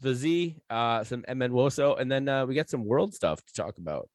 the 0.00 0.14
Z, 0.14 0.56
uh, 0.68 1.04
some 1.04 1.24
MN 1.28 1.52
Woso, 1.52 1.98
and 1.98 2.10
then 2.10 2.28
uh, 2.28 2.46
we 2.46 2.54
got 2.54 2.68
some 2.70 2.84
world 2.84 3.14
stuff 3.14 3.44
to 3.44 3.52
talk 3.52 3.78
about, 3.78 4.08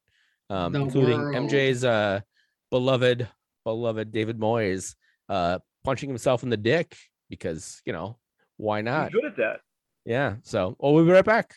um, 0.49 0.75
including 0.75 1.19
world. 1.19 1.35
MJ's 1.35 1.83
uh, 1.83 2.21
beloved, 2.71 3.27
beloved 3.63 4.11
David 4.11 4.39
Moyes 4.39 4.95
uh, 5.29 5.59
punching 5.83 6.09
himself 6.09 6.43
in 6.43 6.49
the 6.49 6.57
dick 6.57 6.95
because 7.29 7.81
you 7.85 7.93
know 7.93 8.17
why 8.57 8.79
He's 8.79 8.85
not? 8.85 9.11
good 9.11 9.25
at 9.25 9.37
that. 9.37 9.61
Yeah. 10.05 10.35
So, 10.43 10.75
well, 10.79 10.93
we'll 10.93 11.05
be 11.05 11.11
right 11.11 11.25
back. 11.25 11.55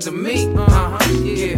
Good 0.00 0.10
to 0.10 0.12
me, 0.12 0.46
uh 0.56 0.66
huh, 0.66 0.98
yeah. 1.22 1.56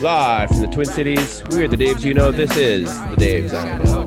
Live 0.00 0.48
from 0.48 0.60
the 0.60 0.68
Twin 0.72 0.86
Cities, 0.86 1.42
we're 1.50 1.68
the 1.68 1.76
Daves. 1.76 2.02
You 2.02 2.14
know, 2.14 2.30
this 2.30 2.56
is 2.56 2.86
the 3.10 3.16
Daves. 3.16 3.52
I 3.52 3.78
know. 3.78 4.06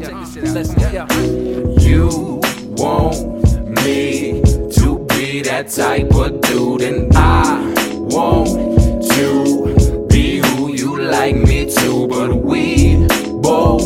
You 1.79 2.41
want 2.75 3.83
me 3.83 4.41
to 4.71 5.05
be 5.09 5.41
that 5.41 5.69
type 5.69 6.13
of 6.13 6.41
dude, 6.41 6.81
and 6.81 7.13
I 7.15 7.59
want 7.89 8.49
to 9.11 10.07
be 10.09 10.37
who 10.37 10.73
you 10.73 11.01
like 11.01 11.35
me 11.35 11.69
to, 11.75 12.07
but 12.07 12.35
we 12.35 13.07
both 13.41 13.83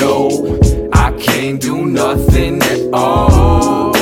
know 0.00 0.58
I 0.92 1.12
can't 1.12 1.60
do 1.60 1.84
nothing 1.84 2.62
at 2.62 2.90
all. 2.92 3.93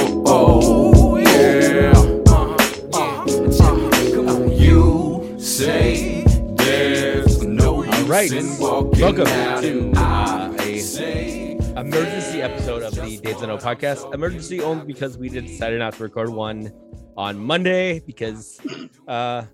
Right. 8.31 8.61
Welcome 9.01 9.27
out, 9.27 9.63
to, 9.63 9.81
and 9.81 9.97
uh, 9.97 10.55
a 10.61 11.57
emergency 11.81 12.41
episode 12.41 12.83
of 12.83 12.95
the 12.95 13.19
Daves 13.19 13.43
I 13.43 13.47
Know 13.47 13.59
podcast. 13.59 14.15
Emergency 14.15 14.61
only 14.61 14.85
because 14.85 15.19
we 15.19 15.29
decided 15.29 15.81
not 15.81 15.95
to 15.95 16.03
record 16.05 16.29
one 16.31 16.73
on 17.17 17.39
Monday 17.39 18.01
because 18.01 18.61
uh 19.09 19.45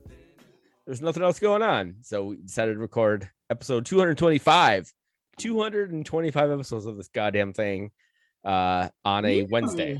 there's 0.84 1.00
nothing 1.00 1.22
else 1.22 1.38
going 1.38 1.62
on. 1.62 1.96
So 2.02 2.24
we 2.26 2.36
decided 2.36 2.74
to 2.74 2.80
record 2.80 3.28
episode 3.50 3.86
225. 3.86 4.92
225 5.38 6.50
episodes 6.50 6.86
of 6.86 6.96
this 6.96 7.08
goddamn 7.08 7.52
thing 7.52 7.90
uh 8.44 8.88
on 9.04 9.24
a 9.24 9.44
Wednesday. 9.44 9.94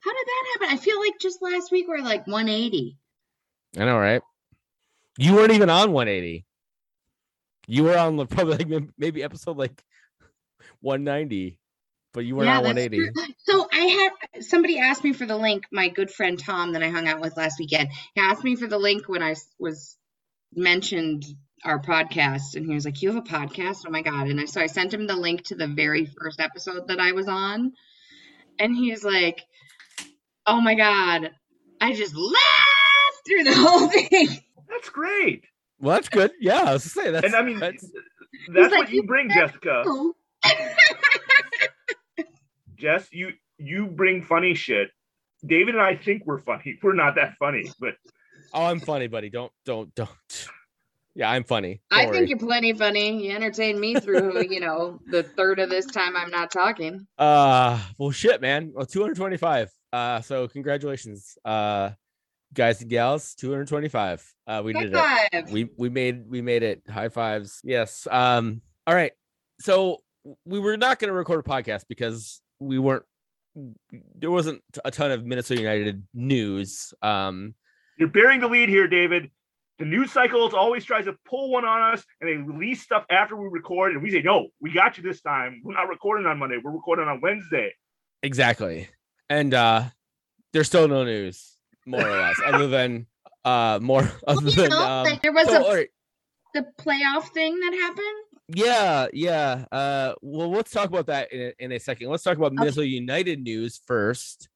How 0.00 0.12
did 0.12 0.26
that 0.26 0.44
happen? 0.54 0.76
I 0.76 0.80
feel 0.80 0.98
like 0.98 1.14
just 1.20 1.40
last 1.40 1.70
week 1.70 1.86
we 1.88 1.94
are 1.94 2.02
like 2.02 2.26
180. 2.26 2.98
I 3.78 3.84
know, 3.84 3.98
right? 3.98 4.22
You 5.18 5.34
weren't 5.34 5.52
even 5.52 5.70
on 5.70 5.92
180. 5.92 6.46
You 7.66 7.84
were 7.84 7.98
on 7.98 8.16
the 8.16 8.26
probably 8.26 8.56
like 8.64 8.88
maybe 8.96 9.22
episode 9.22 9.56
like 9.56 9.82
190, 10.80 11.58
but 12.12 12.24
you 12.24 12.36
weren't 12.36 12.48
on 12.48 12.64
180. 12.64 12.96
true. 12.96 13.34
So 13.38 13.68
I 13.72 14.10
had 14.32 14.44
somebody 14.44 14.78
asked 14.78 15.04
me 15.04 15.12
for 15.12 15.26
the 15.26 15.36
link. 15.36 15.64
My 15.72 15.88
good 15.88 16.10
friend 16.10 16.38
Tom 16.38 16.72
that 16.72 16.82
I 16.82 16.88
hung 16.88 17.08
out 17.08 17.20
with 17.20 17.36
last 17.36 17.58
weekend. 17.58 17.88
He 18.14 18.20
asked 18.20 18.44
me 18.44 18.56
for 18.56 18.66
the 18.66 18.78
link 18.78 19.08
when 19.08 19.22
I 19.22 19.34
was 19.58 19.96
mentioned 20.54 21.24
our 21.64 21.80
podcast, 21.80 22.54
and 22.54 22.66
he 22.66 22.74
was 22.74 22.84
like, 22.84 23.02
"You 23.02 23.12
have 23.12 23.24
a 23.24 23.28
podcast? 23.28 23.84
Oh 23.86 23.90
my 23.90 24.02
god!" 24.02 24.28
And 24.28 24.40
I 24.40 24.44
so 24.44 24.60
I 24.60 24.66
sent 24.66 24.94
him 24.94 25.06
the 25.06 25.16
link 25.16 25.44
to 25.46 25.54
the 25.56 25.66
very 25.66 26.06
first 26.06 26.40
episode 26.40 26.88
that 26.88 27.00
I 27.00 27.12
was 27.12 27.28
on, 27.28 27.72
and 28.58 28.76
he's 28.76 29.02
like, 29.04 29.42
"Oh 30.46 30.60
my 30.60 30.74
god!" 30.74 31.30
I 31.80 31.92
just 31.92 32.14
laughed 32.14 33.26
through 33.26 33.44
the 33.44 33.54
whole 33.54 33.88
thing. 34.08 34.28
That's 34.68 34.88
great. 34.90 35.44
Well, 35.78 35.94
that's 35.94 36.08
good. 36.08 36.32
Yeah, 36.40 36.62
I 36.62 36.72
was 36.72 36.82
to 36.84 36.88
say 36.88 37.10
that's. 37.10 37.26
and 37.26 37.34
I 37.34 37.42
mean, 37.42 37.58
that's, 37.58 37.82
that's 38.54 38.72
like, 38.72 38.84
what 38.84 38.90
you 38.90 39.02
"You 39.02 39.06
bring, 39.06 39.30
Jessica. 39.30 39.84
Jess, 42.76 43.08
you 43.12 43.32
you 43.58 43.86
bring 43.86 44.22
funny 44.22 44.54
shit. 44.54 44.90
David 45.44 45.74
and 45.74 45.82
I 45.82 45.96
think 45.96 46.24
we're 46.26 46.38
funny. 46.38 46.78
We're 46.82 46.94
not 46.94 47.14
that 47.16 47.34
funny, 47.38 47.70
but 47.78 47.94
oh, 48.52 48.64
I'm 48.64 48.80
funny, 48.80 49.06
buddy. 49.06 49.30
Don't, 49.30 49.52
don't, 49.64 49.94
don't. 49.94 50.10
Yeah, 51.14 51.30
I'm 51.30 51.44
funny. 51.44 51.80
Don't 51.90 52.00
I 52.00 52.06
worry. 52.06 52.16
think 52.18 52.28
you're 52.28 52.38
plenty 52.38 52.74
funny. 52.74 53.26
You 53.26 53.34
entertain 53.34 53.80
me 53.80 53.94
through, 53.94 54.42
you 54.50 54.60
know, 54.60 55.00
the 55.06 55.22
third 55.22 55.58
of 55.58 55.70
this 55.70 55.86
time 55.86 56.14
I'm 56.14 56.30
not 56.30 56.50
talking. 56.50 57.06
Uh, 57.16 57.80
well, 57.98 58.10
shit, 58.10 58.40
man. 58.42 58.72
Well, 58.74 58.84
225. 58.84 59.70
Uh, 59.92 60.20
so 60.20 60.46
congratulations, 60.48 61.38
uh, 61.44 61.90
guys 62.56 62.80
and 62.80 62.90
gals. 62.90 63.34
225. 63.36 64.34
Uh, 64.46 64.62
we 64.64 64.72
High 64.72 64.82
did 64.82 64.94
it. 65.32 65.50
we 65.52 65.68
we 65.76 65.88
made 65.88 66.28
we 66.28 66.42
made 66.42 66.62
it 66.62 66.82
high 66.88 67.08
fives 67.08 67.60
yes 67.62 68.06
um 68.10 68.60
all 68.86 68.94
right 68.94 69.12
so 69.60 69.98
we 70.44 70.58
were 70.58 70.76
not 70.76 70.98
going 70.98 71.08
to 71.08 71.14
record 71.14 71.40
a 71.40 71.48
podcast 71.48 71.84
because 71.88 72.40
we 72.58 72.78
weren't 72.78 73.04
there 74.16 74.30
wasn't 74.30 74.62
a 74.84 74.90
ton 74.90 75.10
of 75.10 75.24
minnesota 75.24 75.60
united 75.60 76.02
news 76.12 76.92
um 77.02 77.54
you're 77.98 78.08
bearing 78.08 78.40
the 78.40 78.48
lead 78.48 78.68
here, 78.68 78.86
David. 78.88 79.30
The 79.78 79.86
news 79.86 80.12
cycles 80.12 80.52
always 80.52 80.84
tries 80.84 81.06
to 81.06 81.14
pull 81.26 81.50
one 81.50 81.64
on 81.64 81.94
us, 81.94 82.04
and 82.20 82.28
they 82.28 82.36
release 82.36 82.82
stuff 82.82 83.04
after 83.10 83.36
we 83.36 83.48
record, 83.48 83.92
and 83.92 84.02
we 84.02 84.10
say, 84.10 84.20
"No, 84.22 84.48
we 84.60 84.70
got 84.72 84.98
you 84.98 85.02
this 85.02 85.22
time. 85.22 85.62
We're 85.64 85.72
not 85.74 85.88
recording 85.88 86.26
on 86.26 86.38
Monday. 86.38 86.58
We're 86.62 86.72
recording 86.72 87.08
on 87.08 87.20
Wednesday." 87.22 87.72
exactly 88.22 88.88
and 89.28 89.52
uh 89.52 89.84
there's 90.52 90.66
still 90.66 90.88
no 90.88 91.04
news 91.04 91.55
more 91.86 92.06
or 92.06 92.10
less 92.20 92.36
other 92.44 92.66
than 92.68 93.06
uh 93.44 93.78
more 93.80 94.02
other 94.26 94.42
Well, 94.44 94.50
you 94.50 94.56
than 94.62 94.70
know, 94.70 94.82
um, 94.86 95.04
like 95.04 95.22
there 95.22 95.32
was 95.32 95.48
so, 95.48 95.62
a 95.62 95.64
all 95.64 95.74
right. 95.74 95.88
the 96.54 96.66
playoff 96.78 97.28
thing 97.32 97.58
that 97.60 97.72
happened. 97.74 98.22
Yeah, 98.48 99.06
yeah. 99.12 99.64
Uh, 99.72 100.14
well, 100.22 100.50
let's 100.50 100.70
talk 100.70 100.88
about 100.88 101.06
that 101.06 101.32
in 101.32 101.40
a, 101.40 101.52
in 101.64 101.72
a 101.72 101.80
second. 101.80 102.10
Let's 102.10 102.22
talk 102.22 102.36
about 102.36 102.52
Minnesota 102.52 102.86
United 102.86 103.42
news 103.42 103.80
first. 103.86 104.48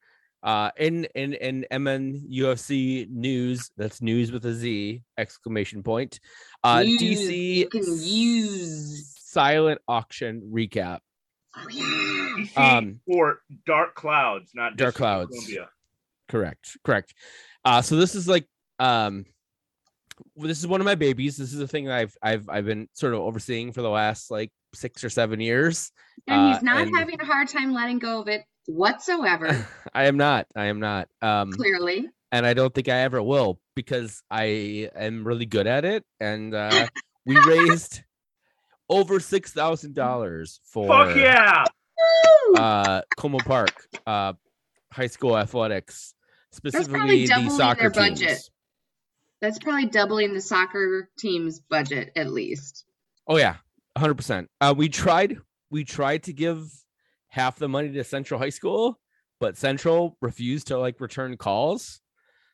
Uh, 0.43 0.71
in 0.79 1.07
in 1.17 1.35
in 1.35 1.67
MN 1.73 2.27
UFC 2.33 3.09
news, 3.11 3.71
that's 3.77 4.01
news 4.01 4.31
with 4.33 4.47
a 4.47 4.55
Z 4.55 5.03
exclamation 5.19 5.83
point. 5.83 6.21
Uh, 6.65 6.83
Use, 6.87 7.01
DC 7.03 7.55
you 7.57 7.69
can 7.69 7.83
use. 7.85 9.13
silent 9.19 9.81
auction 9.89 10.49
recap. 10.55 11.01
Oh 11.57 11.67
yeah. 11.71 11.85
DC 12.39 12.57
Um, 12.57 13.01
for 13.07 13.41
Dark 13.67 13.95
Clouds, 13.97 14.53
not 14.55 14.77
Dark 14.77 14.95
Clouds. 14.95 15.31
Columbia. 15.31 15.69
Correct, 16.31 16.77
correct. 16.85 17.15
Uh, 17.65 17.83
so 17.83 17.97
this 17.97 18.15
is 18.15 18.27
like 18.29 18.47
um, 18.79 19.27
this 20.37 20.59
is 20.61 20.67
one 20.67 20.81
of 20.81 20.85
my 20.85 20.95
babies. 20.95 21.37
This 21.37 21.53
is 21.53 21.61
a 21.61 21.69
thing 21.69 21.85
that 21.87 21.97
I've 21.99 22.15
I've 22.23 22.49
I've 22.49 22.65
been 22.65 22.89
sort 22.95 23.15
of 23.15 23.21
overseeing 23.21 23.73
for 23.73 23.83
the 23.83 23.91
last 23.91 24.31
like 24.31 24.51
six 24.75 25.03
or 25.05 25.11
seven 25.11 25.41
years. 25.41 25.91
And 26.27 26.41
Uh, 26.41 26.53
he's 26.55 26.63
not 26.63 26.79
and- 26.83 26.97
having 26.97 27.21
a 27.21 27.25
hard 27.25 27.49
time 27.49 27.73
letting 27.73 27.99
go 27.99 28.21
of 28.21 28.29
it 28.29 28.43
whatsoever. 28.67 29.67
I 29.95 30.05
am 30.05 30.17
not. 30.17 30.47
I 30.57 30.67
am 30.67 30.81
not. 30.81 31.09
Um, 31.21 31.53
clearly. 31.53 32.09
and 32.33 32.47
I 32.47 32.55
don't 32.55 32.73
think 32.75 32.89
I 32.89 32.99
ever 33.01 33.21
will 33.23 33.59
because 33.75 34.23
I 34.31 34.89
am 34.95 35.27
really 35.27 35.47
good 35.47 35.67
at 35.67 35.85
it. 35.85 36.05
And 36.21 36.55
uh, 36.55 36.87
we 37.27 37.37
raised 37.47 38.03
over 38.89 39.19
six 39.21 39.53
thousand 39.53 39.95
dollars 39.95 40.61
for 40.65 40.87
Fuck 40.87 41.17
yeah! 41.17 41.65
Uh, 42.57 43.03
Como 43.17 43.39
Park 43.39 43.73
uh, 44.07 44.33
high 44.93 45.07
school 45.07 45.37
athletics, 45.37 46.15
specifically 46.53 47.23
the 47.23 47.27
doubling 47.27 47.51
soccer 47.51 47.81
their 47.83 47.91
budget. 47.91 48.29
teams. 48.29 48.51
That's 49.41 49.59
probably 49.59 49.87
doubling 49.87 50.35
the 50.35 50.41
soccer 50.41 51.09
team's 51.19 51.61
budget 51.61 52.13
at 52.17 52.31
least. 52.31 52.85
Oh 53.27 53.37
yeah, 53.37 53.57
hundred 53.97 54.15
percent. 54.15 54.49
Uh, 54.61 54.75
we 54.77 54.89
tried. 54.89 55.39
We 55.71 55.85
tried 55.85 56.25
to 56.25 56.33
give 56.33 56.69
half 57.29 57.57
the 57.57 57.69
money 57.69 57.93
to 57.93 58.05
Central 58.05 58.41
High 58.41 58.51
School, 58.51 58.99
but 59.39 59.57
Central 59.57 60.17
refused 60.21 60.69
to 60.69 60.79
like 60.79 61.01
return 61.01 61.37
calls 61.37 62.01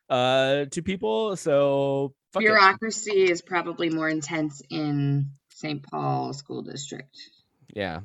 uh 0.08 0.66
to 0.66 0.82
people. 0.82 1.36
So 1.36 2.14
fuck. 2.32 2.40
Bureaucracy 2.40 3.30
is 3.30 3.42
probably 3.42 3.90
more 3.90 4.08
intense 4.08 4.62
in 4.70 5.30
St. 5.50 5.82
Paul 5.82 6.32
School 6.34 6.62
District. 6.62 7.16
Yeah. 7.74 8.00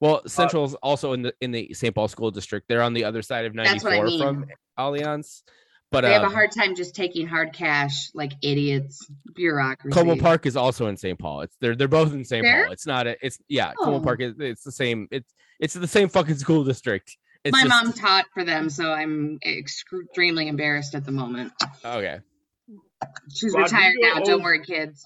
Well, 0.00 0.22
Central's 0.26 0.74
also 0.74 1.12
in 1.12 1.22
the 1.22 1.34
in 1.40 1.52
the 1.52 1.72
St. 1.74 1.94
Paul 1.94 2.08
School 2.08 2.32
District. 2.32 2.66
They're 2.68 2.82
on 2.82 2.92
the 2.92 3.04
other 3.04 3.22
side 3.22 3.44
of 3.44 3.54
That's 3.54 3.84
what 3.84 3.92
I 3.92 4.00
94 4.00 4.26
from 4.26 4.40
mean. 4.40 4.48
Allianz. 4.78 5.42
But 5.90 6.02
They 6.02 6.12
have 6.14 6.22
a 6.22 6.26
um, 6.26 6.32
hard 6.32 6.50
time 6.52 6.74
just 6.74 6.94
taking 6.94 7.26
hard 7.26 7.52
cash 7.52 8.10
like 8.14 8.32
idiots. 8.40 9.06
Bureaucracy. 9.34 9.92
Como 9.94 10.16
Park 10.16 10.46
is 10.46 10.56
also 10.56 10.86
in 10.86 10.96
St. 10.96 11.18
Paul. 11.18 11.42
It's 11.42 11.54
they're 11.60 11.76
they're 11.76 11.86
both 11.88 12.14
in 12.14 12.24
St. 12.24 12.44
Paul. 12.46 12.72
It's 12.72 12.86
not 12.86 13.06
a 13.06 13.16
it's 13.20 13.38
yeah, 13.48 13.72
Como 13.74 13.98
Oh. 13.98 14.00
Park 14.00 14.22
is 14.22 14.34
it's 14.38 14.62
the 14.62 14.72
same 14.72 15.06
it's 15.10 15.30
it's 15.60 15.74
the 15.74 15.86
same 15.86 16.08
fucking 16.08 16.36
school 16.36 16.64
district. 16.64 17.16
It's 17.44 17.52
My 17.52 17.64
just, 17.64 17.84
mom 17.84 17.92
taught 17.92 18.26
for 18.32 18.42
them, 18.44 18.70
so 18.70 18.90
I'm 18.92 19.38
extremely 19.44 20.48
embarrassed 20.48 20.94
at 20.94 21.04
the 21.04 21.12
moment. 21.12 21.52
Okay. 21.84 22.20
She's 23.34 23.52
Rodrigo 23.52 23.64
retired 23.64 23.94
now. 23.98 24.20
Don't 24.20 24.42
worry, 24.42 24.64
kids. 24.64 25.04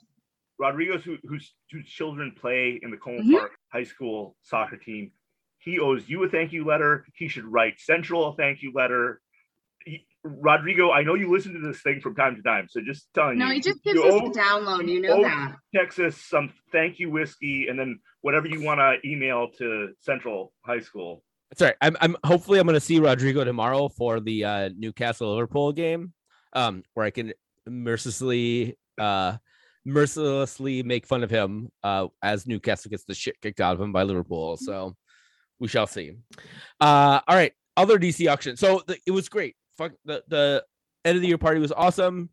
Rodriguez, 0.59 1.03
who, 1.03 1.17
whose 1.25 1.53
whose 1.73 1.89
children 1.89 2.33
play 2.39 2.79
in 2.81 2.91
the 2.91 2.97
Coleman 2.97 3.27
Mhm. 3.27 3.39
Park 3.39 3.53
High 3.73 3.85
School 3.85 4.37
soccer 4.43 4.77
team, 4.77 5.11
He 5.59 5.81
owes 5.81 6.09
you 6.09 6.23
a 6.23 6.29
thank 6.29 6.53
you 6.53 6.65
letter. 6.65 7.07
He 7.15 7.27
should 7.27 7.45
write 7.45 7.81
Central 7.81 8.29
a 8.29 8.37
thank 8.37 8.63
you 8.63 8.73
letter. 8.73 9.21
He- 10.29 10.37
Rodrigo, 10.41 10.91
I 10.91 11.03
know 11.03 11.15
you 11.15 11.31
listen 11.31 11.53
to 11.55 11.61
this 11.61 11.81
thing 11.83 12.01
from 12.01 12.15
time 12.15 12.37
to 12.37 12.43
time, 12.43 12.67
so 12.69 12.81
just 12.81 13.09
telling 13.15 13.39
No, 13.39 13.47
you, 13.47 13.55
he 13.55 13.61
just 13.61 13.83
gives 13.83 13.99
you 13.99 14.05
us 14.05 14.15
owe 14.15 14.27
a 14.27 14.31
download. 14.31 14.89
You 14.89 15.01
know 15.01 15.23
that. 15.23 15.57
Texas 15.75 16.17
some 16.17 16.53
thank 16.73 16.99
you 16.99 17.11
whiskey, 17.11 17.69
and 17.69 17.79
then 17.79 17.99
whatever 18.23 18.49
you 18.49 18.63
want 18.63 18.81
to 18.81 18.97
email 19.09 19.49
to 19.59 19.91
Central 20.01 20.53
High 20.65 20.81
School. 20.81 21.23
That's 21.51 21.63
right. 21.63 21.77
I'm, 21.81 21.97
I'm 22.01 22.17
hopefully 22.25 22.59
I'm 22.59 22.67
going 22.67 22.75
to 22.75 22.81
see 22.81 22.99
Rodrigo 22.99 23.45
tomorrow 23.45 23.89
for 23.89 24.21
the 24.21 24.45
uh, 24.45 24.71
Newcastle 24.77 25.33
Liverpool 25.33 25.73
game, 25.73 26.13
um, 26.53 26.83
where 26.95 27.07
I 27.07 27.11
can 27.11 27.33
mercilessly, 27.67 28.77
uh, 28.99 29.37
mercilessly 29.85 30.83
make 30.83 31.07
fun 31.07 31.23
of 31.23 31.31
him 31.31 31.71
uh, 31.85 32.09
as 32.23 32.47
Newcastle 32.47 32.91
gets 32.91 33.05
the 33.05 33.15
shit 33.15 33.41
kicked 33.41 33.61
out 33.61 33.75
of 33.75 33.81
him 33.81 33.93
by 33.93 34.03
Liverpool. 34.03 34.57
So 34.57 34.97
we 35.61 35.69
shall 35.69 35.87
see. 35.87 36.15
Uh, 36.81 37.21
all 37.27 37.37
right, 37.37 37.53
other 37.77 37.99
DC 37.99 38.31
auction. 38.31 38.57
So 38.57 38.83
the, 38.87 38.99
it 39.07 39.13
was 39.13 39.29
great. 39.29 39.57
Fuck 39.79 39.93
the 40.05 40.23
the 40.29 40.65
end 41.05 41.17
of 41.17 41.23
the 41.23 41.29
year 41.29 41.39
party 41.39 41.61
was 41.61 41.73
awesome. 41.73 42.31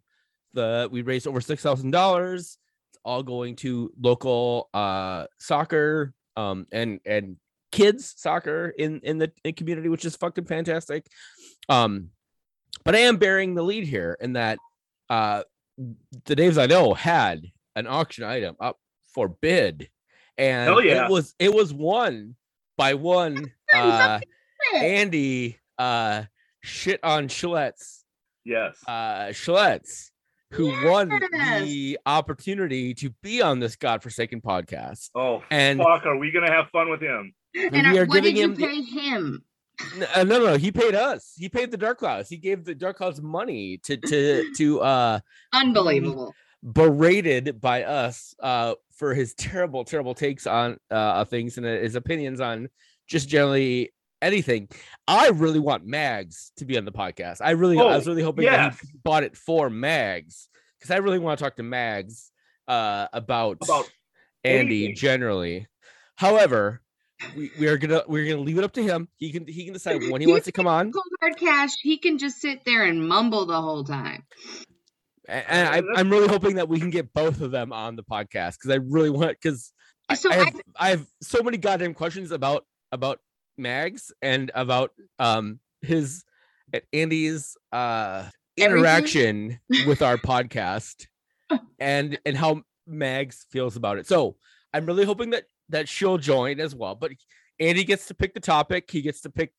The 0.54 0.88
we 0.92 1.02
raised 1.02 1.28
over 1.28 1.42
six 1.42 1.62
thousand 1.62 1.92
dollars. 1.92 2.58
It's 2.92 3.00
all 3.04 3.24
going 3.24 3.56
to 3.58 3.92
local 4.00 4.70
uh 4.74 5.26
soccer 5.40 6.14
um 6.36 6.68
and 6.72 7.00
and 7.06 7.38
kids 7.72 8.14
soccer 8.18 8.70
in 8.70 9.02
in 9.02 9.18
the 9.18 9.32
in 9.44 9.54
community, 9.54 9.90
which 9.90 10.06
is 10.06 10.16
fucking 10.16 10.46
fantastic. 10.46 11.06
Um, 11.70 12.10
but 12.86 12.96
I 12.96 13.00
am 13.00 13.18
bearing 13.18 13.56
the 13.56 13.64
lead 13.64 13.86
here 13.86 14.18
in 14.22 14.34
that 14.34 14.60
uh 15.10 15.44
the 16.26 16.36
Daves 16.36 16.62
I 16.62 16.68
know 16.68 16.94
had 16.94 17.42
an 17.76 17.88
auction 17.88 18.24
item 18.24 18.56
up 18.60 18.78
for 19.14 19.28
bid, 19.28 19.90
and 20.38 20.70
Hell 20.70 20.84
yeah. 20.84 21.06
it 21.06 21.12
was 21.12 21.36
it 21.40 21.54
was 21.54 21.74
won 21.74 22.36
by 22.78 22.94
one 22.94 23.52
uh 23.74 24.20
Andy 24.76 25.60
uh 25.78 26.24
shit 26.64 27.00
on 27.04 27.28
Schlitz 27.28 28.00
Yes. 28.46 28.78
uh 28.88 29.28
Schlitz 29.32 30.10
who 30.52 30.68
won 30.88 31.10
the 31.10 31.98
opportunity 32.06 32.94
to 32.94 33.10
be 33.24 33.42
on 33.42 33.58
this 33.60 33.76
godforsaken 33.76 34.40
podcast. 34.42 35.10
oh, 35.16 35.42
And 35.50 35.80
fuck, 35.80 36.06
are 36.06 36.18
we 36.18 36.32
gonna 36.32 36.52
have 36.52 36.70
fun 36.72 36.90
with 36.92 37.02
him? 37.02 37.34
And 37.56 37.92
we 37.92 37.98
are 38.00 38.06
what 38.06 38.22
did 38.22 38.36
giving 38.36 38.38
you 38.38 38.44
him 38.46 38.56
the- 38.56 38.66
pay 38.68 38.82
him? 38.82 39.44
Uh, 40.16 40.24
no, 40.24 40.38
no, 40.38 40.46
no, 40.46 40.58
he 40.58 40.72
paid 40.72 40.94
us. 40.94 41.34
He 41.36 41.50
paid 41.50 41.72
the 41.72 41.78
Dark 41.78 41.98
Clouds. 41.98 42.30
He 42.30 42.38
gave 42.38 42.64
the 42.64 42.76
Dark 42.76 42.98
Clouds 42.98 43.20
money 43.22 43.80
to 43.86 43.98
to 43.98 44.54
to 44.58 44.82
uh 44.82 45.20
Unbelievable. 45.54 46.34
berated 46.62 47.60
by 47.60 47.84
us 47.84 48.36
uh 48.40 48.76
for 48.96 49.16
his 49.16 49.34
terrible, 49.34 49.84
terrible 49.84 50.14
takes 50.14 50.46
on 50.46 50.78
uh 50.92 51.26
things 51.26 51.58
and 51.58 51.66
his 51.66 51.96
opinions 51.96 52.40
on 52.40 52.70
just 53.08 53.28
generally 53.28 53.92
anything. 54.24 54.70
I 55.08 55.30
really 55.30 55.60
want 55.60 55.86
Mags 55.86 56.52
to 56.58 56.66
be 56.66 56.78
on 56.78 56.86
the 56.86 56.92
podcast. 56.92 57.38
I 57.42 57.52
really, 57.52 57.78
I 57.78 57.84
was 57.84 58.08
Oh, 58.08 58.12
really 58.12 58.24
hoping 58.24 58.46
that 58.46 58.74
he 58.74 58.88
bought 59.04 59.24
it 59.24 59.36
for 59.38 59.70
Mags 59.70 60.48
because 60.80 60.92
I 60.92 60.98
really 60.98 61.20
want 61.20 61.38
to 61.38 61.44
talk 61.44 61.56
to 61.58 61.64
Mags 61.64 62.32
uh 62.68 63.08
about 63.14 63.58
About 63.62 63.90
Andy 64.44 64.86
anything. 64.86 64.96
generally. 64.96 65.68
However, 66.16 66.82
we, 67.36 67.52
we 67.60 67.68
are 67.68 67.78
gonna 67.78 68.04
we're 68.08 68.26
gonna 68.30 68.42
leave 68.42 68.58
it 68.58 68.64
up 68.64 68.74
to 68.74 68.84
him. 68.84 69.08
He 69.18 69.32
can 69.32 69.46
he 69.48 69.66
can 69.66 69.74
decide 69.74 70.02
when 70.10 70.22
he 70.22 70.26
He's 70.26 70.32
wants 70.32 70.46
to 70.46 70.52
come 70.52 70.68
on. 70.68 70.92
Cold 70.92 71.04
hard 71.22 71.38
cash. 71.38 71.72
He 71.82 71.98
can 71.98 72.18
just 72.18 72.40
sit 72.42 72.64
there 72.66 72.84
and 72.84 73.08
mumble 73.08 73.46
the 73.46 73.62
whole 73.62 73.84
time. 73.84 74.24
And 75.28 75.70
I, 75.88 76.00
I'm 76.00 76.10
really 76.10 76.28
hoping 76.28 76.56
that 76.56 76.68
we 76.68 76.80
can 76.82 76.90
get 76.90 77.14
both 77.14 77.40
of 77.40 77.52
them 77.52 77.72
on 77.72 77.96
the 77.96 78.04
podcast 78.04 78.56
because 78.58 78.72
I 78.72 78.76
really 78.76 79.10
want 79.10 79.38
because 79.42 79.72
So 80.16 80.30
I, 80.30 80.34
I- 80.34 80.38
have, 80.44 80.62
I 80.78 80.90
have 80.90 81.08
so 81.22 81.42
many 81.42 81.58
goddamn 81.58 81.94
questions 81.94 82.32
about 82.32 82.66
about 82.92 83.20
Mags 83.58 84.12
and 84.22 84.52
about 84.56 84.92
um 85.20 85.60
his 85.82 86.24
Andy's 86.92 87.58
uh 87.72 88.30
Everything? 88.58 88.80
interaction 88.80 89.60
with 89.88 90.02
our 90.02 90.18
podcast 90.18 91.08
and 91.80 92.20
and 92.26 92.38
how 92.38 92.62
Mags 92.88 93.46
feels 93.52 93.76
about 93.76 93.98
it. 93.98 94.08
So 94.08 94.36
I'm 94.74 94.86
really 94.86 95.06
hoping 95.06 95.32
that 95.32 95.46
that 95.70 95.88
she'll 95.88 96.18
join 96.18 96.60
as 96.60 96.76
well. 96.76 96.96
But 96.96 97.12
Andy 97.60 97.84
gets 97.84 98.08
to 98.08 98.14
pick 98.14 98.34
the 98.34 98.40
topic. 98.40 98.90
He 98.92 99.02
gets 99.02 99.22
to 99.22 99.30
pick 99.30 99.52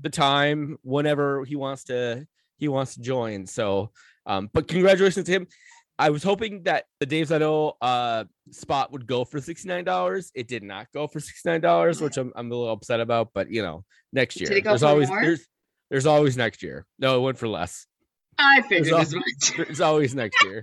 the 0.00 0.10
time 0.10 0.78
whenever 0.82 1.44
he 1.44 1.56
wants 1.56 1.84
to 1.84 2.26
he 2.58 2.68
wants 2.68 2.94
to 2.94 3.00
join. 3.00 3.46
So 3.46 3.90
um, 4.26 4.50
but 4.52 4.68
congratulations 4.68 5.26
to 5.26 5.32
him. 5.32 5.46
I 5.98 6.10
was 6.10 6.22
hoping 6.22 6.62
that 6.64 6.84
the 7.00 7.06
Dave's 7.06 7.30
I 7.32 7.38
know 7.38 7.74
uh 7.80 8.24
spot 8.50 8.92
would 8.92 9.06
go 9.06 9.24
for 9.24 9.38
$69. 9.38 10.30
It 10.34 10.48
did 10.48 10.62
not 10.62 10.86
go 10.92 11.06
for 11.06 11.20
$69, 11.20 12.00
which 12.00 12.16
I'm 12.16 12.32
I'm 12.34 12.50
a 12.50 12.54
little 12.54 12.72
upset 12.72 13.00
about, 13.00 13.30
but 13.34 13.50
you 13.50 13.62
know, 13.62 13.84
next 14.12 14.40
year. 14.40 14.60
there's 14.62 14.82
always 14.82 15.08
more? 15.08 15.22
there's 15.22 15.46
there's 15.90 16.06
always 16.06 16.36
next 16.36 16.62
year. 16.62 16.86
No, 16.98 17.18
it 17.18 17.20
went 17.20 17.38
for 17.38 17.48
less. 17.48 17.86
I 18.38 18.62
figured 18.62 18.92
al- 18.94 19.00
as 19.00 19.14
much. 19.14 19.52
There's 19.56 19.80
always 19.80 20.14
next 20.14 20.42
year. 20.44 20.62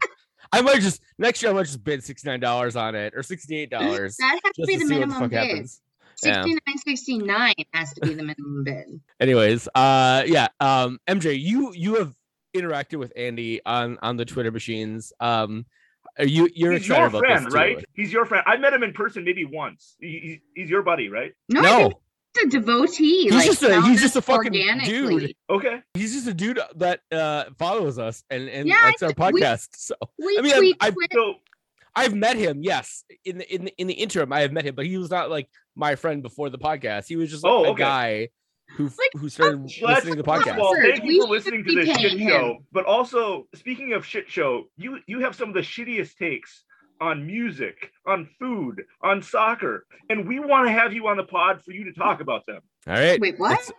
I 0.51 0.61
might 0.61 0.81
just 0.81 1.01
next 1.19 1.43
year 1.43 1.51
I 1.51 1.53
might 1.53 1.67
just 1.67 1.83
bid 1.83 1.99
$69 2.01 2.75
on 2.81 2.95
it 2.95 3.13
or 3.15 3.21
$68 3.21 3.69
That 3.69 4.39
has 4.43 4.53
to 4.55 4.65
be 4.65 4.75
the 4.77 4.83
what 4.85 4.89
the 4.89 4.95
minimum 4.95 5.29
bid. 5.29 5.37
happens. 5.37 5.81
Yeah. 6.23 6.43
69 6.43 6.77
69 6.79 7.53
has 7.73 7.93
to 7.93 8.01
be 8.01 8.13
the 8.15 8.23
minimum 8.23 8.63
bid. 8.65 8.99
anyways 9.21 9.69
uh 9.75 10.23
yeah 10.25 10.47
um 10.59 10.97
mj 11.07 11.39
you 11.39 11.71
you 11.73 11.95
have 11.95 12.13
interacted 12.55 12.97
with 12.99 13.13
andy 13.15 13.61
on 13.65 13.97
on 14.01 14.17
the 14.17 14.25
twitter 14.25 14.51
machines 14.51 15.13
um 15.19 15.65
are 16.17 16.25
you 16.25 16.49
you're 16.55 16.71
he's 16.71 16.81
excited 16.81 16.99
your 16.99 17.07
about 17.07 17.19
friend, 17.19 17.45
this 17.45 17.53
too. 17.53 17.57
right? 17.59 17.85
He's 17.93 18.11
your 18.11 18.25
friend. 18.25 18.43
I 18.47 18.57
met 18.57 18.73
him 18.73 18.83
in 18.83 18.93
person 18.93 19.23
maybe 19.23 19.45
once. 19.45 19.95
He, 19.99 20.19
he's, 20.23 20.39
he's 20.55 20.69
your 20.69 20.81
buddy, 20.81 21.07
right? 21.09 21.33
No, 21.49 21.61
no 21.61 21.91
he's 22.35 22.45
a 22.45 22.47
devotee. 22.49 23.23
He's 23.23 23.31
like, 23.33 23.45
just 23.45 23.63
a- 23.63 23.81
he's 23.83 24.01
just 24.01 24.15
a 24.15 24.21
fucking 24.21 24.51
dude. 24.85 25.33
Okay. 25.49 25.81
he's 25.93 26.13
just 26.13 26.27
a 26.27 26.33
dude 26.33 26.59
that 26.77 27.01
uh 27.11 27.45
follows 27.57 27.99
us 27.99 28.23
and 28.29 28.49
and 28.49 28.67
Yeah, 28.67 28.81
likes 28.85 29.03
our 29.03 29.09
I- 29.17 29.31
we- 29.31 29.41
podcast 29.41 29.67
so 29.75 29.95
We 30.17 30.37
I 30.37 30.41
mean, 30.41 30.51
I'm- 30.53 30.59
tweet 30.61 30.77
I've- 30.81 30.95
So 31.13 31.33
i've 31.95 32.13
met 32.13 32.37
him 32.37 32.61
yes 32.63 33.03
in 33.25 33.39
the 33.39 33.53
in 33.55 33.65
the, 33.65 33.73
in 33.79 33.87
the 33.87 33.93
interim 33.93 34.31
i 34.31 34.41
have 34.41 34.51
met 34.53 34.63
him 34.63 34.75
but 34.75 34.85
he 34.85 34.95
was 34.97 35.09
not 35.09 35.29
like 35.29 35.49
my 35.75 35.95
friend 35.95 36.21
before 36.21 36.49
the 36.49 36.57
podcast 36.57 37.07
he 37.07 37.15
was 37.15 37.29
just 37.31 37.43
like, 37.43 37.51
Oh, 37.51 37.65
a 37.65 37.69
okay. 37.71 37.81
guy 37.83 38.29
who 38.75 38.83
Like, 38.85 38.93
who 39.21 39.29
started 39.29 39.61
listening 39.81 40.15
to 40.15 40.21
the 40.21 40.23
first 40.23 40.47
of 40.47 40.55
podcast 40.55 40.59
all, 40.59 40.75
Sure, 40.75 40.83
thank 40.83 41.03
we 41.03 41.15
you 41.15 41.21
for 41.23 41.29
listening 41.29 41.63
to 41.65 41.71
this 41.75 41.97
shit 41.99 42.13
him. 42.19 42.27
show. 42.29 42.57
But 42.71 42.85
also, 42.85 43.47
speaking 43.55 43.93
of 43.93 44.05
shit 44.05 44.29
show, 44.29 44.65
you 44.77 44.99
you 45.07 45.19
have 45.21 45.35
some 45.35 45.49
of 45.49 45.55
the 45.55 45.61
shittiest 45.61 46.15
takes 46.17 46.63
on 47.01 47.25
music, 47.25 47.91
on 48.05 48.27
food, 48.39 48.83
on 49.01 49.21
soccer, 49.21 49.85
and 50.09 50.27
we 50.27 50.39
want 50.39 50.67
to 50.67 50.71
have 50.71 50.91
you 50.93 51.07
on 51.07 51.15
the 51.17 51.23
pod 51.23 51.61
for 51.63 51.71
you 51.71 51.85
to 51.85 51.93
talk 51.93 52.19
about 52.21 52.45
them. 52.45 52.61
all 52.87 52.93
right 52.93 53.19
Wait, 53.19 53.39
what? 53.39 53.53
It's- 53.59 53.71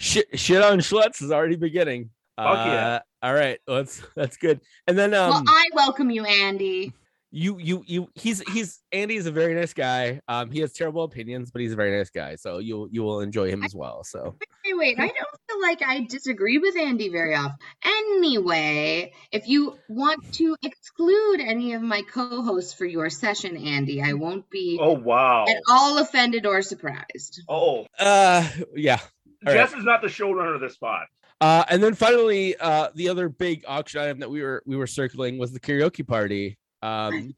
shit 0.00 0.26
shit 0.38 0.62
on 0.62 0.78
Schlitz 0.80 1.22
is 1.22 1.30
already 1.30 1.54
beginning 1.56 2.10
Fuck 2.36 2.66
yeah. 2.66 2.86
Uh, 3.22 3.26
all 3.26 3.34
right 3.34 3.60
well, 3.68 3.76
that's 3.76 4.02
that's 4.16 4.36
good 4.36 4.60
and 4.88 4.98
then 4.98 5.12
um 5.14 5.30
well, 5.30 5.44
I 5.46 5.66
welcome 5.74 6.10
you, 6.10 6.24
Andy. 6.24 6.92
You 7.30 7.58
you 7.58 7.82
you 7.86 8.08
he's 8.14 8.40
he's 8.52 8.80
Andy's 8.90 9.26
a 9.26 9.30
very 9.30 9.54
nice 9.54 9.74
guy. 9.74 10.20
Um 10.28 10.50
he 10.50 10.60
has 10.60 10.72
terrible 10.72 11.04
opinions, 11.04 11.50
but 11.50 11.60
he's 11.60 11.72
a 11.72 11.76
very 11.76 11.96
nice 11.96 12.10
guy. 12.10 12.36
So 12.36 12.58
you'll 12.58 12.88
you 12.90 13.02
will 13.02 13.20
enjoy 13.20 13.50
him 13.50 13.62
as 13.62 13.74
well. 13.74 14.02
So 14.04 14.36
Wait, 14.64 14.76
wait, 14.76 14.98
I 14.98 15.06
don't 15.08 15.40
feel 15.48 15.60
like 15.62 15.82
I 15.82 16.06
disagree 16.08 16.58
with 16.58 16.76
Andy 16.76 17.08
very 17.10 17.34
often. 17.34 17.56
Anyway, 17.84 19.12
if 19.32 19.48
you 19.48 19.78
want 19.88 20.32
to 20.34 20.56
exclude 20.62 21.40
any 21.40 21.74
of 21.74 21.82
my 21.82 22.02
co-hosts 22.02 22.72
for 22.74 22.84
your 22.84 23.08
session, 23.10 23.56
Andy, 23.56 24.02
I 24.02 24.12
won't 24.14 24.48
be 24.50 24.78
Oh 24.80 24.92
wow. 24.92 25.46
at 25.48 25.56
all 25.70 25.98
offended 25.98 26.46
or 26.46 26.62
surprised. 26.62 27.42
Oh, 27.48 27.86
uh 27.98 28.48
yeah. 28.74 29.00
All 29.46 29.52
Jess 29.52 29.72
is 29.72 29.84
not 29.84 30.02
the 30.02 30.08
showrunner 30.08 30.54
of 30.54 30.60
this 30.60 30.74
spot. 30.74 31.06
Uh 31.40 31.64
and 31.68 31.82
then 31.82 31.94
finally 31.94 32.56
uh 32.56 32.88
the 32.94 33.08
other 33.08 33.28
big 33.28 33.64
auction 33.66 34.00
item 34.00 34.18
that 34.20 34.30
we 34.30 34.42
were 34.42 34.62
we 34.66 34.76
were 34.76 34.86
circling 34.86 35.38
was 35.38 35.52
the 35.52 35.60
karaoke 35.60 36.06
party. 36.06 36.58
Um 36.82 37.34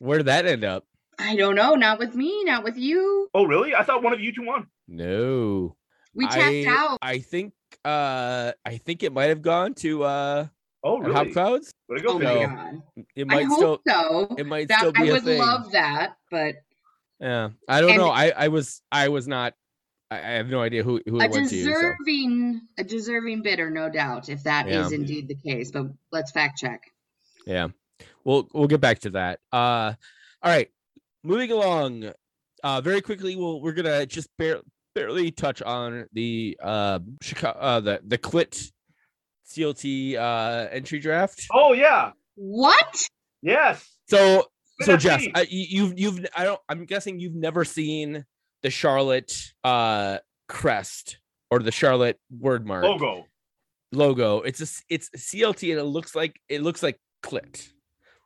where 0.00 0.18
did 0.18 0.26
that 0.26 0.46
end 0.46 0.64
up? 0.64 0.84
I 1.18 1.36
don't 1.36 1.54
know, 1.54 1.74
not 1.74 1.98
with 1.98 2.14
me, 2.14 2.44
not 2.44 2.64
with 2.64 2.76
you. 2.76 3.28
Oh 3.34 3.44
really? 3.44 3.74
I 3.74 3.82
thought 3.84 4.02
one 4.02 4.12
of 4.12 4.20
you 4.20 4.32
two 4.34 4.44
won. 4.44 4.66
No. 4.88 5.76
We 6.14 6.26
tapped 6.26 6.38
I, 6.40 6.64
out. 6.66 6.98
I 7.02 7.18
think 7.18 7.52
uh 7.84 8.52
I 8.64 8.76
think 8.78 9.02
it 9.02 9.12
might 9.12 9.28
have 9.28 9.42
gone 9.42 9.74
to 9.74 10.04
uh 10.04 10.46
Oh 10.82 10.96
Hop 11.02 11.06
really? 11.24 11.32
Clouds. 11.32 11.72
Way 11.88 11.98
to 11.98 12.02
go, 12.02 12.14
Oh 12.14 12.18
No. 12.18 12.46
god. 12.46 12.82
It 13.14 13.22
I 13.30 13.34
might 13.34 13.46
hope 13.46 13.58
still 13.58 13.80
so. 13.86 14.34
it 14.38 14.46
might 14.46 14.68
That 14.68 14.78
still 14.78 14.92
be 14.92 15.02
I 15.02 15.04
a 15.04 15.12
would 15.12 15.24
thing. 15.24 15.38
love 15.40 15.72
that, 15.72 16.16
but 16.30 16.54
Yeah, 17.20 17.50
I 17.68 17.80
don't 17.80 17.90
And- 17.90 17.98
know. 17.98 18.08
I 18.08 18.30
I 18.30 18.48
was 18.48 18.80
I 18.90 19.08
was 19.08 19.28
not. 19.28 19.54
I, 20.10 20.16
I 20.18 20.30
have 20.40 20.48
no 20.48 20.60
idea 20.62 20.82
who 20.82 21.00
who 21.06 21.20
a 21.20 21.24
it 21.24 21.30
went 21.30 21.50
to. 21.50 21.62
So. 21.64 21.70
deserving 21.70 22.62
a 22.78 22.82
deserving 22.84 23.42
bidder, 23.42 23.68
no 23.70 23.90
doubt, 23.90 24.28
if 24.30 24.42
that 24.44 24.68
is 24.68 24.90
Yeah. 24.90 24.96
indeed 24.98 25.28
the 25.28 25.34
case. 25.36 25.70
But 25.70 25.86
let's 26.12 26.32
fact 26.32 26.58
check. 26.58 26.80
Yeah, 27.46 27.68
we'll 28.24 28.48
we'll 28.52 28.68
get 28.68 28.80
back 28.80 29.00
to 29.00 29.10
that. 29.10 29.40
Uh, 29.52 29.94
all 30.42 30.50
right, 30.52 30.68
moving 31.24 31.50
along. 31.52 32.12
Uh, 32.62 32.80
very 32.80 33.00
quickly, 33.00 33.36
we'll 33.36 33.60
we're 33.60 33.72
gonna 33.72 34.04
just 34.06 34.28
bare, 34.38 34.60
barely 34.94 35.30
touch 35.30 35.62
on 35.62 36.06
the 36.12 36.58
uh 36.62 36.98
Chicago 37.22 37.58
uh 37.58 37.80
the 37.80 38.00
the 38.06 38.18
Clit 38.18 38.70
CLT 39.48 40.16
uh 40.16 40.68
entry 40.70 40.98
draft. 40.98 41.46
Oh 41.52 41.72
yeah. 41.72 42.12
What? 42.36 43.08
Yes. 43.42 43.86
So 44.08 44.44
so 44.82 44.92
Good 44.92 45.00
Jess, 45.00 45.26
I, 45.34 45.46
you- 45.50 45.66
you've 45.88 45.98
you've 45.98 46.26
I 46.36 46.44
don't 46.44 46.60
I'm 46.68 46.84
guessing 46.84 47.18
you've 47.18 47.34
never 47.34 47.64
seen 47.64 48.24
the 48.62 48.70
Charlotte 48.70 49.32
uh 49.64 50.18
crest 50.48 51.18
or 51.50 51.60
the 51.60 51.72
Charlotte 51.72 52.18
word 52.30 52.66
mark 52.66 52.84
Logo. 52.84 53.26
logo. 53.92 54.40
It's 54.42 54.60
a 54.60 54.82
it's 54.94 55.10
a 55.14 55.18
CLT 55.18 55.70
and 55.70 55.80
it 55.80 55.84
looks 55.84 56.14
like 56.14 56.38
it 56.48 56.62
looks 56.62 56.82
like 56.82 56.98
clit. 57.22 57.68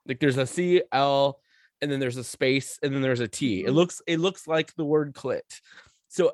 Like 0.07 0.21
there's 0.21 0.37
a 0.39 0.47
C 0.47 0.83
L 0.93 1.41
and 1.81 1.91
then 1.91 2.01
there's 2.01 2.17
a 2.17 2.25
space 2.25 2.79
and 2.83 2.95
then 2.95 3.03
there's 3.03 3.21
a 3.21 3.29
T. 3.29 3.65
It 3.65 3.69
Mhm. 3.71 3.75
looks 3.75 4.03
it 4.07 4.21
looks 4.21 4.47
like 4.47 4.75
the 4.75 4.85
word 4.85 5.15
clit. 5.15 5.61
So 6.09 6.33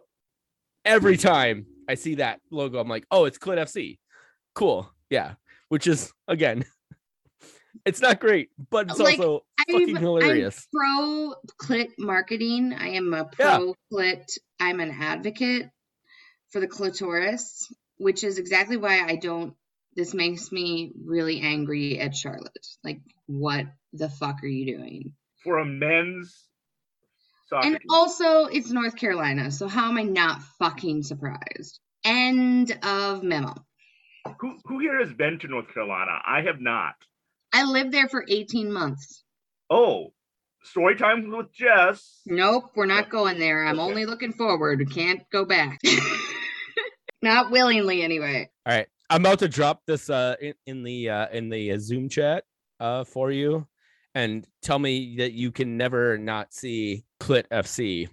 every 0.85 1.17
time 1.17 1.67
I 1.89 1.95
see 1.95 2.17
that 2.17 2.41
logo, 2.51 2.79
I'm 2.81 2.89
like, 2.89 3.05
oh, 3.11 3.25
it's 3.25 3.39
Clit 3.39 3.59
FC. 3.59 3.99
Cool. 4.55 4.91
Yeah. 5.09 5.35
Which 5.69 5.87
is 5.87 6.13
again, 6.29 6.65
it's 7.87 8.01
not 8.01 8.21
great, 8.21 8.51
but 8.71 8.91
it's 8.91 8.99
Like, 8.99 9.19
also 9.19 9.45
I'm- 9.59 9.67
fucking 9.81 9.97
I'm 9.97 10.03
hilarious. 10.03 10.67
pro 10.73 11.35
clit 11.63 11.91
marketing. 11.99 12.73
I 12.75 12.89
am 12.91 13.13
a 13.15 13.29
Yeah. 13.39 13.57
pro 13.59 13.75
clit. 13.93 14.39
I'm 14.59 14.81
an 14.81 14.91
advocate 14.91 15.71
for 16.51 16.61
the 16.61 16.67
clitoris, 16.69 17.73
which 17.99 18.25
is 18.25 18.39
exactly 18.39 18.77
why 18.77 19.05
I 19.05 19.17
don't. 19.17 19.55
This 20.01 20.15
makes 20.15 20.51
me 20.51 20.93
really 21.05 21.43
angry 21.43 22.01
at 22.01 22.17
Charlotte. 22.17 22.67
Like, 22.83 23.03
what 23.27 23.67
the 23.93 24.09
fuck 24.09 24.43
are 24.43 24.47
you 24.47 24.65
doing? 24.79 25.13
for 25.45 25.59
a 25.59 25.65
men's 25.67 26.35
soccer 27.51 27.67
And 27.67 27.77
team. 27.79 27.87
also, 27.91 28.47
it's 28.47 28.71
North 28.71 28.97
Carolina, 28.97 29.51
so 29.51 29.69
how 29.69 29.91
am 29.91 29.99
I 29.99 30.05
not 30.05 30.41
fucking 30.59 31.03
surprised? 31.03 31.81
End 32.03 32.73
of 32.83 33.23
memo. 33.23 33.55
who 34.39 34.57
who 34.65 34.79
here 34.79 34.99
has 35.05 35.13
been 35.13 35.39
to 35.41 35.49
North 35.49 35.69
Carolina? 35.75 36.13
I 36.27 36.41
have 36.47 36.63
not. 36.63 36.95
I 37.53 37.65
lived 37.65 37.93
there 37.93 38.09
for 38.09 38.25
18 38.27 38.73
months. 38.73 39.23
Oh, 39.69 40.15
story 40.63 40.97
time 40.97 41.31
with 41.31 41.53
Jess. 41.53 42.23
Nope, 42.25 42.71
we're 42.75 42.87
not 42.87 43.09
oh, 43.09 43.11
going 43.11 43.39
there. 43.39 43.67
I'm 43.67 43.79
Okay. 43.79 43.91
only 43.91 44.07
looking 44.07 44.33
forward. 44.33 44.91
Can't 44.91 45.29
go 45.31 45.45
back. 45.45 45.79
not 47.23 47.51
willingly, 47.51 48.03
anyway. 48.03 48.51
All 48.65 48.75
right. 48.77 48.89
I'm 49.11 49.23
about 49.23 49.41
to 49.41 49.49
drop 49.49 49.83
this 49.87 50.09
uh 50.09 50.37
in, 50.41 50.55
in 50.67 50.83
the 50.85 51.11
uh 51.11 51.27
in 51.33 51.49
the 51.51 51.73
uh, 51.73 51.79
Zoom 51.79 52.09
chat 52.09 52.45
uh 52.79 53.05
for 53.05 53.31
you 53.31 53.67
and 54.15 54.47
tell 54.63 54.79
me 54.79 55.17
that 55.19 55.33
you 55.33 55.51
can 55.53 55.77
never 55.77 56.17
not 56.17 56.53
see 56.55 57.05
Clit 57.21 57.47
FC 57.49 58.09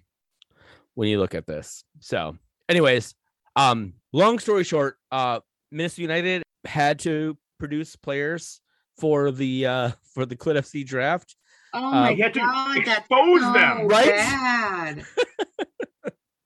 when 0.95 1.07
you 1.09 1.19
look 1.19 1.35
at 1.35 1.45
this. 1.45 1.83
So, 1.99 2.35
anyways, 2.67 3.13
um 3.55 3.93
long 4.11 4.39
story 4.39 4.63
short, 4.63 4.97
uh 5.11 5.39
Minnesota 5.71 6.01
United 6.01 6.43
had 6.65 6.99
to 6.99 7.37
produce 7.59 7.95
players 7.95 8.59
for 8.97 9.31
the 9.31 9.65
uh 9.67 9.91
for 10.13 10.25
the 10.25 10.35
Clit 10.35 10.55
FC 10.57 10.85
draft. 10.85 11.35
Oh 11.73 11.85
Um, 11.85 11.91
my 11.93 12.09
You 12.11 12.23
had 12.23 12.33
to 12.33 12.39
god, 12.39 12.77
that's 12.85 12.99
expose 13.01 13.41
so 13.41 13.53
them. 13.53 13.87
Right? 13.87 14.07
bad. 14.07 15.05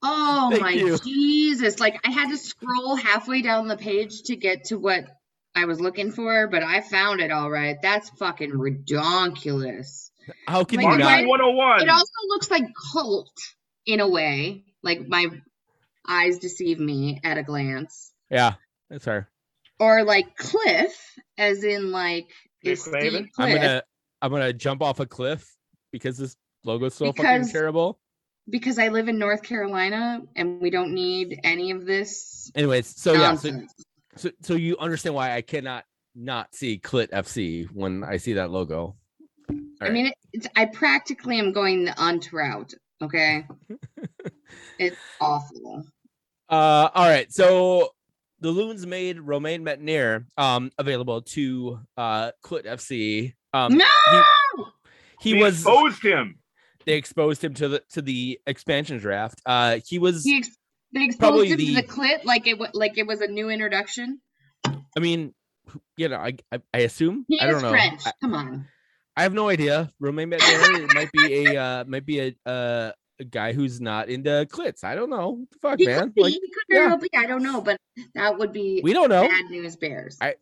Oh 0.04 0.48
Thank 0.50 0.62
my 0.64 0.72
you. 0.72 0.98
Jesus. 1.52 1.80
Like 1.80 2.00
I 2.06 2.12
had 2.12 2.30
to 2.30 2.38
scroll 2.38 2.96
halfway 2.96 3.42
down 3.42 3.68
the 3.68 3.78
page 3.78 4.24
to 4.24 4.36
get 4.36 4.66
to 4.66 4.78
what 4.78 5.06
I 5.56 5.66
was 5.66 5.82
looking 5.82 6.12
for, 6.12 6.48
but 6.48 6.64
I 6.64 6.82
found 6.82 7.20
it 7.20 7.32
all 7.32 7.50
right. 7.50 7.78
That's 7.82 8.10
fucking 8.12 8.52
redonkulous. 8.52 10.10
How 10.48 10.64
can 10.64 10.78
Like, 10.78 10.84
you 10.86 10.90
why- 10.92 10.98
not? 10.98 11.06
Marketing 11.06 11.28
101. 11.30 11.82
It 11.82 11.90
also 11.90 12.12
looks 12.28 12.52
like 12.52 12.64
cult 12.94 13.32
in 13.86 14.00
a 14.00 14.08
way. 14.08 14.64
Like 14.84 15.08
my 15.08 15.28
eyes 16.08 16.40
deceive 16.40 16.80
me 16.80 17.20
at 17.24 17.38
a 17.38 17.44
glance. 17.44 18.12
Yeah, 18.30 18.54
that's 18.90 19.06
her. 19.06 19.30
Or 19.80 20.04
like 20.04 20.36
cliff, 20.38 20.96
as 21.38 21.64
in 21.64 21.92
like 21.92 22.30
Cliff 22.64 22.74
it's 22.74 22.88
Clavin? 22.88 23.10
Steve 23.10 23.28
I'm 23.38 23.54
gonna 23.56 23.84
I'm 24.22 24.32
gonna 24.32 24.54
jump 24.54 24.82
off 24.82 25.00
a 25.00 25.06
cliff 25.06 25.56
because 25.92 26.18
this 26.18 26.36
logo's 26.64 26.94
so 26.94 27.12
fucking 27.12 27.50
terrible. 27.50 28.00
Because 28.52 28.78
I 28.78 28.90
live 28.90 29.08
in 29.08 29.18
North 29.18 29.42
Carolina 29.42 30.22
and 30.36 30.62
we 30.62 30.70
don't 30.70 30.94
need 30.94 31.40
any 31.44 31.72
of 31.72 31.86
this 31.86 32.32
Anyways, 32.56 33.02
so 33.02 33.14
yeah, 33.14 33.36
so. 33.36 33.62
So, 34.18 34.30
so 34.42 34.56
you 34.56 34.78
understand 34.78 35.16
why 35.16 35.36
I 35.36 35.42
cannot 35.42 35.86
not 36.16 36.54
see 36.54 36.80
Clit 36.80 37.12
FC 37.12 37.66
when 37.72 38.04
I 38.04 38.18
see 38.18 38.34
that 38.34 38.52
logo. 38.52 38.96
I 39.50 39.54
Alright. 39.82 39.94
mean, 39.94 40.06
it, 40.08 40.16
it's, 40.34 40.48
I 40.56 40.66
practically 40.66 41.40
am 41.40 41.54
going 41.54 41.86
the 41.86 41.94
unt 41.98 42.34
route. 42.34 42.74
Okay, 43.02 43.48
it's 44.80 44.98
awful. 45.20 45.86
Uh, 46.50 46.90
all 46.94 47.10
right. 47.10 47.32
So 47.32 47.92
the 48.42 48.52
Loons 48.52 48.86
made 48.86 49.20
Romain 49.20 49.64
Métanire 49.64 50.26
um 50.38 50.72
available 50.78 51.22
to 51.22 51.80
uh 51.96 52.32
Clit 52.44 52.66
FC. 52.66 53.34
Um, 53.54 53.78
no, 53.78 53.86
he, 54.12 54.64
he 55.22 55.34
They 55.34 55.44
was 55.44 55.56
exposed 55.56 56.04
him. 56.04 56.41
They 56.86 56.94
exposed 56.94 57.44
him 57.44 57.54
to 57.56 57.68
the 57.68 57.84
to 57.92 58.02
the 58.02 58.40
expansion 58.48 58.98
draft. 59.00 59.42
Uh, 59.46 59.80
he 59.88 60.00
was. 60.00 60.24
he 60.24 60.38
ex- 60.38 60.58
they 60.94 61.06
exposed 61.06 61.20
Probably 61.20 61.50
him 61.50 61.58
the- 61.58 61.76
to 61.76 61.82
the 61.82 61.88
clit 61.88 62.26
like 62.26 62.48
it 62.48 62.58
wa- 62.60 62.68
like 62.74 62.98
it 62.98 63.08
was 63.08 63.22
a 63.22 63.28
new 63.28 63.50
introduction. 63.50 64.20
I 64.66 65.00
mean, 65.00 65.34
you 65.98 66.10
know, 66.10 66.18
I 66.18 66.36
I, 66.52 66.62
I 66.74 66.78
assume 66.80 67.26
He 67.28 67.40
I 67.40 67.48
don't 67.48 67.62
know. 67.62 67.70
French. 67.70 68.02
I, 68.06 68.12
Come 68.22 68.34
on. 68.34 68.68
I 69.16 69.24
have 69.24 69.34
no 69.34 69.50
idea. 69.50 69.90
Romain 70.00 70.30
Métanire 70.32 70.94
might 70.94 71.12
be 71.12 71.48
a 71.48 71.58
uh 71.62 71.84
might 71.86 72.06
be 72.06 72.20
a 72.20 72.36
uh. 72.50 72.92
A 73.20 73.24
guy 73.24 73.54
who's 73.54 73.80
not 73.80 74.10
into 74.10 74.48
clits. 74.50 74.84
I 74.84 74.96
don't 74.96 75.12
know. 75.12 75.46
What 75.46 75.50
the 75.52 75.58
fuck, 75.62 75.78
He 75.78 75.86
man? 75.86 76.12
Like, 76.18 76.34
he 76.34 76.40
could 76.40 76.64
yeah. 76.70 76.88
well 76.88 76.98
be. 76.98 77.08
I 77.16 77.28
don't 77.28 77.44
know, 77.44 77.62
but 77.62 77.78
that 78.16 78.40
would 78.40 78.52
be 78.52 78.82
we 78.84 78.94
don't 78.94 79.10
know. 79.10 79.28
bad 79.28 79.46
news 79.52 79.76
bears. 79.76 80.18
I- 80.20 80.38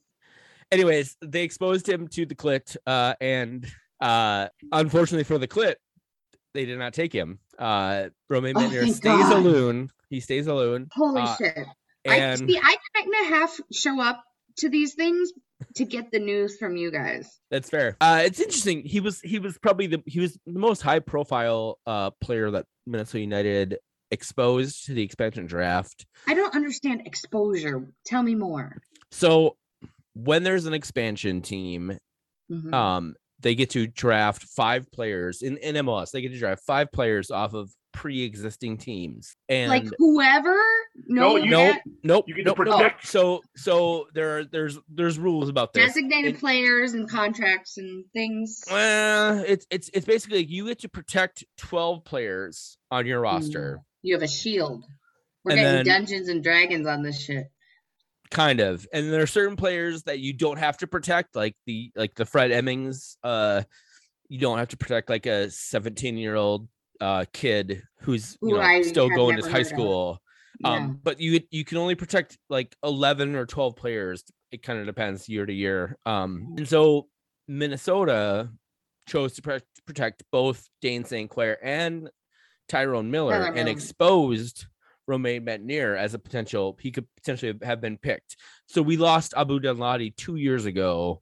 anyways, 0.72 1.18
they 1.22 1.44
exposed 1.44 1.90
him 1.90 2.08
to 2.10 2.26
the 2.26 2.36
clit, 2.36 2.78
uh, 2.88 3.16
and 3.20 3.68
uh, 4.00 4.48
unfortunately 4.72 5.26
for 5.26 5.38
the 5.38 5.48
clit, 5.48 5.76
they 6.54 6.66
did 6.66 6.80
not 6.80 6.94
take 6.94 7.14
him. 7.14 7.40
Uh, 7.58 8.10
Romain 8.30 8.54
Oh, 8.58 8.70
stays 8.70 9.00
God. 9.00 9.34
alone. 9.34 9.90
He 10.10 10.20
stays 10.20 10.48
alone, 10.48 10.88
Holy 10.94 11.22
uh, 11.22 11.36
shit! 11.38 11.58
I 12.08 12.16
and 12.16 12.40
see. 12.40 12.58
I 12.58 12.76
kind 12.96 13.14
of 13.22 13.28
half 13.28 13.60
show 13.72 14.02
up 14.02 14.24
to 14.58 14.70
these 14.70 14.94
things 14.96 15.32
to 15.76 15.86
get 15.86 16.12
the 16.12 16.20
news 16.20 16.58
from 16.58 16.76
you 16.78 16.90
guys. 16.92 17.30
that's 17.52 17.70
fair. 17.70 17.96
Uh, 18.02 18.22
it's 18.26 18.40
interesting. 18.40 18.82
He 18.84 19.00
was 19.02 19.20
he 19.22 19.38
was 19.40 19.58
probably 19.60 19.88
the 19.88 20.02
he 20.06 20.20
was 20.20 20.38
the 20.48 20.60
most 20.60 20.82
high 20.82 21.00
profile 21.00 21.78
uh 21.86 22.10
player 22.22 22.50
that 22.52 22.66
Minnesota 22.88 23.20
United 23.20 23.78
exposed 24.12 24.86
to 24.86 24.94
the 24.96 25.04
expansion 25.04 25.46
draft. 25.46 26.06
I 26.28 26.34
don't 26.34 26.56
understand 26.56 27.04
exposure. 27.06 27.86
Tell 28.06 28.24
me 28.24 28.34
more. 28.36 28.82
So 29.12 29.58
when 30.14 30.44
there's 30.44 30.66
an 30.66 30.74
expansion 30.74 31.42
team, 31.42 32.00
Mhm. 32.52 32.74
um 32.74 33.16
they 33.42 33.56
get 33.56 33.70
to 33.72 33.88
draft 33.88 34.44
five 34.44 34.92
players 34.92 35.42
in, 35.42 35.58
in 35.58 35.76
MLS. 35.86 36.12
They 36.12 36.22
get 36.22 36.32
to 36.34 36.40
draft 36.40 36.64
five 36.66 36.92
players 36.92 37.32
off 37.32 37.54
of 37.54 37.72
pre-existing 37.92 38.78
teams. 38.78 39.36
And 39.50 39.70
like 39.70 39.86
whoever 39.98 40.56
No, 41.08 41.34
no 41.34 41.36
you- 41.38 41.50
nope, 41.50 41.78
nope, 42.04 42.26
You 42.28 42.36
get 42.36 42.42
to 42.44 42.50
nope, 42.50 42.58
nope. 42.60 42.78
protect- 42.78 43.08
So 43.08 43.42
so 43.56 44.08
there 44.14 44.38
are 44.40 44.44
there's 44.46 44.78
there's 44.90 45.18
rules 45.18 45.50
about 45.50 45.74
this. 45.74 45.86
designated 45.88 46.32
And- 46.34 46.40
players 46.40 46.94
and 46.94 47.10
contracts 47.10 47.78
and 47.78 48.06
things. 48.14 48.62
Uh, 48.70 49.44
it's 49.48 49.66
it's 49.72 49.90
it's 49.94 50.06
basically 50.06 50.46
you 50.46 50.68
get 50.68 50.80
to 50.80 50.90
protect 50.90 51.44
12 51.58 52.04
players 52.06 52.78
on 52.92 53.06
your 53.06 53.22
roster, 53.22 53.80
You 54.04 54.16
have 54.16 54.24
a 54.24 54.28
shield. 54.28 54.86
We're 55.44 55.52
And 55.54 55.60
getting 55.60 55.76
then- 55.78 55.86
Dungeons 55.86 56.30
and 56.30 56.44
Dragons 56.44 56.86
on 56.88 57.02
this 57.04 57.20
shit. 57.20 57.48
Kind 58.32 58.60
of. 58.60 58.86
And 58.94 59.12
there 59.12 59.22
are 59.22 59.28
certain 59.28 59.56
players 59.56 60.04
that 60.04 60.20
you 60.20 60.34
don't 60.34 60.58
have 60.58 60.78
to 60.78 60.88
protect, 60.88 61.36
like 61.36 61.56
the 61.66 61.92
like 61.96 62.16
the 62.16 62.26
Fred 62.26 62.52
Emmings. 62.52 63.18
Uh, 63.24 63.64
you 64.28 64.40
don't 64.40 64.60
have 64.60 64.70
to 64.70 64.78
protect 64.78 65.10
like 65.10 65.26
a 65.26 65.50
17 65.50 66.18
year 66.18 66.36
old 66.36 66.68
uh 67.02 67.26
kid 67.32 67.82
who's 68.02 68.38
you 68.42 68.58
Who 68.58 68.62
know 68.62 68.82
still 68.84 69.10
going 69.10 69.42
to 69.42 69.50
high 69.50 69.64
school. 69.64 70.22
Yeah. 70.60 70.72
Um, 70.74 71.00
but 71.02 71.20
you 71.20 71.42
you 71.52 71.64
can 71.64 71.78
only 71.78 71.96
protect 71.96 72.38
like 72.50 72.76
11 72.84 73.36
or 73.36 73.46
12 73.46 73.76
players. 73.76 74.24
It 74.52 74.62
kind 74.62 74.80
of 74.80 74.86
depends 74.86 75.30
year 75.30 75.46
to 75.46 75.54
year. 75.54 75.98
Um, 76.06 76.56
and 76.58 76.68
so 76.68 77.08
Minnesota 77.48 78.50
chose 79.08 79.34
to 79.34 79.42
pre- 79.42 79.60
protect 79.86 80.24
both 80.32 80.68
Dayne 80.82 81.04
St. 81.06 81.30
Clair 81.30 81.58
and 81.64 82.10
Tyrone 82.68 83.10
Miller 83.10 83.52
and 83.56 83.68
exposed 83.68 84.66
Romain 85.10 85.44
Métanire 85.46 85.98
as 85.98 86.14
a 86.14 86.20
potential 86.20 86.78
he 86.80 86.92
could 86.92 87.08
potentially 87.16 87.54
have 87.64 87.82
been 87.82 87.98
picked. 87.98 88.38
So 88.68 88.82
we 88.82 88.96
lost 88.96 89.34
Abu 89.36 89.60
Danladi 89.60 90.16
two 90.16 90.36
years 90.36 90.66
ago 90.66 91.22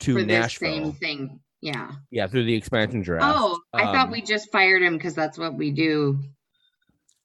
to 0.00 0.14
for 0.14 0.24
Nashville. 0.24 0.84
same 0.84 0.92
thing. 0.92 1.40
Yeah. 1.60 1.90
Yeah, 2.10 2.26
through 2.28 2.44
the 2.44 2.54
expansion 2.54 3.02
draft. 3.02 3.24
Oh, 3.26 3.58
I 3.72 3.84
thought 3.84 4.06
Um, 4.06 4.10
we 4.12 4.22
just 4.22 4.52
fired 4.52 4.82
him 4.82 4.96
because 4.96 5.14
that's 5.14 5.36
what 5.36 5.54
we 5.54 5.70
do. 5.72 6.20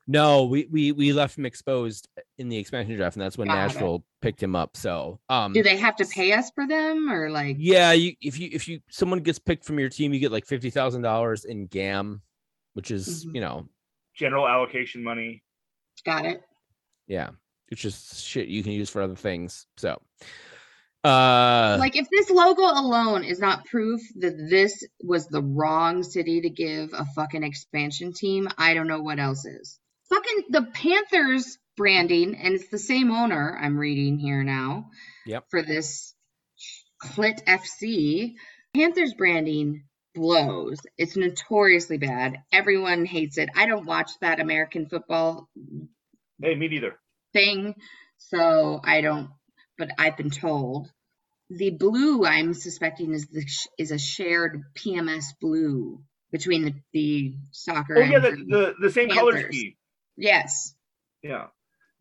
No, 0.08 0.46
we 0.46 0.66
we 0.72 0.92
we 0.92 1.13
left 1.13 1.38
him 1.38 1.46
exposed 1.46 2.08
in 2.39 2.50
the 2.50 2.58
expansion 2.58 2.96
draft, 2.96 3.16
and 3.16 3.22
that's 3.22 3.38
when 3.38 3.48
Got 3.48 3.54
it. 3.54 3.58
Nashville 3.58 4.04
picked 4.24 4.42
him 4.42 4.56
up. 4.56 4.75
So, 4.75 5.20
um, 5.30 5.54
Do 5.54 5.62
they 5.62 5.78
have 5.78 5.96
to 5.98 6.06
pay 6.06 6.32
us 6.34 6.50
for 6.56 6.66
them 6.68 7.12
or 7.12 7.30
like? 7.30 7.58
yeah, 7.60 7.92
you 7.92 8.13
if 8.20 8.39
you 8.39 8.50
if 8.51 8.68
you 8.68 8.80
someone 8.89 9.20
gets 9.20 9.38
picked 9.38 9.66
from 9.66 9.78
your 9.78 9.89
team, 9.89 10.12
you 10.12 10.20
get 10.20 10.32
like 10.32 10.48
fifty 10.48 10.72
thousand 10.72 11.04
dollars 11.04 11.46
in 11.46 11.68
GAM, 11.68 12.24
which 12.74 12.89
is 12.89 13.24
Mhm. 13.28 13.36
you 13.36 13.42
know, 13.42 13.70
General 14.16 14.48
allocation 14.48 15.04
money. 15.04 15.44
Got 16.06 16.25
it. 16.25 16.41
yeah, 17.08 17.29
it's 17.70 17.82
just 17.82 18.24
shit 18.25 18.48
you 18.48 18.63
can 18.63 18.72
use 18.72 18.89
for 18.89 19.01
other 19.01 19.15
things. 19.15 19.65
So, 19.77 20.01
uh, 21.03 21.77
like 21.79 21.96
if 21.96 22.08
this 22.10 22.29
logo 22.29 22.63
alone 22.63 23.24
is 23.24 23.39
not 23.39 23.65
proof 23.65 24.01
that 24.18 24.36
this 24.50 24.84
was 25.03 25.27
the 25.27 25.41
wrong 25.41 26.03
city 26.03 26.41
to 26.41 26.50
give 26.50 26.89
a 26.94 27.06
fucking 27.15 27.44
expansion 27.44 28.13
team, 28.13 28.48
I 28.58 28.74
don't 28.74 28.88
know 28.88 29.01
what 29.01 29.20
else 29.20 29.46
is. 29.46 29.79
fucking 30.10 30.46
the 30.50 30.63
Panthers 30.74 31.58
branding, 31.77 32.36
and 32.36 32.56
it's 32.56 32.70
the 32.70 32.77
same 32.79 33.12
owner 33.12 33.58
I'm 33.62 33.77
reading 33.77 34.20
here 34.20 34.44
now. 34.44 34.89
Yep. 35.25 35.46
For 35.50 35.62
this 35.62 36.13
Clit 37.01 37.44
FC, 37.46 38.34
Panthers 38.75 39.13
branding 39.13 39.86
blows. 40.20 40.80
It's 40.98 41.16
notoriously 41.16 41.98
bad. 41.98 42.38
Everyone 42.52 43.06
hates 43.06 43.38
it. 43.38 43.50
I 43.56 43.66
don't 43.68 43.86
watch 43.86 44.12
that 44.22 44.42
American 44.42 44.88
football 44.90 45.50
Hey, 46.42 46.56
me 46.56 46.68
neither. 46.68 46.96
thing, 47.34 47.76
so 48.18 48.82
I 48.84 49.02
don't. 49.02 49.30
But 49.78 49.92
I've 49.98 50.18
been 50.18 50.30
told 50.32 50.90
the 51.50 51.72
blue 51.72 52.26
I'm 52.26 52.54
suspecting 52.54 53.14
is 53.14 53.28
the 53.28 53.46
is 53.78 53.92
a 53.92 53.98
shared 54.00 54.62
PMS 54.76 55.26
blue 55.42 56.02
between 56.32 56.66
the, 56.66 56.74
the 56.94 57.36
soccer. 57.52 57.98
Oh 57.98 58.02
yeah, 58.02 58.20
the 58.20 58.32
the, 58.32 58.76
the 58.82 58.92
same 58.92 59.10
color 59.10 59.38
scheme. 59.40 59.76
yes. 60.18 60.76
Yeah. 61.24 61.48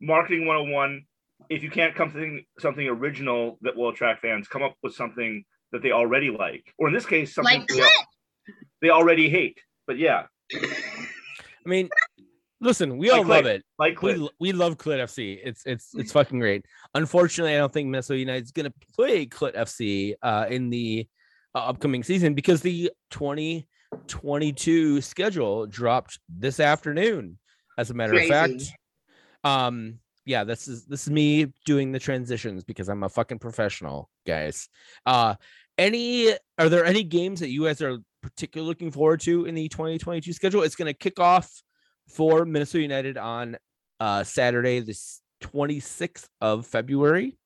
Marketing 0.00 0.46
101. 0.46 1.04
If 1.50 1.62
you 1.62 1.70
can't 1.70 1.94
come 1.94 2.08
to 2.08 2.14
something, 2.14 2.44
something 2.60 2.86
original 2.88 3.58
that 3.62 3.76
will 3.76 3.90
attract 3.90 4.22
fans, 4.22 4.48
come 4.48 4.62
up 4.62 4.76
with 4.82 4.94
something 4.94 5.44
that 5.72 5.82
they 5.82 5.92
already 5.92 6.30
like. 6.30 6.72
Or 6.78 6.88
in 6.88 6.94
this 6.94 7.06
case, 7.06 7.34
something 7.34 7.60
Like 7.60 7.68
they, 7.68 7.80
Clit. 7.80 8.04
they 8.82 8.90
already 8.90 9.28
hate. 9.28 9.58
But 9.86 9.98
yeah, 9.98 10.26
I 10.54 11.68
mean, 11.68 11.88
listen, 12.60 12.98
we 12.98 13.10
Like 13.10 13.18
all 13.20 13.26
love 13.26 13.46
it. 13.46 13.62
like 13.78 14.00
We 14.02 14.12
Clit. 14.12 14.18
lo- 14.18 14.30
we 14.40 14.52
love 14.52 14.76
Clit 14.78 14.98
FC. 15.00 15.38
It's 15.42 15.62
it's 15.66 15.90
it's 15.94 16.12
fucking 16.12 16.38
great. 16.38 16.64
Unfortunately, 16.94 17.54
I 17.54 17.58
don't 17.58 17.72
think 17.72 17.88
Minnesota 17.88 18.18
United's 18.18 18.52
gonna 18.52 18.72
play 18.94 19.26
Clit 19.26 19.54
FC 19.56 20.14
uh, 20.22 20.46
in 20.50 20.70
the 20.70 21.06
uh, 21.54 21.58
upcoming 21.58 22.02
season 22.02 22.34
because 22.34 22.60
the 22.60 22.90
2022 23.10 25.00
schedule 25.00 25.66
dropped 25.66 26.18
this 26.28 26.60
afternoon. 26.60 27.38
As 27.78 27.90
a 27.90 27.94
matter 27.94 28.12
Crazy. 28.12 28.24
of 28.24 28.30
fact, 28.50 28.72
um, 29.44 30.00
yeah, 30.28 30.44
this 30.44 30.68
is 30.68 30.84
this 30.84 31.04
is 31.04 31.10
me 31.10 31.46
doing 31.64 31.90
the 31.90 31.98
transitions 31.98 32.62
because 32.62 32.90
I'm 32.90 33.02
a 33.02 33.08
fucking 33.08 33.38
professional, 33.38 34.10
guys. 34.26 34.68
Uh, 35.06 35.36
any 35.78 36.34
are 36.58 36.68
there 36.68 36.84
any 36.84 37.02
games 37.02 37.40
that 37.40 37.48
you 37.48 37.64
guys 37.64 37.80
are 37.80 37.96
particularly 38.22 38.68
looking 38.68 38.90
forward 38.90 39.20
to 39.20 39.46
in 39.46 39.54
the 39.54 39.68
2022 39.70 40.34
schedule? 40.34 40.62
It's 40.62 40.76
gonna 40.76 40.92
kick 40.92 41.18
off 41.18 41.50
for 42.10 42.44
Minnesota 42.44 42.82
United 42.82 43.16
on 43.16 43.56
uh 44.00 44.22
Saturday, 44.22 44.80
the 44.80 44.98
26th 45.40 46.28
of 46.42 46.66
February. 46.66 47.38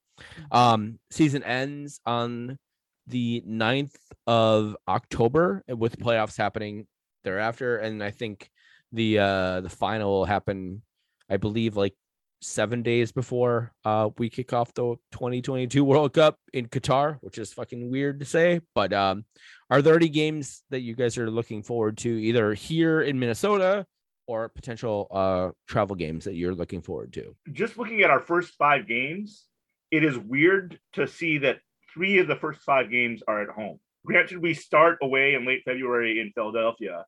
Um, 0.50 0.98
season 1.12 1.44
ends 1.44 2.00
on 2.04 2.58
the 3.06 3.44
9th 3.46 3.94
of 4.26 4.76
October 4.88 5.62
uh, 5.70 5.76
with 5.76 5.98
playoffs 5.98 6.36
happening 6.36 6.88
thereafter. 7.22 7.78
And 7.78 8.02
I 8.02 8.10
think 8.10 8.50
the 8.90 9.20
uh 9.20 9.60
the 9.60 9.70
final 9.70 10.10
will 10.10 10.24
happen, 10.24 10.82
I 11.30 11.36
believe, 11.36 11.76
like 11.76 11.94
seven 12.42 12.82
days 12.82 13.12
before 13.12 13.72
uh 13.84 14.10
we 14.18 14.28
kick 14.28 14.52
off 14.52 14.74
the 14.74 14.96
2022 15.12 15.84
World 15.84 16.12
Cup 16.12 16.36
in 16.52 16.66
Qatar, 16.66 17.18
which 17.20 17.38
is 17.38 17.52
fucking 17.52 17.90
weird 17.90 18.20
to 18.20 18.26
say. 18.26 18.60
But 18.74 18.92
um 18.92 19.24
are 19.70 19.80
there 19.80 19.96
any 19.96 20.08
games 20.08 20.62
that 20.70 20.80
you 20.80 20.94
guys 20.94 21.16
are 21.16 21.30
looking 21.30 21.62
forward 21.62 21.96
to 21.98 22.08
either 22.08 22.52
here 22.52 23.00
in 23.00 23.18
Minnesota 23.18 23.86
or 24.26 24.48
potential 24.48 25.06
uh 25.10 25.50
travel 25.66 25.96
games 25.96 26.24
that 26.24 26.34
you're 26.34 26.54
looking 26.54 26.82
forward 26.82 27.12
to? 27.14 27.34
Just 27.52 27.78
looking 27.78 28.02
at 28.02 28.10
our 28.10 28.20
first 28.20 28.54
five 28.54 28.86
games, 28.86 29.46
it 29.90 30.04
is 30.04 30.18
weird 30.18 30.78
to 30.94 31.06
see 31.06 31.38
that 31.38 31.60
three 31.94 32.18
of 32.18 32.26
the 32.26 32.36
first 32.36 32.60
five 32.62 32.90
games 32.90 33.22
are 33.28 33.42
at 33.42 33.50
home. 33.50 33.78
Granted, 34.04 34.42
we 34.42 34.54
start 34.54 34.98
away 35.00 35.34
in 35.34 35.46
late 35.46 35.62
February 35.64 36.20
in 36.20 36.32
Philadelphia, 36.34 37.04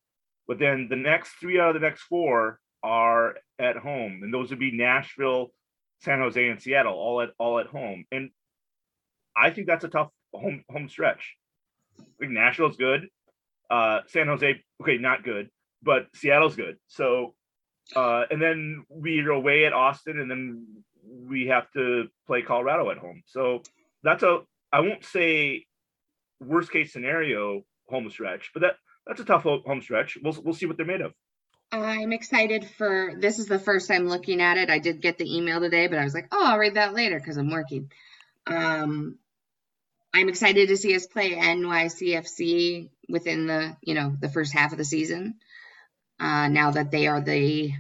but 0.47 0.61
then 0.61 0.87
the 0.89 0.97
next 0.97 1.33
three 1.41 1.59
out 1.59 1.75
of 1.75 1.75
the 1.75 1.87
next 1.87 2.03
four 2.03 2.61
are 2.85 3.37
at 3.59 3.77
home, 3.77 4.21
and 4.23 4.33
those 4.33 4.51
would 4.51 4.59
be 4.59 4.77
Nashville, 4.77 5.53
San 6.01 6.19
Jose, 6.19 6.49
and 6.49 6.61
Seattle, 6.61 6.95
all 6.95 7.21
at 7.21 7.31
all 7.39 7.59
at 7.59 7.67
home. 7.67 8.05
And 8.11 8.31
I 9.37 9.51
think 9.51 9.67
that's 9.67 9.85
a 9.85 9.89
tough 9.89 10.11
home 10.33 10.65
home 10.71 10.89
stretch. 10.89 11.35
I 11.99 12.05
think 12.19 12.33
Nashville's 12.33 12.77
good. 12.77 13.09
Uh, 13.71 14.01
San 14.09 14.27
Jose, 14.27 14.63
okay, 14.83 14.99
not 14.99 15.25
good, 15.25 15.49
but 15.83 16.07
Seattle's 16.15 16.57
good. 16.57 16.77
So, 16.87 17.35
uh, 17.97 18.25
and 18.31 18.41
then 18.41 18.85
we're 18.89 19.31
away 19.31 19.65
at 19.65 19.73
Austin, 19.73 20.21
and 20.21 20.31
then 20.31 20.67
we 21.03 21.47
have 21.47 21.71
to 21.73 22.09
play 22.27 22.43
Colorado 22.43 22.91
at 22.91 22.99
home. 22.99 23.23
So 23.27 23.63
that's 24.03 24.23
a 24.23 24.41
I 24.73 24.81
won't 24.81 25.05
say 25.05 25.67
worst 26.41 26.73
case 26.73 26.93
scenario 26.93 27.63
home 27.89 28.11
stretch, 28.11 28.51
but 28.53 28.61
that 28.61 28.75
that's 29.07 29.21
a 29.21 29.25
tough 29.25 29.43
home 29.43 29.83
stretch. 29.83 30.19
We'll 30.23 30.37
we'll 30.43 30.55
see 30.55 30.67
what 30.67 30.77
they're 30.77 30.87
made 30.87 31.01
of. 31.01 31.13
I'm 31.83 32.13
excited 32.13 32.65
for 32.65 33.15
this 33.19 33.39
is 33.39 33.47
the 33.47 33.59
first 33.59 33.89
time 33.89 34.09
looking 34.09 34.41
at 34.41 34.57
it. 34.57 34.71
I 34.71 34.79
did 34.79 35.01
get 35.01 35.19
the 35.19 35.37
email 35.37 35.61
today, 35.61 35.89
but 35.89 35.99
I 35.99 36.05
was 36.05 36.15
like, 36.15 36.29
oh, 36.31 36.47
I'll 36.47 36.59
read 36.59 36.75
that 36.75 36.95
later 36.95 37.19
because 37.19 37.37
I'm 37.37 37.51
working. 37.51 37.91
Um, 38.47 39.19
I'm 40.13 40.29
excited 40.29 40.69
to 40.69 40.77
see 40.77 40.95
us 40.95 41.07
play 41.07 41.35
NYCFC 41.35 42.91
within 43.09 43.47
the 43.47 43.77
you 43.83 43.95
know 43.95 44.15
the 44.19 44.29
first 44.29 44.53
half 44.53 44.73
of 44.73 44.79
the 44.79 44.85
season. 44.85 45.35
Uh, 46.21 46.49
now 46.49 46.71
that 46.71 46.91
they 46.91 47.09
are 47.09 47.21
the 47.21 47.73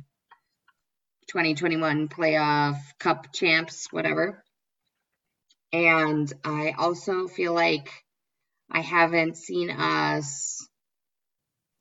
2021 1.29 2.09
playoff 2.09 2.79
cup 2.99 3.33
champs, 3.33 3.93
whatever. 3.93 4.43
And 5.73 6.33
I 6.45 6.75
also 6.79 7.29
feel 7.29 7.55
like 7.55 7.91
I 8.71 8.81
haven't 8.81 9.37
seen 9.37 9.71
us 9.71 10.69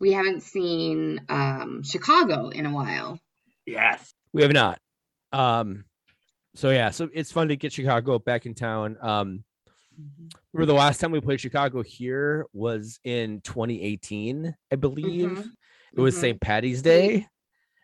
we 0.03 0.11
haven't 0.11 0.41
seen 0.43 1.21
um, 1.29 1.81
Chicago 1.81 2.49
in 2.49 2.65
a 2.65 2.71
while. 2.73 3.17
Yes. 3.65 4.13
We 4.33 4.41
have 4.41 4.51
not. 4.51 4.77
Um, 5.31 5.85
so 6.55 6.71
yeah, 6.71 6.89
so 6.89 7.07
it's 7.13 7.31
fun 7.31 7.47
to 7.47 7.55
get 7.55 7.71
Chicago 7.71 8.19
back 8.19 8.45
in 8.45 8.53
town. 8.53 8.97
Um, 8.99 9.45
remember 10.51 10.73
the 10.73 10.77
last 10.77 10.99
time 10.99 11.11
we 11.11 11.21
played 11.21 11.39
Chicago 11.39 11.81
here 11.83 12.45
was 12.51 12.99
in 13.05 13.39
2018, 13.41 14.53
I 14.69 14.75
believe. 14.75 15.29
Mhm, 15.29 15.49
It 15.95 16.01
was 16.01 16.15
mhm. 16.17 16.19
St. 16.19 16.41
Patty's 16.41 16.81
Day. 16.81 17.25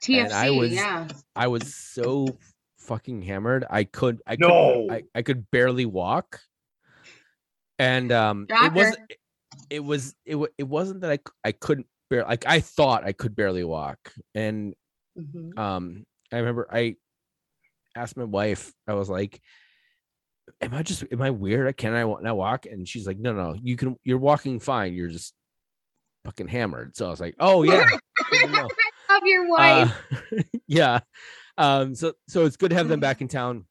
TFC, 0.03 0.23
And 0.25 0.33
I 0.33 0.49
was- 0.49 0.73
yeah. 0.73 1.07
I 1.37 1.47
was 1.47 1.73
so 1.73 2.27
fucking 2.79 3.21
hammered. 3.21 3.63
I 3.69 3.85
could 3.85 4.21
I 4.27 4.35
No. 4.37 4.87
could 4.89 4.91
I, 4.91 5.03
I 5.15 5.21
could 5.21 5.49
barely 5.51 5.85
walk. 5.85 6.41
And 7.77 8.11
um 8.11 8.45
it 8.49 8.73
wasn't 8.73 9.13
it 9.69 9.83
was 9.83 10.15
it, 10.25 10.35
it 10.57 10.63
wasn't 10.67 10.99
that 11.01 11.11
I 11.11 11.19
I 11.45 11.51
couldn't 11.53 11.87
like 12.11 12.45
I 12.45 12.59
thought 12.59 13.05
I 13.05 13.11
could 13.13 13.35
barely 13.35 13.63
walk. 13.63 14.13
And 14.35 14.75
Mhm. 15.17 15.57
um 15.57 16.05
I 16.31 16.37
remember 16.37 16.67
I 16.71 16.95
asked 17.95 18.17
my 18.17 18.23
wife, 18.23 18.73
I 18.87 18.93
was 18.93 19.09
like, 19.09 19.41
Am 20.61 20.73
I 20.73 20.83
just 20.83 21.03
am 21.11 21.21
I 21.21 21.29
weird? 21.31 21.67
I 21.67 21.71
can 21.71 21.93
I 21.93 22.03
not 22.03 22.37
walk? 22.37 22.65
And 22.65 22.87
she's 22.87 23.05
like, 23.07 23.19
No, 23.19 23.33
no, 23.33 23.55
you 23.61 23.75
can 23.75 23.95
you're 24.03 24.17
walking 24.17 24.59
fine. 24.59 24.93
You're 24.93 25.09
just 25.09 25.33
fucking 26.25 26.47
hammered. 26.47 26.95
So 26.95 27.07
I 27.07 27.09
was 27.09 27.19
like, 27.19 27.35
Oh 27.39 27.63
yeah. 27.63 27.83
know." 28.33 28.69
Love 29.09 29.23
your 29.25 29.49
wife. 29.49 29.91
Uh, 30.31 30.41
yeah. 30.67 30.99
Um, 31.57 31.95
so 31.95 32.13
so 32.27 32.45
it's 32.45 32.57
good 32.57 32.69
to 32.69 32.75
have 32.75 32.87
them 32.87 32.99
back 32.99 33.21
in 33.21 33.27
town. 33.27 33.65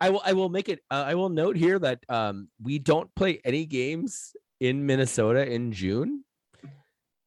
I 0.00 0.10
will 0.10 0.22
I 0.24 0.32
will 0.32 0.48
make 0.48 0.68
it 0.68 0.80
uh, 0.90 1.04
I 1.06 1.14
will 1.14 1.28
note 1.28 1.56
here 1.56 1.78
that 1.78 2.00
um 2.08 2.48
we 2.62 2.78
don't 2.78 3.14
play 3.14 3.40
any 3.44 3.66
games 3.66 4.34
in 4.60 4.86
Minnesota 4.86 5.46
in 5.50 5.72
June. 5.72 6.24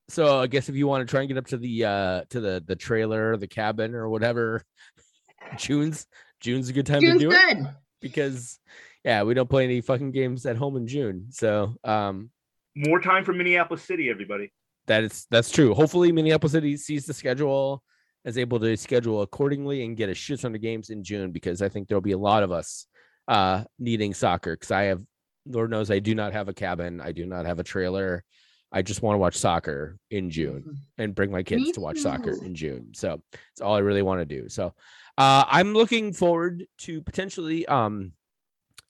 So 0.09 0.39
I 0.39 0.47
guess 0.47 0.69
if 0.69 0.75
you 0.75 0.87
want 0.87 1.07
to 1.07 1.11
try 1.11 1.21
and 1.21 1.27
get 1.29 1.37
up 1.37 1.47
to 1.47 1.57
the 1.57 1.85
uh 1.85 2.23
to 2.31 2.39
the 2.41 2.63
the 2.65 2.75
trailer, 2.75 3.37
the 3.37 3.47
cabin 3.47 3.95
or 3.95 4.09
whatever, 4.09 4.63
June's 5.57 6.07
June's 6.39 6.69
a 6.69 6.73
good 6.73 6.85
time 6.85 7.01
June's 7.01 7.21
to 7.21 7.29
do 7.29 7.31
it 7.31 7.55
good. 7.55 7.67
because 8.01 8.59
yeah, 9.03 9.23
we 9.23 9.33
don't 9.33 9.49
play 9.49 9.63
any 9.63 9.81
fucking 9.81 10.11
games 10.11 10.45
at 10.45 10.57
home 10.57 10.75
in 10.77 10.87
June. 10.87 11.27
So 11.29 11.75
um 11.83 12.29
More 12.75 12.99
time 12.99 13.23
for 13.23 13.33
Minneapolis 13.33 13.83
City, 13.83 14.09
everybody. 14.09 14.51
that 14.87 15.03
is 15.03 15.27
that's 15.29 15.51
true. 15.51 15.73
Hopefully, 15.73 16.11
Minneapolis 16.11 16.53
City 16.53 16.75
sees 16.77 17.05
the 17.05 17.13
schedule, 17.13 17.83
is 18.25 18.37
able 18.37 18.59
to 18.59 18.75
schedule 18.77 19.21
accordingly, 19.21 19.83
and 19.85 19.95
get 19.97 20.09
a 20.09 20.15
shit 20.15 20.39
ton 20.41 20.55
of 20.55 20.61
games 20.61 20.89
in 20.89 21.03
June 21.03 21.31
because 21.31 21.61
I 21.61 21.69
think 21.69 21.87
there'll 21.87 22.01
be 22.01 22.13
a 22.13 22.17
lot 22.17 22.43
of 22.43 22.51
us 22.51 22.87
uh 23.27 23.63
needing 23.77 24.13
soccer. 24.13 24.55
Because 24.55 24.71
I 24.71 24.83
have, 24.83 25.01
Lord 25.45 25.69
knows, 25.71 25.91
I 25.91 25.99
do 25.99 26.15
not 26.15 26.33
have 26.33 26.47
a 26.49 26.53
cabin. 26.53 26.99
I 26.99 27.11
do 27.11 27.25
not 27.25 27.45
have 27.45 27.59
a 27.59 27.63
trailer. 27.63 28.23
I 28.71 28.81
just 28.83 29.01
want 29.01 29.15
to 29.15 29.19
watch 29.19 29.35
soccer 29.35 29.97
in 30.11 30.29
June 30.29 30.63
Mhm. 30.67 30.77
and 31.03 31.15
bring 31.15 31.31
my 31.31 31.41
kids 31.43 31.63
Me 31.63 31.71
to 31.73 31.79
watch 31.81 31.99
soccer 31.99 32.31
in 32.43 32.53
June. 32.55 32.91
So 32.93 33.21
it's 33.51 33.61
all 33.61 33.73
I 33.75 33.79
really 33.79 34.01
want 34.03 34.21
to 34.21 34.25
do. 34.25 34.47
So 34.49 34.73
uh, 35.17 35.43
I'm 35.47 35.73
looking 35.73 36.13
forward 36.13 36.65
to 36.79 37.01
potentially 37.01 37.65
um 37.67 38.13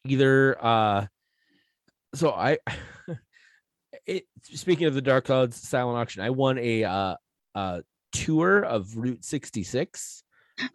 either 0.05 0.57
uh 0.63 1.05
so 2.15 2.31
I 2.31 2.57
it 4.05 4.25
speaking 4.41 4.87
of 4.87 4.93
the 4.93 5.01
Dark 5.01 5.25
Clouds 5.25 5.55
silent 5.67 5.97
auction, 5.97 6.23
I 6.23 6.29
won 6.29 6.57
a 6.57 6.83
uh 6.83 7.15
uh 7.55 7.81
tour 8.11 8.61
of 8.63 8.97
Route 8.97 9.23
66 9.23 10.23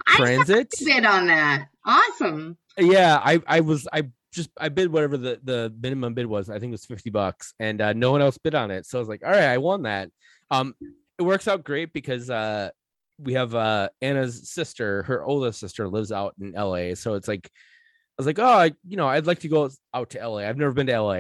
I 0.07 0.17
transit. 0.17 0.73
bid 0.83 1.05
on 1.05 1.27
that. 1.27 1.69
Awesome. 1.85 2.57
Yeah, 2.79 3.21
I 3.23 3.40
I 3.47 3.61
was 3.61 3.87
I 3.93 4.05
just 4.35 4.51
I 4.59 4.68
bid 4.68 4.92
whatever 4.92 5.16
the 5.16 5.40
the 5.42 5.73
minimum 5.81 6.14
bid 6.14 6.27
was. 6.27 6.51
I 6.51 6.59
think 6.59 6.70
it 6.70 6.73
was 6.73 6.85
50 6.87 7.11
bucks 7.11 7.55
and 7.59 7.81
uh 7.81 7.92
no 7.92 8.11
one 8.12 8.20
else 8.23 8.37
bid 8.38 8.55
on 8.55 8.70
it. 8.70 8.87
So 8.87 8.99
I 8.99 9.01
was 9.01 9.09
like, 9.09 9.23
"All 9.25 9.31
right, 9.31 9.44
I 9.44 9.59
won 9.59 9.83
that." 9.83 10.11
Um 10.51 10.75
it 11.18 11.23
works 11.23 11.47
out 11.49 11.64
great 11.64 11.92
because 11.92 12.29
uh 12.31 12.70
we 13.18 13.35
have 13.35 13.55
uh 13.55 13.88
Anna's 14.03 14.51
sister, 14.51 15.05
her 15.05 15.25
oldest 15.25 15.61
sister 15.61 15.88
lives 15.88 16.11
out 16.12 16.35
in 16.40 16.53
LA. 16.53 16.94
So 16.94 17.14
it's 17.14 17.29
like 17.29 17.47
I 17.47 18.14
was 18.18 18.27
like, 18.27 18.38
oh, 18.38 18.44
I, 18.44 18.73
you 18.87 18.97
know, 18.97 19.09
I'd 19.09 19.27
like 19.27 19.40
to 19.40 19.49
go 19.49 19.68
out 19.92 20.11
to 20.11 20.18
LA. 20.29 20.38
I've 20.38 20.57
never 20.57 20.73
been 20.73 20.87
to 20.87 21.01
LA. 21.01 21.12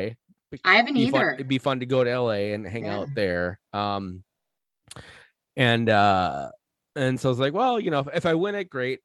I 0.64 0.76
haven't 0.76 0.94
Be 0.94 1.10
fun- 1.10 1.20
either. 1.22 1.30
it'd 1.34 1.48
be 1.48 1.58
fun 1.58 1.80
to 1.80 1.86
go 1.86 2.04
to 2.04 2.10
LA 2.20 2.52
and 2.54 2.66
hang 2.66 2.84
Yeah. 2.84 2.98
out 2.98 3.08
there. 3.14 3.58
Um 3.72 4.22
and 5.56 5.88
uh 5.88 6.50
and 6.96 7.18
so 7.18 7.28
I 7.28 7.30
was 7.30 7.40
like, 7.40 7.52
well, 7.52 7.80
you 7.80 7.90
know, 7.90 8.00
if, 8.00 8.08
if 8.14 8.26
I 8.26 8.34
win 8.34 8.54
it, 8.54 8.70
great. 8.70 9.00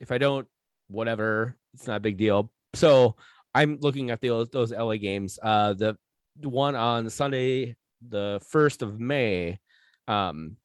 If 0.00 0.10
I 0.10 0.18
don't, 0.18 0.48
whatever. 0.88 1.54
It's 1.74 1.86
not 1.86 1.96
a 1.98 2.00
big 2.00 2.16
deal. 2.16 2.50
So 2.74 3.14
I'm 3.58 3.78
looking 3.80 4.10
at 4.10 4.20
those 4.20 4.48
those 4.50 4.72
LA 4.72 4.96
games. 4.96 5.38
Uh 5.42 5.74
the 5.74 5.96
one 6.42 6.76
on 6.76 7.10
Sunday, 7.10 7.76
the 8.06 8.40
first 8.48 8.82
of 8.82 9.00
May. 9.00 9.58
Um 10.06 10.56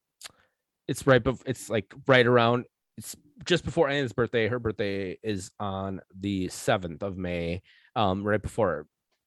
it's 0.88 1.08
right 1.08 1.24
bef- 1.24 1.42
it's 1.48 1.70
like 1.70 1.92
right 2.08 2.26
around 2.28 2.66
it's 2.98 3.16
just 3.46 3.66
before 3.66 3.90
Anna's 3.90 4.14
birthday. 4.14 4.48
Her 4.48 4.60
birthday 4.60 5.18
is 5.24 5.50
on 5.60 6.02
the 6.20 6.48
7th 6.48 7.02
of 7.02 7.18
May. 7.18 7.64
Um, 7.96 8.24
right 8.24 8.42
before 8.42 8.86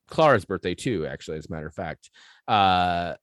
Clara's 0.09 0.44
birthday, 0.44 0.74
too, 0.74 1.05
actually, 1.07 1.38
as 1.38 1.46
a 1.46 1.52
matter 1.52 1.66
of 1.66 1.74
fact. 1.74 2.11
Uh 2.46 3.14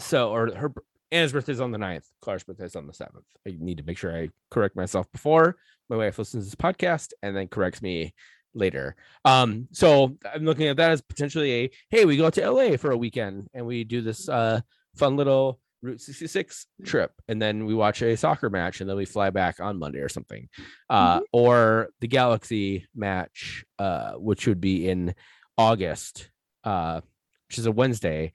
so 0.00 0.30
or 0.30 0.54
her 0.54 0.72
Anna's 1.10 1.32
birthday 1.32 1.52
is 1.52 1.60
on 1.62 1.70
the 1.70 1.78
9th. 1.78 2.04
Clara's 2.20 2.44
birthday 2.44 2.64
is 2.64 2.76
on 2.76 2.86
the 2.86 2.92
7th. 2.92 3.24
I 3.48 3.56
need 3.58 3.78
to 3.78 3.84
make 3.84 3.96
sure 3.96 4.14
I 4.14 4.28
correct 4.50 4.76
myself 4.76 5.10
before 5.12 5.56
my 5.88 5.96
wife 5.96 6.18
listens 6.18 6.44
to 6.44 6.50
this 6.50 6.54
podcast 6.54 7.12
and 7.22 7.36
then 7.36 7.48
corrects 7.48 7.82
me 7.82 8.14
later. 8.54 8.96
Um, 9.24 9.68
so 9.72 10.16
I'm 10.32 10.44
looking 10.44 10.66
at 10.68 10.76
that 10.76 10.92
as 10.92 11.00
potentially 11.00 11.52
a 11.52 11.70
hey, 11.90 12.04
we 12.04 12.16
go 12.16 12.30
to 12.30 12.50
LA 12.50 12.76
for 12.76 12.90
a 12.90 12.96
weekend 12.96 13.48
and 13.54 13.66
we 13.66 13.84
do 13.84 14.00
this 14.00 14.28
uh 14.28 14.60
fun 14.94 15.16
little 15.16 15.58
Route 15.82 16.00
66 16.00 16.66
trip, 16.84 17.10
and 17.26 17.42
then 17.42 17.66
we 17.66 17.74
watch 17.74 18.02
a 18.02 18.16
soccer 18.16 18.48
match, 18.48 18.80
and 18.80 18.88
then 18.88 18.96
we 18.96 19.04
fly 19.04 19.30
back 19.30 19.58
on 19.58 19.80
Monday 19.80 19.98
or 19.98 20.08
something. 20.08 20.48
Uh, 20.88 21.20
or 21.32 21.88
the 22.00 22.06
Galaxy 22.06 22.86
match, 22.94 23.64
uh, 23.80 24.12
which 24.12 24.46
would 24.46 24.60
be 24.60 24.88
in 24.88 25.12
August, 25.58 26.30
uh, 26.62 27.00
which 27.48 27.58
is 27.58 27.66
a 27.66 27.72
Wednesday, 27.72 28.32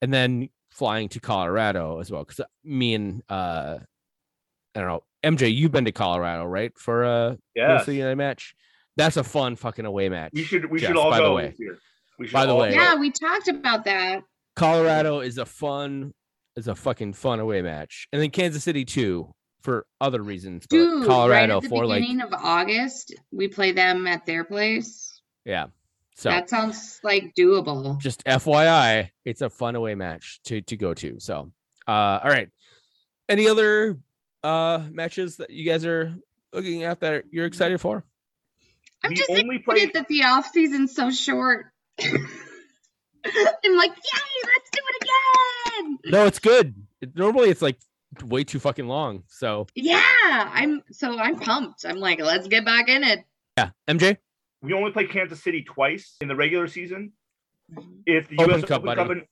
and 0.00 0.12
then 0.12 0.48
flying 0.70 1.10
to 1.10 1.20
Colorado 1.20 2.00
as 2.00 2.10
well. 2.10 2.24
Because 2.24 2.46
me 2.64 2.94
and 2.94 3.22
uh, 3.28 3.76
I 4.74 4.80
don't 4.80 4.88
know, 4.88 5.02
MJ, 5.22 5.54
you've 5.54 5.72
been 5.72 5.84
to 5.84 5.92
Colorado, 5.92 6.44
right? 6.46 6.72
For 6.78 7.04
a. 7.04 7.38
Minnesota 7.68 7.94
United 7.94 8.16
match. 8.16 8.54
That's 8.96 9.16
a 9.16 9.24
fun 9.24 9.56
fucking 9.56 9.84
away 9.84 10.08
match. 10.08 10.32
We 10.34 10.42
should 10.42 10.70
we 10.70 10.80
Jeff, 10.80 10.88
should 10.88 10.96
all 10.96 11.10
by 11.10 11.20
the 11.20 11.32
way. 11.32 11.54
this. 11.58 11.78
We 12.18 12.26
should 12.26 12.32
By 12.32 12.46
the 12.46 12.54
way. 12.54 12.70
go. 12.70 12.76
yeah, 12.76 12.94
we 12.96 13.10
talked 13.10 13.48
about 13.48 13.84
that. 13.84 14.22
Colorado 14.54 15.20
is 15.20 15.36
a 15.36 15.44
fun, 15.44 16.14
is 16.56 16.66
a 16.66 16.74
fucking 16.74 17.12
fun 17.12 17.40
away 17.40 17.60
match, 17.60 18.08
and 18.12 18.22
then 18.22 18.30
Kansas 18.30 18.64
City 18.64 18.84
too 18.86 19.34
for 19.60 19.84
other 20.00 20.22
reasons. 20.22 20.66
But 20.68 20.76
Dude, 20.76 21.06
Colorado 21.06 21.54
right 21.54 21.56
at 21.56 21.62
the 21.64 21.68
for 21.68 21.84
like 21.86 22.00
beginning 22.00 22.22
of 22.22 22.32
August, 22.32 23.14
we 23.30 23.48
play 23.48 23.72
them 23.72 24.06
at 24.06 24.24
their 24.24 24.44
place. 24.44 25.20
yeah. 25.44 25.66
So 26.18 26.30
that 26.30 26.48
sounds 26.48 26.98
like 27.04 27.34
doable. 27.38 28.00
just 28.00 28.24
FYI, 28.24 29.10
it's 29.26 29.42
a 29.42 29.50
fun 29.50 29.76
away 29.76 29.94
match 29.94 30.40
to 30.44 30.62
to 30.62 30.74
go 30.78 30.94
to. 30.94 31.20
So, 31.20 31.52
uh, 31.86 32.20
all 32.24 32.30
right. 32.30 32.48
Any 33.28 33.46
other 33.48 33.98
uh 34.42 34.84
matches 34.90 35.36
that 35.36 35.50
you 35.50 35.70
guys 35.70 35.84
are 35.84 36.14
looking 36.54 36.84
at 36.84 37.00
that 37.00 37.24
you're 37.30 37.44
excited 37.44 37.82
for? 37.82 38.02
I'm 39.06 39.10
We 39.10 39.16
just 39.16 39.30
only 39.30 39.56
excited 39.56 39.64
played- 39.64 39.92
that 39.94 40.08
the 40.08 40.24
off 40.24 40.46
season's 40.52 40.94
so 40.94 41.10
short. 41.10 41.66
I'm 42.00 43.76
like, 43.76 43.90
yay, 43.90 44.42
let's 44.44 44.70
do 44.72 44.80
it 44.88 45.02
again. 45.02 45.98
No, 46.06 46.26
it's 46.26 46.38
good. 46.38 46.74
It, 47.00 47.16
normally, 47.16 47.50
it's 47.50 47.62
like 47.62 47.78
way 48.24 48.44
too 48.44 48.58
fucking 48.58 48.86
long. 48.86 49.24
So 49.28 49.66
Yeah, 49.74 50.00
I'm 50.52 50.82
so 50.92 51.18
I'm 51.18 51.38
pumped. 51.38 51.84
I'm 51.84 51.98
like, 51.98 52.20
let's 52.20 52.46
get 52.48 52.64
back 52.64 52.88
in 52.88 53.02
it. 53.04 53.24
yeah, 53.58 53.70
MJ. 53.88 54.16
We 54.62 54.72
only 54.72 54.90
played 54.92 55.10
Kansas 55.10 55.42
City 55.42 55.62
twice 55.62 56.16
in 56.20 56.28
the 56.28 56.36
regular 56.36 56.66
season. 56.66 57.12
Mhm. 57.72 58.02
If 58.06 58.28
the 58.28 58.38
Open 58.38 58.60
US 58.60 58.64
Cup, 58.64 58.70
Open 58.82 58.86
buddy. 58.86 59.00
Cup, 59.02 59.10
and- 59.10 59.26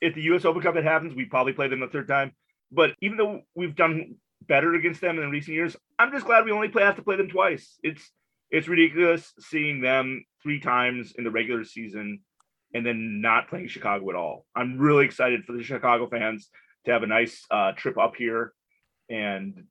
if 0.00 0.14
the 0.14 0.22
US 0.22 0.44
Open 0.44 0.60
Cup 0.62 0.76
it 0.76 0.84
happens, 0.84 1.14
we 1.14 1.24
probably 1.24 1.52
play 1.52 1.68
them 1.68 1.80
the 1.80 1.88
third 1.88 2.08
time. 2.08 2.32
But 2.72 2.94
even 3.00 3.16
though 3.16 3.42
we've 3.54 3.74
done 3.74 4.16
better 4.46 4.74
against 4.74 5.00
them 5.00 5.18
in 5.18 5.30
recent 5.30 5.54
years, 5.54 5.76
I'm 5.98 6.10
just 6.12 6.26
glad 6.26 6.44
we 6.44 6.50
only 6.52 6.68
play 6.68 6.82
have 6.82 6.96
to 6.96 7.02
play 7.02 7.16
them 7.16 7.28
twice. 7.28 7.78
It's 7.82 8.02
it's 8.50 8.68
ridiculous 8.68 9.32
seeing 9.40 9.80
them 9.80 10.24
three 10.42 10.60
times 10.60 11.14
in 11.16 11.24
the 11.24 11.30
regular 11.30 11.64
season 11.64 12.20
and 12.74 12.84
then 12.84 13.20
not 13.20 13.48
playing 13.48 13.68
Chicago 13.68 14.08
at 14.10 14.16
all. 14.16 14.46
I'm 14.54 14.78
really 14.78 15.04
excited 15.04 15.44
for 15.44 15.52
the 15.52 15.62
Chicago 15.62 16.08
fans 16.08 16.48
to 16.84 16.92
have 16.92 17.02
a 17.02 17.06
nice 17.06 17.44
uh, 17.50 17.72
trip 17.72 17.98
up 17.98 18.14
here 18.16 18.52
and 19.08 19.64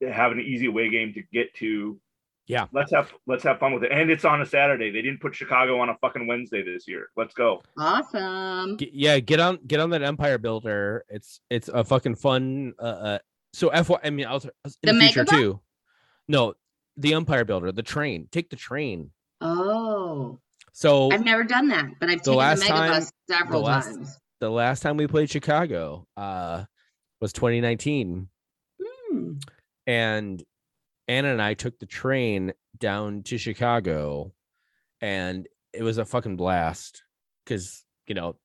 have 0.00 0.32
an 0.32 0.40
easy 0.40 0.66
away 0.66 0.90
game 0.90 1.12
to 1.14 1.22
get 1.32 1.54
to. 1.56 2.00
Yeah. 2.46 2.66
Let's 2.72 2.92
have 2.92 3.12
let's 3.26 3.42
have 3.42 3.58
fun 3.58 3.74
with 3.74 3.82
it. 3.82 3.90
And 3.90 4.08
it's 4.10 4.24
on 4.24 4.40
a 4.40 4.46
Saturday. 4.46 4.90
They 4.90 5.02
didn't 5.02 5.20
put 5.20 5.34
Chicago 5.34 5.80
on 5.80 5.88
a 5.88 5.96
fucking 6.00 6.28
Wednesday 6.28 6.62
this 6.62 6.86
year. 6.86 7.08
Let's 7.16 7.34
go. 7.34 7.62
Awesome. 7.76 8.78
G- 8.78 8.90
yeah, 8.92 9.18
get 9.18 9.40
on 9.40 9.58
get 9.66 9.80
on 9.80 9.90
that 9.90 10.02
Empire 10.02 10.38
Builder. 10.38 11.04
It's 11.08 11.40
it's 11.50 11.68
a 11.68 11.82
fucking 11.82 12.14
fun. 12.14 12.74
Uh, 12.78 12.82
uh 12.82 13.18
so 13.52 13.70
FY, 13.70 13.98
I 14.04 14.10
mean, 14.10 14.26
I'll 14.26 14.36
in 14.36 14.50
The 14.82 14.92
the, 14.92 15.00
future 15.00 15.24
too. 15.24 15.60
No, 16.28 16.54
the 16.96 17.14
Empire 17.14 17.44
Builder, 17.44 17.72
the 17.72 17.82
train. 17.82 18.28
Take 18.30 18.50
the 18.50 18.56
train. 18.56 19.10
Oh, 19.40 20.38
So 20.72 21.10
I've 21.10 21.24
never 21.24 21.44
done 21.44 21.68
that, 21.68 21.86
but 22.00 22.08
I've 22.10 22.18
The 22.22 22.32
taken 22.32 22.38
last 22.38 22.60
the 22.60 22.66
time- 22.66 22.90
megabus 23.02 23.12
several 23.28 23.60
the 23.60 23.66
last- 23.66 23.86
times. 23.94 24.18
the 24.40 24.50
last 24.50 24.80
time 24.80 24.96
we 24.96 25.06
played 25.06 25.30
Chicago 25.30 26.06
uh 26.16 26.64
was 27.20 27.32
2019, 27.32 28.28
Hmm. 28.82 29.32
and 29.86 30.42
Anna 31.08 31.28
and 31.28 31.40
I 31.40 31.54
took 31.54 31.78
the 31.78 31.86
train 31.86 32.52
down 32.78 33.22
to 33.24 33.38
Chicago, 33.38 34.34
and 35.00 35.46
it 35.72 35.82
was 35.82 35.98
a 35.98 36.04
fucking 36.04 36.36
blast 36.36 37.02
because 37.44 37.84
you 38.06 38.14
know 38.14 38.36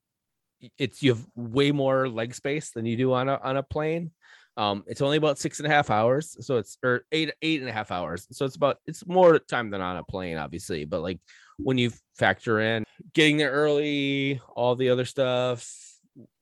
it's 0.78 1.02
you 1.04 1.14
have 1.14 1.28
way 1.36 1.72
more 1.72 2.08
leg 2.08 2.34
space 2.36 2.72
than 2.72 2.86
you 2.86 2.96
do 2.96 3.14
on 3.14 3.28
a 3.30 3.36
on 3.38 3.58
a 3.58 3.64
plane. 3.64 4.12
Um, 4.58 4.84
it's 4.88 5.02
only 5.02 5.18
about 5.18 5.40
six 5.40 5.60
and 5.60 5.68
a 5.68 5.70
half 5.70 5.90
hours, 5.90 6.36
so 6.46 6.58
it's 6.58 6.78
or 6.84 7.06
eight 7.12 7.32
eight 7.42 7.62
and 7.62 7.70
a 7.70 7.74
half 7.74 7.90
hours. 7.92 8.28
So 8.32 8.46
it's 8.46 8.56
about 8.58 8.78
it's 8.86 9.06
more 9.08 9.40
time 9.40 9.70
than 9.70 9.82
on 9.82 9.98
a 9.98 10.04
plane, 10.04 10.38
obviously. 10.38 10.86
But 10.86 11.02
like 11.02 11.20
when 11.58 11.78
you 11.78 11.92
factor 12.18 12.60
in 12.60 12.84
getting 13.14 13.38
there 13.38 13.52
early, 13.52 14.42
all 14.56 14.76
the 14.76 14.90
other 14.90 15.06
stuff, 15.06 15.68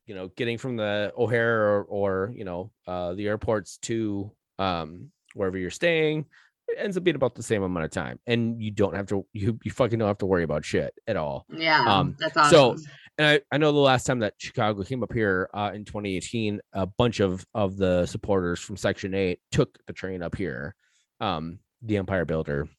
you 0.08 0.16
know, 0.16 0.30
getting 0.36 0.58
from 0.58 0.76
the 0.76 1.14
O'Hare 1.18 1.62
or, 1.78 1.84
or 1.84 2.32
you 2.36 2.46
know 2.46 2.72
uh, 2.88 3.14
the 3.14 3.28
airports 3.28 3.78
to 3.84 4.32
um, 4.58 5.12
wherever 5.36 5.58
you're 5.58 5.70
staying, 5.70 6.26
it 6.68 6.78
ends 6.80 6.98
up 6.98 7.04
being 7.04 7.16
about 7.16 7.36
the 7.36 7.44
same 7.44 7.62
amount 7.62 7.86
of 7.86 7.92
time, 7.92 8.20
and 8.26 8.60
you 8.62 8.72
don't 8.72 8.96
have 8.96 9.06
to 9.08 9.24
you 9.34 9.60
you 9.64 9.70
fucking 9.70 10.00
don't 10.00 10.08
have 10.08 10.18
to 10.18 10.26
worry 10.26 10.44
about 10.44 10.66
shit 10.66 10.94
at 11.08 11.16
all. 11.16 11.46
Yeah, 11.50 11.86
Um, 11.88 12.16
that's 12.20 12.34
so- 12.50 12.72
awesome. 12.72 12.86
And 13.20 13.28
I, 13.28 13.42
I 13.54 13.58
know 13.58 13.74
the 13.74 13.80
last 13.80 14.06
time 14.06 14.20
that 14.20 14.36
Chicago 14.38 14.82
came 14.84 15.04
up 15.04 15.12
here 15.12 15.50
uh, 15.54 15.72
in 15.76 15.84
2018, 15.84 16.62
a 16.72 16.86
bunch 16.86 17.20
of 17.20 17.46
of 17.54 17.76
the 17.76 18.06
supporters 18.06 18.62
from 18.62 18.78
Section 18.78 19.14
Eight 19.14 19.42
took 19.52 19.78
the 19.88 19.94
train 19.94 20.24
up 20.24 20.38
here, 20.38 20.74
um, 21.20 21.60
the 21.82 21.98
Empire 21.98 22.24
Builder, 22.24 22.70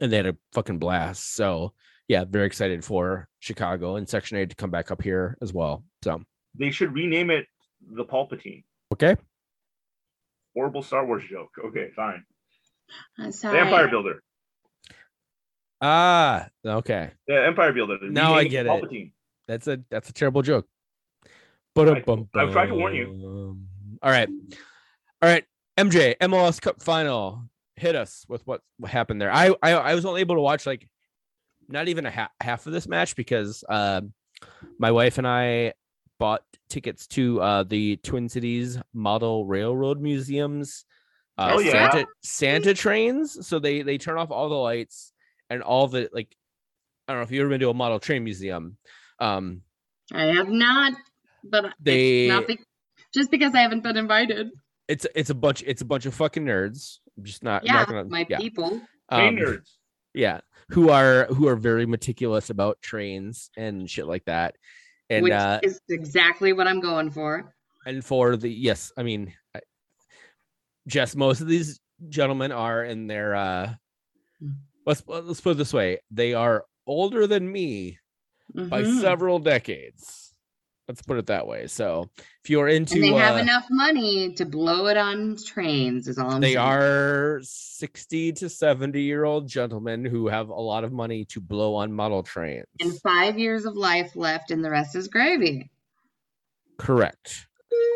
and 0.00 0.12
they 0.12 0.16
had 0.16 0.26
a 0.26 0.36
fucking 0.52 0.80
blast. 0.80 1.36
So 1.36 1.72
yeah, 2.08 2.24
very 2.28 2.46
excited 2.46 2.84
for 2.84 3.28
Chicago 3.38 3.94
and 3.94 4.08
Section 4.08 4.38
Eight 4.38 4.50
to 4.50 4.56
come 4.56 4.72
back 4.72 4.90
up 4.90 5.00
here 5.00 5.38
as 5.40 5.52
well. 5.52 5.84
So 6.02 6.20
They 6.58 6.72
should 6.72 6.92
rename 6.92 7.30
it 7.30 7.46
the 7.94 8.04
Palpatine. 8.04 8.64
okay, 8.92 9.14
Horrible 10.52 10.82
Star 10.82 11.06
Wars 11.06 11.22
joke. 11.30 11.50
Okay, 11.66 11.90
fine. 11.94 12.24
I'm 13.18 13.30
The. 13.30 13.56
Empire 13.56 13.86
Builder. 13.86 14.20
ah, 15.80 16.48
okay, 16.66 17.12
The 17.28 17.46
Empire 17.46 17.72
Builder. 17.72 17.98
Now 18.10 18.34
I 18.34 18.48
get 18.48 18.66
it. 18.66 18.70
Palpatine. 18.70 19.12
That's 19.50 19.66
a 19.66 19.80
that's 19.90 20.08
a 20.08 20.12
terrible 20.12 20.42
joke. 20.42 20.66
But 21.74 21.88
I've 22.34 22.52
tried 22.52 22.66
to 22.66 22.74
warn 22.74 22.94
you. 22.94 23.58
All 24.02 24.10
right, 24.10 24.28
all 25.22 25.28
right, 25.28 25.44
MJ 25.78 26.16
MLS 26.18 26.60
Cup 26.60 26.82
final. 26.82 27.44
Hit 27.76 27.96
us 27.96 28.26
with 28.28 28.46
what 28.46 28.60
happened 28.86 29.20
there. 29.20 29.32
I 29.32 29.54
I, 29.62 29.72
I 29.72 29.94
was 29.94 30.04
only 30.04 30.20
able 30.20 30.34
to 30.34 30.40
watch 30.42 30.66
like 30.66 30.88
not 31.68 31.88
even 31.88 32.04
a 32.06 32.10
ha- 32.10 32.30
half 32.40 32.66
of 32.66 32.72
this 32.72 32.86
match 32.88 33.16
because 33.16 33.64
um 33.68 34.12
my 34.78 34.90
wife 34.90 35.18
and 35.18 35.26
I 35.26 35.72
bought 36.18 36.42
tickets 36.68 37.06
to 37.08 37.40
uh, 37.40 37.62
the 37.62 37.96
Twin 37.98 38.28
Cities 38.28 38.78
Model 38.92 39.46
Railroad 39.46 40.00
Museums. 40.00 40.84
Uh, 41.38 41.52
Oh, 41.54 41.58
yeah? 41.60 41.90
Santa 41.90 42.06
Santa 42.22 42.74
trains. 42.74 43.46
So 43.46 43.58
they 43.58 43.82
they 43.82 43.96
turn 43.96 44.18
off 44.18 44.30
all 44.30 44.48
the 44.50 44.54
lights 44.54 45.12
and 45.48 45.62
all 45.62 45.88
the 45.88 46.10
like. 46.12 46.34
I 47.08 47.12
don't 47.12 47.20
know 47.20 47.24
if 47.24 47.30
you've 47.30 47.40
ever 47.40 47.50
been 47.50 47.60
to 47.60 47.70
a 47.70 47.74
model 47.74 47.98
train 47.98 48.22
museum. 48.24 48.76
Um, 49.20 49.62
I 50.12 50.24
have 50.24 50.48
not, 50.48 50.94
but 51.44 51.74
They- 51.80 52.26
it's 52.26 52.32
not 52.32 52.46
be- 52.48 52.58
just 53.14 53.30
because 53.30 53.54
I 53.54 53.60
haven't 53.60 53.82
been 53.82 53.96
invited. 53.96 54.50
it's 54.88 55.06
it's 55.14 55.30
a 55.30 55.34
bunch 55.34 55.62
it's 55.66 55.82
a 55.82 55.84
bunch 55.84 56.06
of 56.06 56.14
fucking 56.14 56.44
nerds. 56.44 56.98
I'm 57.16 57.24
just 57.24 57.42
not, 57.44 57.64
Yeah, 57.64 57.74
not 57.74 57.88
gonna 57.88 58.04
my 58.04 58.26
yeah. 58.28 58.38
people. 58.38 58.70
Train 59.12 59.38
Um, 59.38 59.44
nerds. 59.44 59.70
yeah 60.14 60.40
who 60.70 60.90
are 60.90 61.26
who 61.26 61.46
are 61.48 61.56
very 61.56 61.84
meticulous 61.86 62.50
about 62.50 62.80
trains 62.82 63.50
and 63.56 63.88
shit 63.90 64.06
like 64.06 64.24
that 64.26 64.56
and 65.08 65.22
which 65.24 65.32
uh 65.32 65.58
is 65.62 65.80
exactly 65.88 66.52
what 66.52 66.66
I'm 66.68 66.80
going 66.80 67.10
for. 67.10 67.52
and 67.86 68.04
for 68.04 68.36
the 68.36 68.48
yes 68.48 68.92
i 68.96 69.02
mean 69.02 69.32
I, 69.54 69.60
Jess, 70.86 71.14
most 71.16 71.40
of 71.40 71.46
these 71.48 71.80
gentlemen 72.08 72.52
are 72.52 72.84
in 72.84 73.06
their 73.06 73.34
uh 73.34 73.74
Mm. 74.42 74.54
let's 74.86 75.02
let's 75.06 75.40
put 75.40 75.52
it 75.52 75.58
this 75.58 75.72
way. 75.74 75.98
They 76.10 76.32
are 76.34 76.64
older 76.86 77.26
than 77.26 77.50
me 77.52 77.98
by 78.54 78.82
Mhm. 78.82 79.00
several 79.00 79.38
decades. 79.38 80.34
Let's 80.88 81.02
put 81.02 81.18
it 81.18 81.26
that 81.26 81.46
way. 81.46 81.68
So 81.68 82.10
if 82.42 82.50
you're 82.50 82.66
into 82.66 82.94
and 82.94 83.04
they 83.04 83.12
have 83.12 83.36
uh, 83.36 83.40
enough 83.40 83.66
money 83.70 84.32
to 84.34 84.44
blow 84.44 84.86
it 84.88 84.96
on 84.96 85.36
trains. 85.36 86.08
Is 86.08 86.18
all 86.18 86.30
I'm 86.32 86.40
they 86.40 86.54
saying. 86.54 86.58
are 86.58 87.38
60 87.44 88.32
to 88.32 88.48
70 88.48 89.00
year 89.00 89.22
old 89.24 89.46
gentlemen 89.46 90.04
who 90.04 90.26
have 90.26 90.48
a 90.48 90.60
lot 90.60 90.82
of 90.82 90.90
money 90.92 91.24
to 91.26 91.40
blow 91.40 91.76
on 91.76 91.92
model 91.92 92.24
trains. 92.24 92.66
and 92.80 93.00
five 93.02 93.38
years 93.38 93.66
of 93.66 93.76
life 93.76 94.16
left, 94.16 94.50
and 94.50 94.64
the 94.64 94.70
rest 94.70 94.96
is 94.96 95.06
gravy. 95.06 95.70
Correct. 96.76 97.46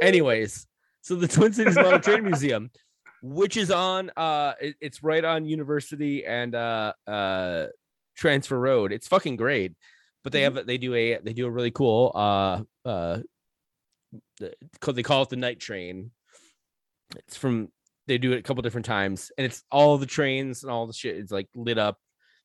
Anyways, 0.03 0.67
so 1.01 1.17
the 1.17 1.27
Twin 1.29 1.53
Cities 1.53 1.77
Model 1.77 1.99
Train 2.01 2.23
Museum, 2.31 2.71
which 3.23 3.57
is 3.57 3.71
on 3.71 4.11
uh 4.17 4.53
it- 4.61 4.77
it's 4.81 5.03
right 5.03 5.25
on 5.25 5.47
University 5.47 6.25
and 6.25 6.55
uh 6.55 6.93
uh 7.09 7.67
Transfer 8.17 8.59
Road. 8.61 8.93
It's 8.93 9.09
fucking 9.09 9.37
great. 9.37 9.73
But 10.25 10.33
they 10.33 10.43
have 10.43 10.67
they 10.67 10.79
do 10.79 10.95
a 10.95 11.19
they 11.19 11.35
do 11.35 11.47
a 11.47 11.51
really 11.51 11.71
cool 11.71 12.11
uh 12.15 12.63
uh 12.85 13.19
they 14.39 15.03
call 15.03 15.23
it 15.23 15.29
the 15.29 15.37
night 15.37 15.61
train. 15.61 16.11
It's 17.15 17.37
from 17.37 17.69
they 18.07 18.19
do 18.19 18.33
it 18.33 18.39
a 18.39 18.43
couple 18.43 18.63
different 18.63 18.87
times 18.87 19.31
and 19.37 19.45
it's 19.45 19.63
all 19.71 19.99
the 19.99 20.07
trains 20.07 20.63
and 20.63 20.73
all 20.73 20.87
the 20.87 20.93
shit 20.93 21.17
is 21.17 21.31
like 21.31 21.49
lit 21.55 21.79
up. 21.79 21.99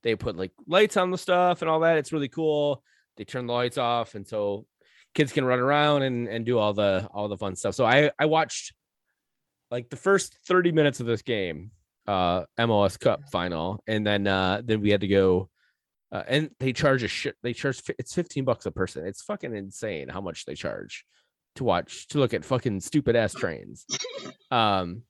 They 0.03 0.15
put 0.15 0.35
like 0.35 0.51
lights 0.67 0.97
on 0.97 1.09
the 1.09 1.17
stuff 1.17 1.61
and 1.61 1.69
all 1.69 1.79
that. 1.81 1.97
It's 1.97 2.13
really 2.13 2.27
cool. 2.27 2.83
They 3.17 3.23
turn 3.23 3.47
the 3.47 3.53
lights 3.53 3.77
off 3.77 4.13
and 4.15 4.27
so 4.27 4.65
kids 5.15 5.31
can 5.31 5.45
run 5.45 5.59
around 5.59 6.03
and, 6.03 6.27
and 6.27 6.45
do 6.45 6.57
all 6.57 6.73
the 6.73 7.07
all 7.13 7.27
the 7.29 7.37
fun 7.37 7.55
stuff. 7.55 7.75
So 7.75 7.85
I 7.85 8.11
I 8.19 8.25
watched 8.25 8.73
like 9.71 9.89
the 9.89 9.95
first 9.95 10.37
30 10.47 10.71
minutes 10.71 10.99
of 10.99 11.05
this 11.05 11.21
game, 11.21 11.71
uh 12.07 12.43
MLS 12.59 12.99
Cup 12.99 13.29
final, 13.31 13.81
and 13.87 14.05
then 14.05 14.27
uh 14.27 14.61
then 14.63 14.81
we 14.81 14.91
had 14.91 15.01
to 15.01 15.07
go 15.07 15.49
uh, 16.11 16.23
and 16.27 16.49
they 16.59 16.73
charge 16.73 17.03
a 17.03 17.07
shit 17.07 17.35
they 17.43 17.53
charge 17.53 17.81
it's 17.99 18.13
15 18.13 18.43
bucks 18.45 18.65
a 18.65 18.71
person. 18.71 19.05
It's 19.05 19.21
fucking 19.21 19.55
insane 19.55 20.07
how 20.09 20.21
much 20.21 20.45
they 20.45 20.55
charge 20.55 21.05
to 21.55 21.63
watch 21.63 22.07
to 22.09 22.19
look 22.19 22.33
at 22.33 22.45
fucking 22.45 22.81
stupid 22.81 23.15
ass 23.15 23.33
trains. 23.33 23.85
Um 24.51 25.03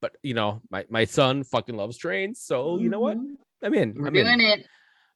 but 0.00 0.12
you 0.22 0.34
know, 0.34 0.60
my 0.70 0.84
my 0.90 1.04
son 1.04 1.44
fucking 1.44 1.76
loves 1.76 1.96
trains, 1.96 2.40
so 2.40 2.78
you 2.78 2.88
know 2.88 3.00
what? 3.00 3.16
I'm 3.62 3.74
in. 3.74 3.94
We're 3.96 4.08
I'm 4.08 4.16
in 4.16 4.26
doing 4.26 4.40
it. 4.40 4.66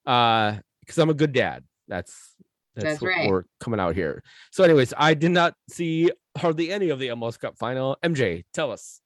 uh 0.07 0.57
because 0.81 0.99
i'm 0.99 1.11
a 1.11 1.15
good 1.15 1.33
dad 1.33 1.65
that's 1.89 2.37
that's, 2.77 3.01
That's 3.01 3.03
right. 3.03 3.29
we're 3.29 3.43
coming 3.59 3.81
out 3.81 3.97
here 3.97 4.23
so 4.53 4.63
anyways 4.63 4.93
i 4.97 5.15
did 5.15 5.33
not 5.33 5.55
see 5.69 6.13
hardly 6.39 6.71
any 6.71 6.91
of 6.91 7.01
the 7.01 7.09
mls 7.09 7.41
cup 7.41 7.59
final 7.59 7.97
mj 8.05 8.45
tell 8.53 8.71
us 8.71 9.01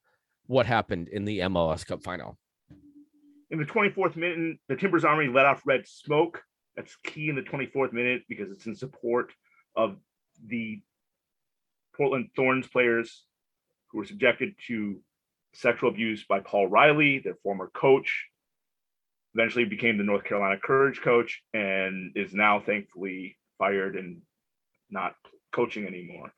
what 0.47 0.67
happened 0.67 1.09
in 1.09 1.25
the 1.25 1.39
mls 1.39 1.87
cup 1.87 2.03
final 2.03 2.37
In 3.51 3.59
the 3.59 3.65
24th 3.65 4.17
minute, 4.17 4.59
the 4.69 4.77
Timbers 4.77 5.05
Army 5.05 5.27
let 5.27 5.47
off 5.47 5.63
red 5.67 5.87
smoke. 5.87 6.43
That's 6.77 6.95
key 7.05 7.29
in 7.29 7.35
the 7.35 7.43
24th 7.43 7.93
minute 7.93 8.23
because 8.29 8.51
it's 8.53 8.67
in 8.67 8.77
support 8.77 9.33
of 9.75 9.97
the 10.47 10.81
Portland 11.97 12.31
Thorns 12.37 12.69
players 12.69 13.25
who 13.89 13.99
were 13.99 14.05
subjected 14.05 14.55
to 14.69 15.01
sexual 15.53 15.91
abuse 15.91 16.25
by 16.29 16.41
Paul 16.41 16.69
Riley, 16.69 17.19
their 17.19 17.35
former 17.43 17.71
coach. 17.75 18.27
Eventually 19.35 19.65
became 19.65 19.99
the 19.99 20.05
North 20.05 20.25
Carolina 20.25 20.59
Courage 20.63 21.01
coach 21.01 21.43
and 21.53 22.13
is 22.17 22.33
now 22.33 22.61
thankfully 22.61 23.37
fired 23.59 23.97
and 23.97 24.23
not 24.91 25.15
coaching 25.53 25.87
anymore. 25.87 26.33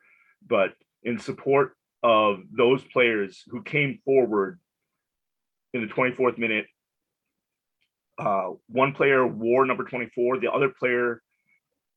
But 0.47 0.73
in 1.03 1.19
support 1.19 1.77
of 2.03 2.41
those 2.51 2.83
players 2.85 3.45
who 3.49 3.63
came 3.63 4.01
forward 4.05 4.59
in 5.75 5.83
the 5.83 5.93
24th 5.93 6.39
minute 6.39 6.67
uh, 8.19 8.51
one 8.69 8.93
player 8.93 9.27
wore 9.27 9.65
number 9.67 9.85
24. 9.85 10.39
The 10.41 10.51
other 10.51 10.69
player 10.69 11.23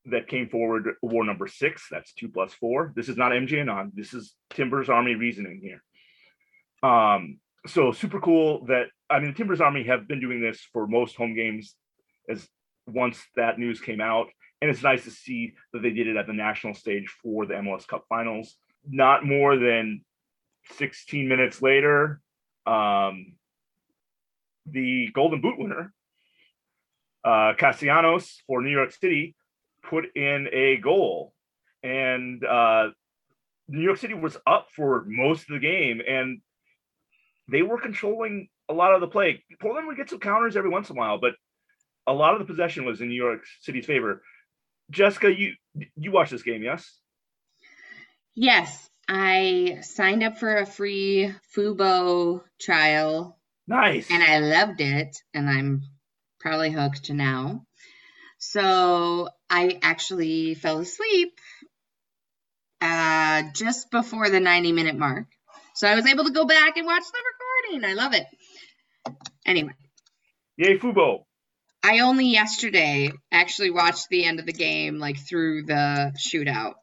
that 0.06 0.28
came 0.28 0.48
forward 0.48 0.94
wore 1.02 1.24
number 1.24 1.46
six. 1.46 1.86
That's 1.90 2.12
two 2.12 2.28
plus 2.28 2.52
four. 2.54 2.92
This 2.94 3.08
is 3.08 3.16
not 3.16 3.32
MJ 3.32 3.60
and 3.60 3.70
on. 3.70 3.92
This 3.94 4.14
is 4.14 4.34
Timbers 4.50 4.88
Army 4.88 5.14
reasoning 5.14 5.60
here. 5.60 5.82
Um, 6.88 7.38
so 7.66 7.92
super 7.92 8.20
cool 8.20 8.64
that 8.66 8.86
I 9.10 9.20
mean, 9.20 9.34
Timbers 9.34 9.60
Army 9.60 9.84
have 9.84 10.08
been 10.08 10.20
doing 10.20 10.40
this 10.40 10.60
for 10.72 10.86
most 10.86 11.16
home 11.16 11.34
games 11.34 11.74
as 12.28 12.46
once 12.86 13.20
that 13.36 13.58
news 13.58 13.80
came 13.80 14.00
out. 14.00 14.28
And 14.62 14.70
it's 14.70 14.82
nice 14.82 15.04
to 15.04 15.10
see 15.10 15.52
that 15.72 15.82
they 15.82 15.90
did 15.90 16.06
it 16.06 16.16
at 16.16 16.26
the 16.26 16.32
national 16.32 16.74
stage 16.74 17.12
for 17.22 17.44
the 17.44 17.54
MLS 17.54 17.86
Cup 17.86 18.04
finals. 18.08 18.56
Not 18.88 19.24
more 19.24 19.56
than 19.56 20.02
16 20.76 21.28
minutes 21.28 21.60
later, 21.60 22.20
um, 22.66 23.34
the 24.64 25.08
Golden 25.12 25.40
Boot 25.40 25.58
winner, 25.58 25.92
uh, 27.26 27.52
Castellanos 27.58 28.40
for 28.46 28.62
New 28.62 28.70
York 28.70 28.92
City, 28.92 29.34
put 29.82 30.04
in 30.16 30.46
a 30.52 30.76
goal, 30.76 31.34
and 31.82 32.44
uh, 32.44 32.88
New 33.68 33.82
York 33.82 33.98
City 33.98 34.14
was 34.14 34.36
up 34.46 34.68
for 34.76 35.04
most 35.08 35.42
of 35.50 35.54
the 35.54 35.58
game, 35.58 36.00
and 36.08 36.40
they 37.50 37.62
were 37.62 37.80
controlling 37.80 38.48
a 38.68 38.72
lot 38.72 38.94
of 38.94 39.00
the 39.00 39.08
play. 39.08 39.42
Portland 39.60 39.86
would 39.88 39.96
get 39.96 40.08
some 40.10 40.20
counters 40.20 40.56
every 40.56 40.70
once 40.70 40.88
in 40.90 40.96
a 40.96 40.98
while, 40.98 41.18
but 41.18 41.34
a 42.06 42.12
lot 42.12 42.32
of 42.34 42.38
the 42.38 42.44
possession 42.44 42.84
was 42.84 43.00
in 43.00 43.08
New 43.08 43.22
York 43.22 43.40
City's 43.60 43.86
favor. 43.86 44.22
Jessica, 44.90 45.32
you 45.36 45.54
you 45.96 46.12
watched 46.12 46.30
this 46.30 46.42
game, 46.44 46.62
yes? 46.62 46.88
Yes, 48.34 48.88
I 49.08 49.78
signed 49.82 50.22
up 50.22 50.38
for 50.38 50.56
a 50.58 50.66
free 50.66 51.32
Fubo 51.56 52.42
trial 52.60 53.38
Nice. 53.66 54.10
and 54.10 54.22
I 54.22 54.38
loved 54.38 54.80
it, 54.80 55.16
and 55.34 55.48
I'm 55.50 55.82
probably 56.40 56.70
hooked 56.70 57.10
now. 57.10 57.64
So 58.38 59.28
I 59.48 59.78
actually 59.82 60.54
fell 60.54 60.78
asleep 60.78 61.38
uh, 62.80 63.44
just 63.54 63.90
before 63.90 64.28
the 64.30 64.40
90 64.40 64.72
minute 64.72 64.96
mark. 64.96 65.26
So 65.74 65.88
I 65.88 65.94
was 65.94 66.06
able 66.06 66.24
to 66.24 66.30
go 66.30 66.44
back 66.44 66.76
and 66.76 66.86
watch 66.86 67.04
the 67.04 67.18
recording. 67.72 67.90
I 67.90 67.94
love 67.94 68.14
it. 68.14 68.26
Anyway, 69.44 69.72
Yay, 70.56 70.78
Fubo. 70.78 71.24
I 71.82 72.00
only 72.00 72.26
yesterday 72.26 73.12
actually 73.30 73.70
watched 73.70 74.08
the 74.08 74.24
end 74.24 74.40
of 74.40 74.46
the 74.46 74.52
game, 74.52 74.98
like 74.98 75.18
through 75.18 75.64
the 75.64 76.12
shootout. 76.18 76.74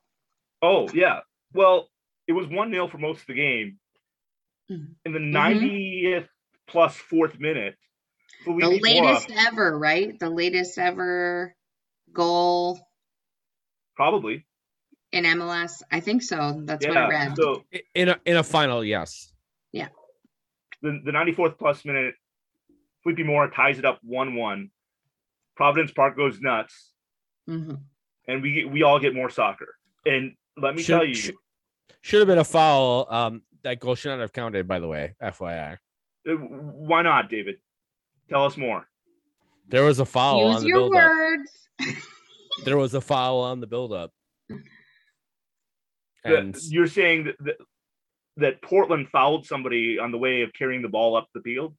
Oh 0.61 0.87
yeah. 0.93 1.19
Well, 1.53 1.89
it 2.27 2.33
was 2.33 2.47
one 2.47 2.71
0 2.71 2.87
for 2.87 2.97
most 2.97 3.21
of 3.21 3.27
the 3.27 3.33
game. 3.33 3.79
Mhm. 4.71 4.95
In 5.05 5.11
the 5.11 5.19
90th 5.19 6.27
plus 6.67 6.95
fourth 6.95 7.37
minute, 7.39 7.75
The 8.45 8.79
latest 8.81 9.29
Mora- 9.29 9.41
ever, 9.47 9.77
right? 9.79 10.19
The 10.19 10.29
latest 10.29 10.77
ever 10.77 11.55
goal 12.11 12.79
probably. 13.95 14.45
in 15.11 15.25
MLS. 15.25 15.81
I 15.91 15.99
think 15.99 16.21
so. 16.23 16.61
That's 16.65 16.85
what 16.85 16.97
I 16.97 17.07
read. 17.09 17.35
So 17.37 17.63
in 17.93 18.09
a 18.09 18.19
in 18.25 18.37
a 18.37 18.43
final 18.43 18.83
yes 18.83 19.31
Yeah. 19.71 19.89
the, 20.81 20.99
the 21.05 21.11
94th 21.11 21.57
plus 21.57 21.85
minute, 21.85 22.15
Felipe 23.03 23.25
Mora 23.25 23.51
ties 23.51 23.79
it 23.79 23.85
up 23.85 23.99
1 24.03 24.35
1. 24.35 24.69
Providence 25.55 25.91
Park 25.91 26.17
goes 26.17 26.41
nuts, 26.41 26.93
Mhm. 27.47 27.79
and 28.27 28.41
we 28.41 28.53
get- 28.53 28.69
we 28.71 28.81
all 28.81 28.99
get 28.99 29.13
more 29.13 29.29
soccer. 29.29 29.75
And 30.05 30.35
let 30.57 30.73
me 30.75 30.81
Should- 30.81 30.93
tell 30.95 31.05
you, 31.05 31.13
should- 31.13 31.35
should 32.01 32.19
have 32.19 32.27
been 32.27 32.39
a 32.39 32.43
foul 32.43 33.07
um 33.09 33.43
that 33.61 33.79
goal 33.79 33.95
should 33.95 34.09
not 34.09 34.19
have 34.19 34.33
counted 34.33 34.67
by 34.67 34.79
the 34.79 34.87
way 34.87 35.13
fyi 35.21 35.77
uh, 36.27 36.33
why 36.35 37.01
not, 37.01 37.29
David? 37.29 37.59
Tell 38.29 38.45
us 38.45 38.57
more. 38.57 38.87
there 39.67 39.83
was 39.83 39.99
a 39.99 40.05
foul 40.05 40.45
on 40.45 40.61
the 40.61 40.67
your 40.67 40.79
build 40.79 40.95
up 40.95 41.09
words. 41.09 41.51
there 42.65 42.77
was 42.77 42.93
a 42.93 43.01
foul 43.01 43.39
on 43.41 43.59
the 43.59 43.67
build 43.67 43.93
up 43.93 44.11
and 46.25 46.55
you're 46.69 46.87
saying 46.87 47.25
that, 47.25 47.35
that 47.39 47.55
that 48.37 48.61
Portland 48.61 49.09
fouled 49.09 49.45
somebody 49.45 49.99
on 49.99 50.11
the 50.11 50.17
way 50.17 50.41
of 50.41 50.51
carrying 50.53 50.81
the 50.81 50.89
ball 50.89 51.15
up 51.15 51.27
the 51.33 51.41
field. 51.41 51.75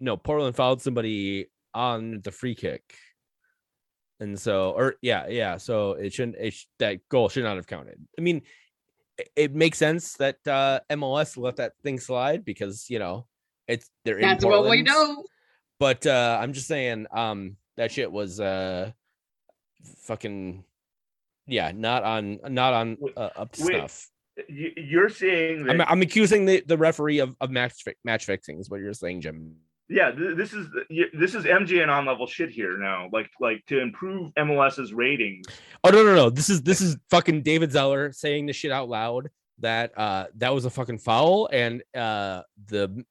no 0.00 0.16
portland 0.16 0.56
fouled 0.56 0.82
somebody 0.82 1.46
on 1.74 2.20
the 2.24 2.30
free 2.30 2.54
kick 2.54 2.82
and 4.20 4.38
so 4.38 4.72
or 4.72 4.96
yeah 5.00 5.26
yeah 5.28 5.56
so 5.56 5.92
it 5.92 6.12
shouldn't 6.12 6.36
it 6.36 6.52
sh- 6.52 6.66
that 6.78 6.98
goal 7.08 7.28
should 7.28 7.44
not 7.44 7.56
have 7.56 7.66
counted 7.66 7.98
i 8.18 8.20
mean 8.20 8.42
it, 9.18 9.30
it 9.36 9.54
makes 9.54 9.78
sense 9.78 10.14
that 10.14 10.36
uh 10.46 10.80
mls 10.90 11.36
let 11.36 11.56
that 11.56 11.72
thing 11.82 11.98
slide 11.98 12.44
because 12.44 12.86
you 12.90 12.98
know 12.98 13.26
it's 13.68 13.88
they're 14.04 14.18
in 14.18 14.22
That's 14.22 14.44
what 14.44 14.68
we 14.68 14.82
know. 14.82 15.24
But 15.82 16.06
uh 16.06 16.38
i'm 16.40 16.52
just 16.52 16.68
saying 16.68 17.06
um 17.10 17.56
that 17.76 17.90
shit 17.90 18.10
was 18.10 18.38
uh 18.38 18.88
fucking 20.02 20.62
yeah 21.48 21.72
not 21.74 22.04
on 22.04 22.38
not 22.48 22.72
on 22.72 22.96
uh, 23.16 23.30
up 23.34 23.50
to 23.50 23.64
wait, 23.64 23.74
snuff 23.78 24.08
You- 24.48 24.72
You're 24.76 25.08
saying 25.08 25.64
that 25.64 25.72
I'm, 25.72 25.80
I'm 25.80 26.02
accusing 26.02 26.44
the, 26.44 26.62
the 26.64 26.78
referee 26.78 27.18
of, 27.18 27.36
of 27.40 27.50
match 27.50 27.82
match 28.04 28.26
fixing 28.26 28.60
is 28.60 28.70
what 28.70 28.78
you're 28.80 28.94
saying 28.94 29.22
jim 29.22 29.56
yeah, 29.88 30.10
th- 30.10 30.36
this 30.36 30.54
is 30.54 30.68
this 31.12 31.34
is 31.34 31.44
MJ 31.44 31.82
and 31.82 31.90
on 31.90 32.06
level 32.06 32.26
shit 32.26 32.48
here 32.48 32.78
now. 32.78 33.10
Like 33.12 33.28
like 33.40 33.62
to 33.66 33.78
improve 33.80 34.32
MLS's 34.38 34.94
ratings. 34.94 35.44
oh 35.84 35.90
no 35.90 36.02
no 36.02 36.14
no 36.14 36.30
this 36.30 36.48
is 36.48 36.62
this 36.62 36.80
is 36.80 36.96
fucking 37.10 37.42
david 37.42 37.70
zeller 37.72 38.10
saying 38.12 38.46
this 38.46 38.56
shit 38.56 38.70
out 38.70 38.88
loud 38.88 39.28
that 39.58 39.92
uh 39.98 40.26
that 40.36 40.54
was 40.54 40.64
a 40.64 40.70
fucking 40.70 40.98
foul 40.98 41.50
and 41.52 41.82
uh 41.94 42.40
the 42.68 43.04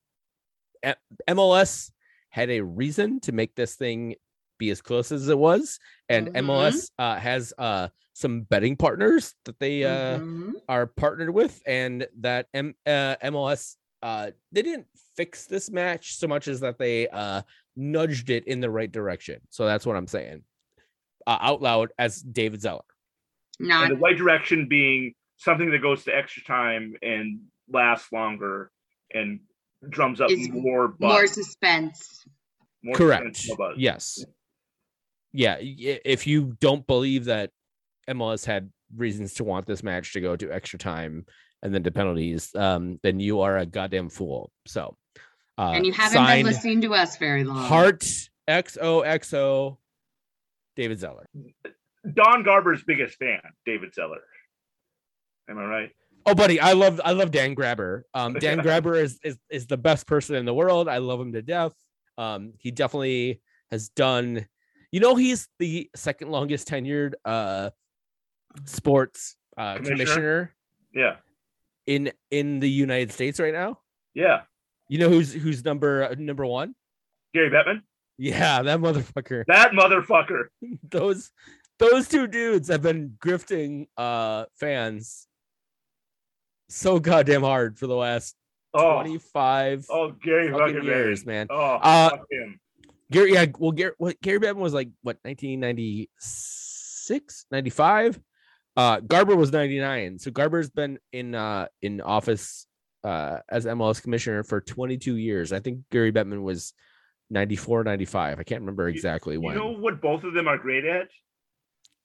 MLS 1.29 1.91
had 2.31 2.49
a 2.49 2.61
reason 2.61 3.19
to 3.21 3.31
make 3.31 3.55
this 3.55 3.75
thing 3.75 4.15
be 4.57 4.69
as 4.69 4.81
close 4.81 5.11
as 5.11 5.27
it 5.29 5.37
was 5.37 5.79
and 6.09 6.27
Mhm. 6.27 6.35
MLS 6.45 6.91
uh 6.99 7.15
has 7.17 7.53
uh 7.57 7.87
some 8.13 8.41
betting 8.41 8.75
partners 8.75 9.33
that 9.45 9.57
they 9.59 9.83
uh 9.83 10.19
Mhm. 10.19 10.53
are 10.69 10.85
partnered 10.87 11.31
with 11.31 11.61
and 11.65 12.07
that 12.19 12.47
M- 12.53 12.75
uh, 12.85 13.15
MLS 13.23 13.75
uh 14.03 14.31
they 14.51 14.61
didn't 14.61 14.87
fix 15.15 15.45
this 15.45 15.69
match 15.71 16.15
so 16.15 16.27
much 16.27 16.47
as 16.47 16.59
that 16.61 16.77
they 16.77 17.07
uh 17.09 17.41
nudged 17.75 18.29
it 18.29 18.45
in 18.47 18.59
the 18.59 18.69
right 18.69 18.91
direction. 18.91 19.41
So 19.49 19.65
that's 19.65 19.85
what 19.85 19.95
I'm 19.95 20.07
saying. 20.07 20.43
Uh, 21.25 21.37
out 21.41 21.61
loud 21.61 21.91
as 21.99 22.21
David 22.21 22.61
Zeller. 22.61 22.81
Not 23.59 23.83
and 23.83 23.91
the 23.91 23.99
right 23.99 24.17
direction 24.17 24.67
being 24.67 25.13
something 25.37 25.71
that 25.71 25.79
goes 25.81 26.03
to 26.05 26.15
extra 26.15 26.43
time 26.43 26.95
and 27.01 27.41
lasts 27.69 28.11
longer 28.11 28.71
and 29.13 29.39
drums 29.89 30.21
up 30.21 30.29
Is 30.31 30.49
more 30.49 30.89
buzz, 30.89 30.99
more 30.99 31.27
suspense. 31.27 32.25
more 32.83 32.95
Correct. 32.95 33.35
suspense, 33.37 33.57
more 33.57 33.69
buzz. 33.69 33.77
Yes. 33.79 34.25
Yeah. 35.33 35.57
If 35.59 36.27
you 36.27 36.57
don't 36.59 36.85
believe 36.85 37.25
that 37.25 37.51
MLS 38.09 38.45
had 38.45 38.71
reasons 38.95 39.35
to 39.35 39.43
want 39.43 39.65
this 39.65 39.83
match 39.83 40.13
to 40.13 40.21
go 40.21 40.35
to 40.35 40.51
extra 40.51 40.77
time 40.77 41.25
and 41.63 41.73
then 41.73 41.83
to 41.83 41.91
penalties, 41.91 42.53
um, 42.55 42.99
then 43.03 43.19
you 43.19 43.41
are 43.41 43.57
a 43.57 43.65
goddamn 43.65 44.09
fool. 44.09 44.51
So, 44.67 44.95
uh, 45.57 45.71
and 45.75 45.85
you 45.85 45.93
haven't 45.93 46.13
signed 46.13 46.45
been 46.45 46.53
listening 46.53 46.81
to 46.81 46.93
us 46.93 47.17
very 47.17 47.43
long. 47.43 47.63
Heart 47.63 48.05
XOXO 48.49 49.77
David 50.75 50.99
Zeller. 50.99 51.25
Don 52.13 52.43
Garber's 52.43 52.83
biggest 52.83 53.17
fan, 53.17 53.41
David 53.65 53.93
Zeller. 53.93 54.21
Am 55.49 55.57
I 55.57 55.65
right? 55.65 55.89
Oh, 56.25 56.35
buddy, 56.35 56.59
I 56.59 56.73
love 56.73 57.01
I 57.03 57.11
love 57.11 57.31
Dan 57.31 57.53
Grabber. 57.53 58.05
Um, 58.13 58.33
Dan 58.39 58.59
Grabber 58.59 58.95
is, 58.95 59.19
is 59.23 59.37
is 59.49 59.67
the 59.67 59.77
best 59.77 60.07
person 60.07 60.35
in 60.35 60.45
the 60.45 60.53
world. 60.53 60.87
I 60.87 60.97
love 60.97 61.19
him 61.19 61.33
to 61.33 61.41
death. 61.41 61.73
Um, 62.17 62.53
he 62.59 62.71
definitely 62.71 63.41
has 63.71 63.89
done. 63.89 64.45
You 64.91 64.99
know, 64.99 65.15
he's 65.15 65.47
the 65.59 65.89
second 65.95 66.29
longest 66.29 66.67
tenured 66.67 67.13
uh 67.25 67.69
sports 68.65 69.35
uh 69.57 69.75
Commissioner? 69.75 69.95
commissioner, 69.95 70.55
Yeah. 70.93 71.15
in 71.87 72.11
in 72.29 72.59
the 72.59 72.69
United 72.69 73.11
States 73.11 73.39
right 73.39 73.53
now. 73.53 73.79
Yeah. 74.13 74.41
You 74.89 74.99
know 74.99 75.09
who's 75.09 75.31
who's 75.33 75.63
number 75.63 76.03
uh, 76.03 76.15
number 76.17 76.45
one? 76.45 76.75
Gary 77.33 77.49
Bettman. 77.49 77.81
Yeah, 78.17 78.61
that 78.63 78.79
motherfucker. 78.79 79.45
That 79.47 79.71
motherfucker. 79.71 80.47
those 80.89 81.31
those 81.79 82.07
two 82.09 82.27
dudes 82.27 82.67
have 82.67 82.81
been 82.81 83.15
grifting 83.23 83.87
uh 83.97 84.45
fans 84.59 85.27
so 86.71 86.99
goddamn 86.99 87.43
hard 87.43 87.77
for 87.77 87.87
the 87.87 87.95
last 87.95 88.35
Oh, 88.73 88.93
25 89.01 89.85
oh 89.89 90.11
Gary 90.23 90.49
fucking 90.49 90.85
years, 90.85 91.25
man. 91.25 91.47
Oh, 91.49 91.77
Uh. 91.81 92.17
Gary, 93.11 93.33
yeah, 93.33 93.47
well, 93.59 93.73
Gary, 93.73 93.91
what, 93.97 94.15
Gary 94.21 94.39
Bettman 94.39 94.61
was 94.61 94.73
like 94.73 94.87
what 95.01 95.17
1996, 95.23 97.45
95. 97.51 98.21
Uh, 98.77 99.01
Garber 99.01 99.35
was 99.35 99.51
99. 99.51 100.19
So 100.19 100.31
Garber's 100.31 100.69
been 100.69 100.97
in 101.11 101.35
uh 101.35 101.67
in 101.81 101.99
office 101.99 102.65
uh 103.03 103.39
as 103.49 103.65
MLS 103.65 104.01
commissioner 104.01 104.43
for 104.43 104.61
22 104.61 105.17
years. 105.17 105.51
I 105.51 105.59
think 105.59 105.79
Gary 105.91 106.13
Bettman 106.13 106.41
was 106.43 106.71
94, 107.29 107.83
95. 107.83 108.39
I 108.39 108.43
can't 108.43 108.61
remember 108.61 108.87
exactly 108.87 109.33
You 109.33 109.41
when. 109.41 109.57
know 109.57 109.71
what 109.71 109.99
both 110.01 110.23
of 110.23 110.33
them 110.33 110.47
are 110.47 110.57
great 110.57 110.85
at? 110.85 111.09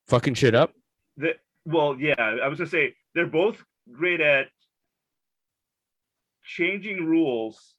Fucking 0.09 0.35
shit 0.35 0.57
up. 0.57 0.73
that 1.19 1.37
well 1.65 1.97
yeah 1.99 2.15
i 2.19 2.47
was 2.49 2.59
gonna 2.59 2.69
say 2.71 2.95
they're 3.15 3.27
both 3.27 3.63
great 3.93 4.21
at 4.21 4.47
changing 6.47 7.05
rules 7.05 7.75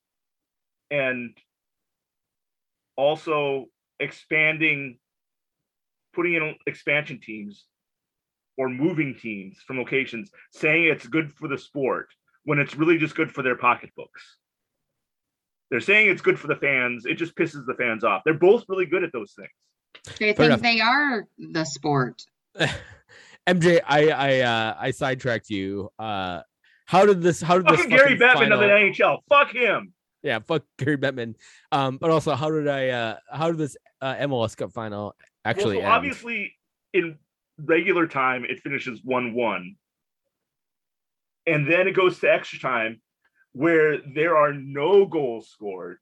and 0.92 1.36
also 2.96 3.66
expanding 4.00 4.98
putting 6.14 6.34
in 6.34 6.56
expansion 6.66 7.20
teams 7.22 7.66
or 8.58 8.70
moving 8.70 9.16
teams 9.22 9.58
from 9.66 9.78
locations 9.78 10.32
saying 10.52 10.86
it's 10.86 11.08
good 11.08 11.32
for 11.34 11.48
the 11.48 11.58
sport 11.58 12.08
when 12.44 12.60
it's 12.60 12.76
really 12.76 12.98
just 12.98 13.16
good 13.16 13.32
for 13.32 13.44
their 13.44 13.56
pocketbooks 13.56 14.38
they're 15.70 15.80
saying 15.80 16.10
it's 16.10 16.22
good 16.22 16.40
for 16.40 16.48
the 16.48 16.56
fans 16.56 17.06
it 17.06 17.16
just 17.16 17.36
pisses 17.36 17.66
the 17.66 17.74
fans 17.76 18.04
off 18.04 18.22
they're 18.26 18.34
both 18.34 18.64
really 18.68 18.86
good 18.86 19.04
at 19.04 19.12
those 19.14 19.34
things 19.38 20.18
They 20.20 20.34
Fair 20.34 20.34
think 20.34 20.46
enough. 20.48 20.62
they 20.62 20.80
are 20.82 21.26
the 21.38 21.66
sport. 21.66 22.22
MJ, 23.48 23.80
I 23.88 24.10
I 24.10 24.40
uh 24.42 24.76
I 24.80 24.92
sidetracked 24.92 25.50
you. 25.50 25.90
Uh 25.98 26.42
how 26.88 27.06
did 27.06 27.22
this 27.22 27.42
how 27.42 27.58
did 27.58 27.68
this 27.68 27.78
fucking 27.82 27.90
gary 27.90 28.18
fucking 28.18 28.50
bettman 28.50 28.54
of 28.54 28.60
the 28.60 28.66
nhl 28.66 29.20
fuck 29.30 29.52
him. 29.52 29.94
Yeah, 30.24 30.40
fuck 30.40 30.64
Gary 30.78 30.98
Bettman. 30.98 31.36
Um, 31.72 31.98
but 31.98 32.10
also 32.10 32.34
how 32.36 32.50
did 32.50 32.68
I 32.68 32.90
uh 32.90 33.18
how 33.32 33.48
did 33.48 33.60
this 33.60 33.78
uh 34.02 34.16
MLS 34.16 34.58
Cup 34.58 34.74
final 34.74 35.16
actually 35.46 35.78
well, 35.78 35.84
so 35.84 35.86
end? 35.86 35.94
obviously 35.94 36.54
in 36.94 37.18
regular 37.60 38.08
time 38.08 38.44
it 38.46 38.60
finishes 38.60 39.02
1-1 39.02 39.76
and 41.46 41.72
then 41.72 41.88
it 41.88 41.94
goes 41.94 42.20
to 42.20 42.32
extra 42.32 42.60
time 42.60 43.02
where 43.54 44.00
there 44.14 44.38
are 44.38 44.54
no 44.54 45.06
goals 45.06 45.50
scored. 45.50 45.98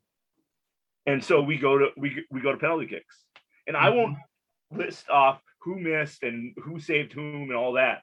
And 1.06 1.24
so 1.24 1.42
we 1.42 1.58
go 1.58 1.78
to 1.78 1.90
we, 1.96 2.26
we 2.32 2.42
go 2.42 2.52
to 2.52 2.58
penalty 2.58 2.88
kicks. 2.88 3.24
And 3.68 3.78
i 3.78 3.90
won't 3.90 4.18
list 4.72 5.10
off 5.10 5.42
who 5.62 5.80
missed 5.80 6.24
and 6.24 6.54
who 6.58 6.80
saved 6.80 7.14
whom 7.14 7.44
and 7.44 7.56
all 7.56 7.74
that. 7.74 8.02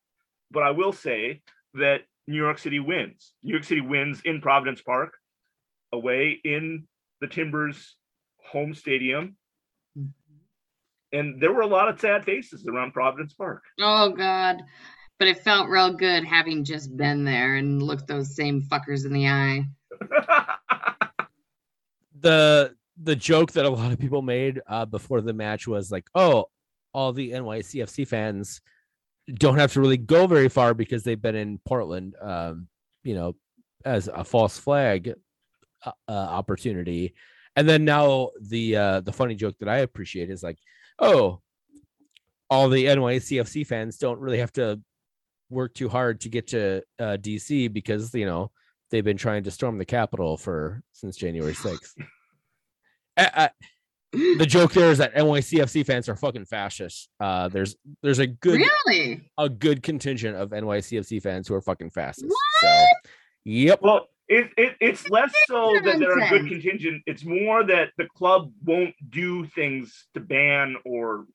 But 0.51 0.63
i 0.63 0.71
will 0.71 0.93
say 0.93 1.43
that 1.75 2.03
new 2.27 2.37
york 2.37 2.59
city 2.59 2.81
wins 2.81 3.35
new 3.43 3.53
york 3.53 3.65
city 3.65 3.81
wins 3.81 4.21
in 4.25 4.41
providence 4.41 4.81
park 4.83 5.15
away 5.93 6.41
in 6.45 6.87
the 7.21 7.27
timbers 7.27 7.97
home 8.51 8.75
stadium 8.75 9.37
and 11.13 11.41
there 11.41 11.53
were 11.53 11.61
a 11.61 11.67
lot 11.67 11.89
of 11.89 12.01
sad 12.01 12.25
faces 12.25 12.67
around 12.67 12.93
Providence 12.93 13.35
Park. 13.35 13.63
Oh 13.81 14.11
God. 14.11 14.63
But 15.19 15.29
it 15.29 15.39
felt 15.39 15.69
real 15.69 15.93
good 15.93 16.25
having 16.25 16.65
just 16.65 16.97
been 16.97 17.25
there 17.25 17.57
and 17.57 17.83
looked 17.83 18.07
those 18.07 18.35
same 18.35 18.63
fuckers 18.63 19.05
in 19.05 19.13
the 19.13 19.29
eye. 19.29 19.65
the 22.21 22.75
the 23.03 23.17
joke 23.17 23.53
that 23.53 23.65
a 23.65 23.71
lot 23.71 23.93
of 23.93 23.99
people 23.99 24.23
made 24.23 24.61
uh 24.67 24.85
before 24.85 25.21
the 25.21 25.33
match 25.33 25.69
was 25.69 25.93
like, 25.93 26.07
oh, 26.15 26.47
all 26.93 27.13
the 27.13 27.31
NYCFC 27.33 28.07
fans 28.09 28.61
don't 29.35 29.59
have 29.59 29.73
to 29.73 29.81
really 29.81 29.97
go 29.97 30.27
very 30.27 30.49
far 30.49 30.75
because 30.75 31.03
they've 31.03 31.21
been 31.21 31.37
in 31.37 31.59
Portland, 31.65 32.15
um, 32.21 32.69
you 33.05 33.15
know, 33.15 33.37
as 33.85 34.09
a 34.09 34.25
false 34.25 34.59
flag 34.59 35.15
uh, 35.85 35.93
uh, 36.09 36.13
opportunity. 36.13 37.15
And 37.55 37.69
then 37.69 37.85
now 37.85 38.31
the 38.41 38.77
uh 38.77 39.01
the 39.01 39.13
funny 39.13 39.35
joke 39.35 39.57
that 39.61 39.69
I 39.69 39.79
appreciate 39.79 40.31
is 40.31 40.43
like, 40.43 40.59
oh, 40.99 41.41
all 42.49 42.69
the 42.69 42.87
NYCFC 42.87 43.67
fans 43.67 43.99
don't 43.99 44.21
really 44.21 44.39
have 44.39 44.53
to 44.55 44.81
work 45.51 45.75
too 45.75 45.89
hard 45.89 46.21
to 46.23 46.29
get 46.29 46.49
to 46.49 46.83
uh, 46.99 47.17
DC 47.21 47.73
because 47.73 48.15
you 48.15 48.27
know 48.27 48.51
they've 48.91 49.05
been 49.05 49.17
trying 49.17 49.45
to 49.45 49.51
storm 49.51 49.79
the 49.79 49.85
Capitol 49.85 50.37
for 50.37 50.83
since 50.93 51.17
January 51.17 51.55
sixth. 51.55 51.95
I, 54.15 54.19
I, 54.19 54.35
the 54.39 54.47
joke 54.47 54.73
there 54.73 54.91
is 54.91 54.99
that 54.99 55.15
NYCFC 55.15 55.87
fans 55.87 56.09
are 56.09 56.17
fucking 56.17 56.45
fascists. 56.45 57.09
Uh, 57.21 57.49
there's 57.49 57.77
there's 58.03 58.19
a 58.19 58.27
good 58.27 58.61
Really? 58.87 59.31
a 59.39 59.49
good 59.49 59.83
contingent 59.83 60.37
of 60.37 60.51
NYCFC 60.51 61.23
fans 61.23 61.49
who 61.49 61.55
are 61.55 61.61
fucking 61.61 61.91
fascists. 61.91 62.35
So, 62.61 62.85
yep. 63.45 63.81
well, 63.83 64.09
it, 64.29 64.51
it 64.57 64.77
it's 64.81 65.09
less 65.11 65.33
so 65.47 65.79
that 65.85 65.99
they're 65.99 66.19
a 66.19 66.29
good 66.29 66.49
contingent. 66.49 67.03
It's 67.07 67.25
more 67.25 67.65
that 67.65 67.91
the 67.99 68.07
club 68.17 68.53
won't 68.65 68.95
do 69.09 69.47
things 69.47 70.07
to 70.15 70.21
ban 70.21 70.77
or 70.85 71.27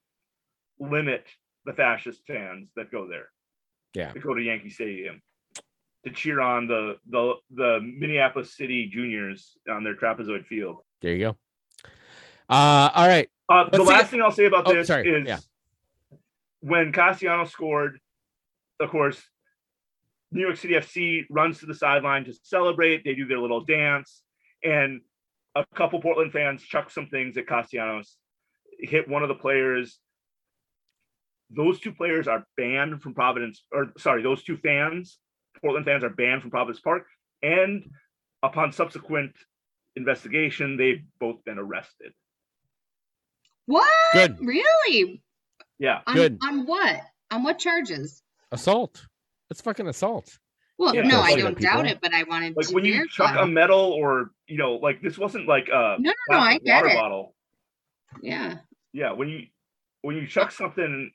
limit 0.80 1.26
the 1.66 1.74
fascist 1.74 2.22
fans 2.28 2.70
that 2.76 2.92
go 2.92 3.08
there. 3.08 3.30
Yeah. 3.94 4.12
To 4.12 4.20
go 4.20 4.34
to 4.34 4.42
Yankee 4.42 4.70
Stadium 4.70 5.22
to 6.08 6.14
cheer 6.14 6.42
on 6.42 6.68
the 6.68 6.98
the 7.10 7.34
the 7.54 7.80
Minneapolis 7.82 8.56
City 8.56 8.88
Juniors 8.88 9.58
on 9.70 9.84
their 9.84 9.96
trapezoid 9.96 10.46
field. 10.46 10.78
There 11.02 11.14
you 11.14 11.20
go. 11.20 11.38
Uh, 12.50 12.90
all 12.94 13.08
right. 13.08 13.30
Uh, 13.50 13.70
the 13.70 13.84
last 13.84 14.06
it- 14.06 14.08
thing 14.10 14.22
I'll 14.22 14.32
say 14.32 14.46
about 14.46 14.68
Oh, 14.68 14.74
this 14.74 14.88
sorry, 14.88 15.08
is 15.10 15.28
yeah. 15.28 15.40
when 16.62 16.92
Castellanos 16.92 17.52
scored, 17.52 18.00
of 18.80 18.90
course, 18.90 19.22
New 20.32 20.42
York 20.42 20.58
City 20.58 20.74
FC 20.76 21.26
runs 21.30 21.60
to 21.60 21.66
the 21.66 21.74
sideline 21.74 22.26
to 22.26 22.34
celebrate. 22.44 23.04
They 23.04 23.16
do 23.16 23.26
their 23.26 23.40
little 23.40 23.62
dance, 23.62 24.24
and 24.64 25.02
a 25.56 25.66
couple 25.76 26.02
Portland 26.02 26.32
fans 26.34 26.62
chuck 26.64 26.90
some 26.90 27.08
things 27.08 27.38
at 27.38 27.48
Castellanos, 27.48 28.18
hit 28.80 29.08
one 29.08 29.24
of 29.24 29.30
the 29.30 29.36
players. 29.36 30.00
Those 31.50 31.80
two 31.80 31.94
players 31.94 32.28
are 32.28 32.46
banned 32.58 33.02
from 33.02 33.14
Providence, 33.14 33.64
or 33.72 33.94
sorry, 33.98 34.22
those 34.22 34.44
two 34.44 34.58
fans, 34.58 35.18
Portland 35.62 35.86
fans, 35.86 36.04
are 36.04 36.10
banned 36.10 36.42
from 36.42 36.52
Providence 36.52 36.82
Park. 36.82 37.08
And 37.42 37.90
upon 38.44 38.74
subsequent 38.74 39.32
investigation, 39.96 40.76
they've 40.76 41.04
both 41.20 41.44
been 41.46 41.58
arrested. 41.58 42.12
What? 43.68 43.88
Good. 44.14 44.38
Really? 44.42 45.22
Yeah. 45.80 46.02
On, 46.08 46.16
Good. 46.16 46.38
On 46.44 46.66
what? 46.66 47.02
On 47.32 47.44
what 47.44 47.60
charges? 47.60 48.24
Assault. 48.52 49.06
It's 49.52 49.62
fucking 49.62 49.88
assault. 49.88 50.38
Well, 50.80 50.96
Yeah, 50.96 51.02
no, 51.02 51.22
I 51.22 51.36
don't 51.36 51.52
at 51.54 51.58
people. 51.58 51.74
doubt 51.74 51.88
it, 51.88 52.00
but 52.02 52.14
I 52.14 52.24
wanted 52.24 52.56
Like 52.56 52.68
to 52.68 52.74
when 52.74 52.86
you 52.86 52.94
verify. 52.94 53.32
chuck 53.34 53.36
a 53.42 53.48
metal 53.48 53.80
or 53.80 54.32
you 54.48 54.58
know, 54.58 54.74
like 54.76 55.02
this 55.02 55.18
wasn't 55.18 55.48
like 55.48 55.68
a 55.68 55.98
no, 56.00 56.12
no, 56.30 56.38
no, 56.38 56.38
I 56.40 56.58
get 56.60 56.76
water 56.84 56.88
it. 56.88 56.96
bottle. 56.96 57.36
Yeah. 58.22 58.58
Yeah, 58.94 59.12
when 59.12 59.28
you 59.30 59.48
when 60.02 60.16
you 60.16 60.28
chuck 60.28 60.48
uh-huh. 60.48 60.58
something 60.66 61.12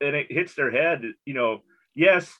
and 0.00 0.16
it 0.16 0.26
hits 0.30 0.54
their 0.54 0.70
head, 0.70 1.02
you 1.24 1.34
know, 1.34 1.60
yes, 1.94 2.30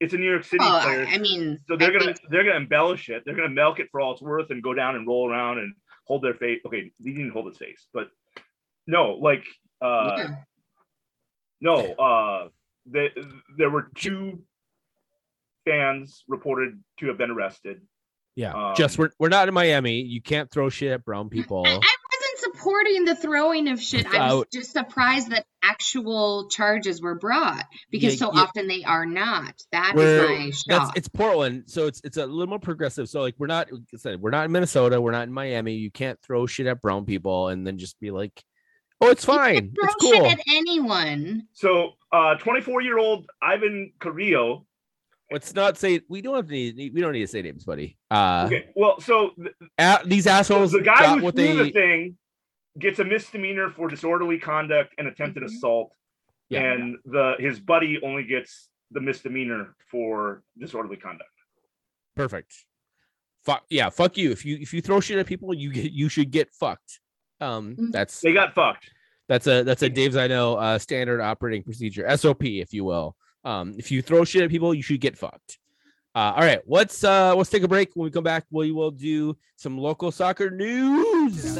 it's 0.00 0.12
a 0.14 0.16
New 0.18 0.28
York 0.30 0.44
City 0.44 0.58
Well, 0.58 0.82
player. 0.82 1.06
I, 1.08 1.14
I 1.14 1.18
mean, 1.18 1.58
So 1.68 1.76
they're 1.76 1.90
gonna 1.92 2.04
think- 2.06 2.18
they're 2.30 2.44
gonna 2.44 2.56
embellish 2.56 3.08
it. 3.08 3.22
They're 3.24 3.34
gonna 3.34 3.48
milk 3.48 3.80
it 3.80 3.88
for 3.90 4.00
all 4.00 4.12
it's 4.12 4.22
worth 4.22 4.50
and 4.50 4.62
go 4.62 4.74
down 4.74 4.94
and 4.96 5.06
roll 5.06 5.28
around 5.30 5.58
and 5.58 5.74
hold 6.06 6.22
their 6.22 6.34
face. 6.34 6.60
Okay, 6.66 6.92
he 7.02 7.12
didn't 7.12 7.30
hold 7.30 7.46
his 7.48 7.56
face, 7.58 7.86
but 7.94 8.08
no, 8.86 9.12
like 9.20 9.44
uh 9.80 10.14
yeah. 10.16 10.28
no, 11.60 11.74
uh 11.76 12.48
the, 12.90 13.08
there 13.56 13.70
were 13.70 13.88
two 13.94 14.42
fans 15.64 16.24
reported 16.28 16.82
to 16.98 17.06
have 17.08 17.18
been 17.18 17.30
arrested. 17.30 17.80
Yeah. 18.34 18.52
Um, 18.54 18.74
Just 18.76 18.98
we're 18.98 19.10
we're 19.18 19.28
not 19.28 19.48
in 19.48 19.54
Miami. 19.54 20.00
You 20.00 20.22
can't 20.22 20.50
throw 20.50 20.68
shit 20.70 20.90
at 20.90 21.04
brown 21.04 21.28
people. 21.28 21.64
I, 21.66 21.70
I 21.70 21.74
wasn't 21.74 22.54
supporting 22.56 23.04
the 23.04 23.14
throwing 23.14 23.68
of 23.68 23.80
shit. 23.80 24.06
I 24.06 24.32
was 24.34 24.46
just 24.52 24.72
surprised 24.72 25.30
that 25.30 25.44
actual 25.62 26.48
charges 26.48 27.00
were 27.02 27.14
brought 27.14 27.64
because 27.90 28.14
Yeah, 28.14 28.26
so 28.26 28.32
yeah. 28.34 28.40
often 28.40 28.66
they 28.68 28.82
are 28.84 29.04
not. 29.06 29.54
That 29.70 29.90
is 29.90 29.94
We're- 29.96 30.28
my 30.38 30.44
That's 30.46 30.64
shock. 30.86 30.96
it's 30.96 31.08
Portland, 31.08 31.64
so 31.66 31.86
it's 31.86 32.00
it's 32.04 32.16
a 32.16 32.26
little 32.26 32.46
more 32.48 32.58
progressive. 32.58 33.08
So 33.08 33.20
like 33.20 33.34
we're 33.38 33.46
not 33.48 33.70
like 33.70 33.82
I 33.94 33.98
said, 33.98 34.20
we're 34.20 34.30
not 34.30 34.46
in 34.46 34.52
Minnesota, 34.52 35.00
we're 35.00 35.12
not 35.12 35.28
in 35.28 35.32
Miami. 35.32 35.74
You 35.74 35.90
can't 35.90 36.18
throw 36.22 36.46
shit 36.46 36.66
at 36.66 36.80
brown 36.80 37.04
people 37.04 37.48
and 37.48 37.66
then 37.66 37.76
just 37.78 38.00
be 38.00 38.10
like, 38.10 38.42
oh, 39.02 39.10
it's 39.10 39.26
You 39.26 39.32
fine, 39.34 39.54
can 39.54 39.74
throw 39.74 39.84
it's 39.84 39.94
cool. 39.96 40.12
shit 40.30 40.38
at 40.38 40.44
anyone. 40.48 41.46
So 41.52 41.92
uh 42.12 42.34
24 42.36 42.80
year 42.82 42.98
old 42.98 43.28
Ivan 43.42 43.92
Carrillo. 44.00 44.66
Let's 45.30 45.54
not 45.54 45.78
say 45.78 46.00
we 46.08 46.20
don't 46.20 46.34
have 46.36 46.46
to 46.46 46.52
need, 46.52 46.92
we 46.94 47.00
don't 47.00 47.12
need 47.12 47.20
to 47.20 47.26
say 47.26 47.40
names, 47.42 47.64
buddy. 47.64 47.96
Uh, 48.10 48.44
Okay, 48.46 48.68
well, 48.76 49.00
so 49.00 49.30
th- 49.36 49.54
a- 49.78 50.00
these 50.04 50.26
assholes 50.26 50.72
the 50.72 50.80
guy 50.82 51.00
got 51.00 51.18
who 51.18 51.24
what 51.24 51.34
threw 51.36 51.46
they 51.56 51.64
the 51.64 51.70
thing 51.70 52.18
gets 52.78 52.98
a 52.98 53.04
misdemeanor 53.04 53.70
for 53.70 53.88
disorderly 53.88 54.38
conduct 54.38 54.94
and 54.98 55.06
attempted 55.08 55.42
Mhm. 55.42 55.46
assault, 55.46 55.92
Yeah. 56.50 56.72
and 56.72 56.96
the 57.06 57.34
his 57.38 57.60
buddy 57.60 57.98
only 58.02 58.24
gets 58.24 58.68
the 58.90 59.00
misdemeanor 59.00 59.74
for 59.90 60.42
disorderly 60.58 60.96
conduct. 60.98 61.30
perfect. 62.14 62.52
Fuck 63.42 63.64
yeah, 63.70 63.88
fuck 63.88 64.16
you. 64.18 64.30
If 64.32 64.44
you 64.44 64.56
if 64.60 64.72
you 64.74 64.82
throw 64.82 65.00
shit 65.00 65.18
at 65.18 65.26
people, 65.26 65.54
you 65.54 65.72
get 65.72 65.92
you 65.92 66.08
should 66.10 66.30
get 66.30 66.52
fucked. 66.52 67.00
Um, 67.42 67.76
Mhm. 67.76 67.92
that's 67.92 68.20
They 68.20 68.32
got 68.32 68.54
fucked. 68.54 68.90
That's 69.28 69.46
a 69.46 69.62
that's 69.62 69.82
a 69.82 69.88
Dave's 69.88 70.16
I 70.16 70.26
know 70.26 70.56
uh, 70.56 70.78
standard 70.78 71.20
operating 71.20 71.62
procedure 71.62 72.06
SOP, 72.16 72.44
if 72.60 72.72
you 72.72 72.84
will. 72.84 73.16
Um, 73.44 73.74
if 73.78 73.90
you 73.90 74.02
throw 74.02 74.24
shit 74.24 74.42
at 74.42 74.50
people, 74.50 74.72
you 74.74 74.82
should 74.82 75.00
get 75.00 75.16
fucked. 75.18 75.58
Uh, 76.14 76.32
all 76.36 76.42
right, 76.42 76.60
let's 76.66 77.02
uh, 77.02 77.34
let's 77.34 77.48
take 77.50 77.62
a 77.62 77.68
break. 77.68 77.90
When 77.94 78.04
we 78.04 78.10
come 78.10 78.24
back, 78.24 78.44
we 78.50 78.70
will 78.72 78.90
do 78.90 79.36
some 79.56 79.78
local 79.78 80.12
soccer 80.12 80.50
news. 80.50 81.56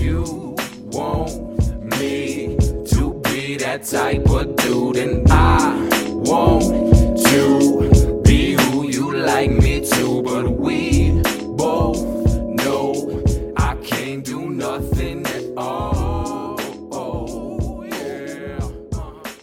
You 0.00 0.54
want 0.92 1.98
me 1.98 2.56
to 2.86 3.20
be 3.24 3.56
that 3.56 3.82
type 3.84 4.28
of 4.30 4.56
dude, 4.56 4.96
and 4.96 5.26
I 5.30 5.88
want 6.30 6.64
to 7.26 8.22
be 8.24 8.52
who 8.52 8.88
you 8.88 9.16
like 9.16 9.50
me 9.50 9.80
to. 9.90 10.22
But 10.22 10.50
we 10.52 11.05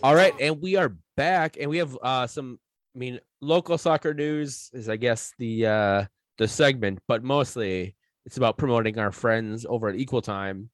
All 0.04 0.16
right, 0.16 0.34
and 0.38 0.62
we 0.62 0.76
are 0.76 0.97
back, 1.16 1.56
and 1.58 1.70
we 1.70 1.78
have 1.78 1.97
uh, 2.04 2.28
some. 2.28 2.60
I 2.93 2.99
mean, 2.99 3.22
local 3.39 3.78
soccer 3.78 4.14
news 4.14 4.70
is, 4.74 4.89
I 4.89 4.97
guess, 4.97 5.32
the 5.39 5.66
uh, 5.66 6.06
the 6.38 6.45
segment, 6.45 6.99
but 7.08 7.24
mostly 7.24 7.95
it's 8.26 8.36
about 8.36 8.58
promoting 8.58 8.99
our 8.99 9.14
friends 9.14 9.66
over 9.66 9.88
at 9.88 9.95
Equal 9.95 10.22
Time, 10.22 10.70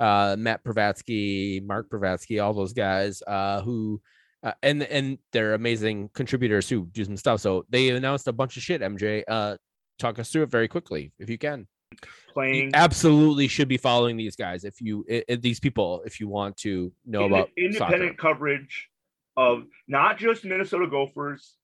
uh, 0.00 0.34
Matt 0.36 0.64
Privratsky, 0.64 1.64
Mark 1.64 1.90
Privratsky, 1.90 2.42
all 2.42 2.52
those 2.54 2.72
guys 2.72 3.22
uh, 3.28 3.62
who. 3.62 4.02
Uh, 4.42 4.50
and 4.64 4.82
and 4.82 5.18
they're 5.32 5.54
amazing 5.54 6.10
contributors 6.12 6.68
who 6.68 6.86
do 6.86 7.04
some 7.04 7.16
stuff. 7.16 7.40
So 7.40 7.64
they 7.70 7.90
announced 7.90 8.26
a 8.26 8.32
bunch 8.32 8.56
of 8.56 8.64
shit. 8.64 8.80
MJ, 8.80 9.22
uh, 9.28 9.56
talk 10.00 10.18
us 10.18 10.30
through 10.30 10.42
it 10.42 10.50
very 10.50 10.66
quickly 10.66 11.12
if 11.20 11.30
you 11.30 11.38
can. 11.38 11.68
You 12.00 12.32
Playing 12.32 12.70
absolutely 12.74 13.48
should 13.48 13.68
be 13.68 13.76
following 13.76 14.16
these 14.16 14.36
guys 14.36 14.64
if 14.64 14.80
you 14.80 15.04
these 15.28 15.60
people 15.60 16.02
if 16.06 16.18
you 16.18 16.28
want 16.28 16.56
to 16.58 16.92
know 17.04 17.24
inde- 17.24 17.32
about 17.32 17.50
independent 17.56 18.16
soccer. 18.16 18.34
coverage 18.34 18.88
of 19.36 19.64
not 19.86 20.18
just 20.18 20.44
Minnesota 20.44 20.86
Gophers, 20.86 21.56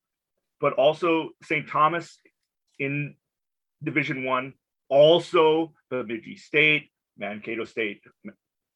but 0.60 0.74
also 0.74 1.30
St. 1.42 1.68
Thomas 1.68 2.18
in 2.78 3.14
Division 3.82 4.24
One, 4.24 4.54
also 4.88 5.72
the 5.90 6.02
Bemidji 6.02 6.36
State, 6.36 6.90
Mankato 7.16 7.64
State, 7.64 8.02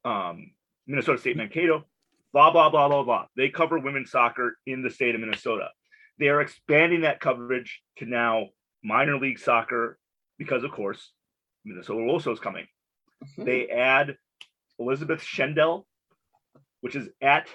um, 0.05 0.53
Minnesota 0.87 1.19
State, 1.19 1.37
Mankato, 1.37 1.85
blah 2.33 2.51
blah 2.51 2.71
blah 2.71 2.89
blah 2.89 3.03
blah. 3.03 3.27
They 3.37 3.49
cover 3.49 3.79
women's 3.79 4.11
soccer 4.11 4.57
in 4.67 4.83
the 4.83 4.91
state 4.91 5.15
of 5.15 5.21
Minnesota. 5.21 5.69
They 6.19 6.29
are 6.29 6.41
expanding 6.41 7.03
that 7.03 7.21
coverage 7.21 7.83
to 7.99 8.07
now 8.07 8.49
minor 8.83 9.19
league 9.19 9.39
soccer 9.39 9.99
because, 10.39 10.65
of 10.65 10.73
course, 10.73 11.13
Minnesota 11.65 12.01
Woso 12.01 12.33
is 12.33 12.41
coming. 12.41 12.67
Mhm. 13.25 13.45
They 13.45 13.69
add 13.69 14.17
Elizabeth 14.79 15.23
Schendel, 15.23 15.87
which 16.81 16.97
is 16.97 17.09
at 17.21 17.49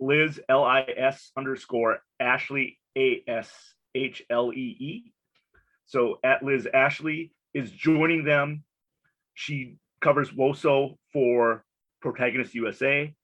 Liz 0.00 0.40
L 0.48 0.64
I 0.64 0.82
S 0.82 1.30
underscore 1.36 2.02
Ashley 2.18 2.80
A 2.96 3.22
S 3.26 3.74
H 3.94 4.24
L 4.28 4.52
E 4.52 4.76
E. 4.78 5.12
So 5.86 6.18
at 6.24 6.42
Liz 6.42 6.66
Ashley 6.66 7.32
is 7.52 7.70
joining 7.70 8.24
them. 8.24 8.64
She 9.34 9.76
covers 10.00 10.30
WOSO 10.32 10.98
for 11.12 11.64
Protagonist 12.00 12.54
USA, 12.54 13.14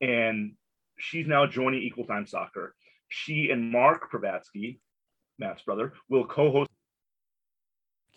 and 0.00 0.56
she's 0.98 1.26
now 1.26 1.46
joining 1.46 1.82
Equal 1.82 2.06
Time 2.06 2.26
Soccer. 2.26 2.74
She 3.08 3.50
and 3.50 3.72
Mark 3.72 4.10
Privratsky, 4.10 4.80
Matt's 5.38 5.62
brother, 5.62 5.94
will 6.08 6.26
co-host. 6.26 6.67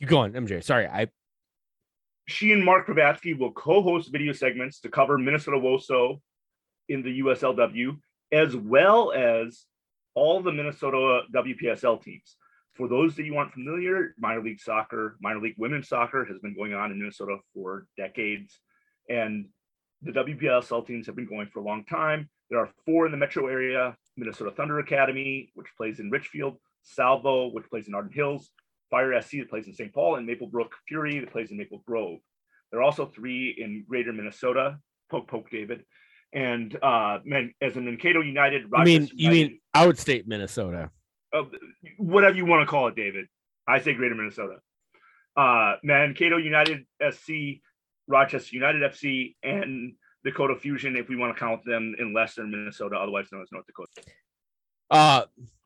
Keep 0.02 0.10
going, 0.10 0.34
MJ. 0.34 0.64
Sorry, 0.64 0.88
I 0.88 1.10
She 2.28 2.54
and 2.54 2.66
Mark 2.66 2.88
Privratsky 2.88 3.38
will 3.38 3.52
co-host 3.52 4.12
video 4.12 4.34
segments 4.34 4.80
to 4.80 4.90
cover 4.90 5.20
Minnesota 5.20 5.58
WOSO 5.58 6.20
in 6.90 7.04
the 7.04 7.20
USLW, 7.20 8.00
as 8.32 8.56
well 8.56 9.12
as 9.12 9.68
all 10.16 10.42
the 10.42 10.52
Minnesota 10.52 11.22
WPSL 11.32 12.02
teams. 12.02 12.36
For 12.74 12.88
those 12.88 13.16
that 13.16 13.26
you 13.26 13.38
aren't 13.38 13.54
familiar, 13.54 14.16
minor 14.18 14.42
league 14.42 14.60
soccer, 14.60 15.18
minor 15.22 15.40
league 15.40 15.54
women's 15.60 15.90
soccer 15.90 16.26
has 16.26 16.40
been 16.40 16.56
going 16.56 16.74
on 16.74 16.90
in 16.90 16.98
Minnesota 16.98 17.38
for 17.54 17.86
decades. 17.96 18.60
And 19.08 19.50
the 20.02 20.14
WPSL 20.14 20.88
teams 20.88 21.06
have 21.06 21.16
been 21.16 21.28
going 21.28 21.46
for 21.54 21.60
a 21.60 21.64
long 21.64 21.86
time. 21.86 22.28
There 22.50 22.58
are 22.58 22.72
four 22.88 23.06
in 23.06 23.12
the 23.12 23.20
metro 23.20 23.46
area 23.46 23.96
Minnesota 24.18 24.50
Thunder 24.50 24.80
Academy, 24.80 25.52
which 25.54 25.68
plays 25.78 26.00
in 26.00 26.10
Richfield, 26.10 26.58
Salvo, 26.82 27.50
which 27.50 27.70
plays 27.70 27.88
in 27.88 27.94
Arden 27.94 28.12
Hills, 28.12 28.50
Fire 28.92 29.20
SC 29.22 29.32
that 29.40 29.50
plays 29.50 29.66
in 29.68 29.74
St. 29.74 29.92
Paul, 29.94 30.18
and 30.18 30.28
Maple 30.28 30.48
Brook 30.48 30.74
Fury 30.88 31.20
that 31.20 31.32
plays 31.32 31.50
in 31.50 31.58
Maple 31.58 31.82
Grove. 31.88 32.20
There 32.72 32.80
are 32.80 32.84
also 32.84 33.06
three 33.08 33.56
in 33.58 33.84
greater 33.90 34.14
Minnesota, 34.14 34.78
Poke 35.10 35.28
Poke 35.28 35.50
David, 35.50 35.84
and 36.34 36.78
uh, 36.84 37.20
Man- 37.26 37.54
as 37.62 37.76
in 37.78 37.86
Mankato 37.86 38.22
United. 38.22 38.64
I 38.76 38.84
mean 38.84 39.02
Rochester 39.02 39.16
you 39.18 39.30
mean 39.32 39.60
outstate 39.76 40.28
Minnesota. 40.28 40.92
uh, 41.34 41.44
whatever 41.98 42.36
you 42.36 42.46
want 42.46 42.62
to 42.62 42.66
call 42.70 42.88
it, 42.90 42.96
David. 42.96 43.26
I 43.68 43.80
say 43.82 43.94
Greater 43.94 44.16
Minnesota. 44.16 44.58
Uh, 45.36 45.76
Mankato 45.84 46.38
United 46.38 46.86
SC, 47.12 47.62
Rochester 48.08 48.56
United 48.56 48.82
FC, 48.92 49.36
and 49.44 49.94
Dakota 50.26 50.56
Fusion, 50.56 50.96
if 50.98 51.08
we 51.10 51.16
want 51.16 51.34
to 51.36 51.40
count 51.40 51.64
them 51.66 51.96
in 51.98 52.14
Western 52.14 52.52
Minnesota, 52.52 52.96
otherwise 52.98 53.28
known 53.32 53.42
as 53.42 53.48
North 53.52 53.66
Dakota. 53.66 53.90
Uh 54.90 55.24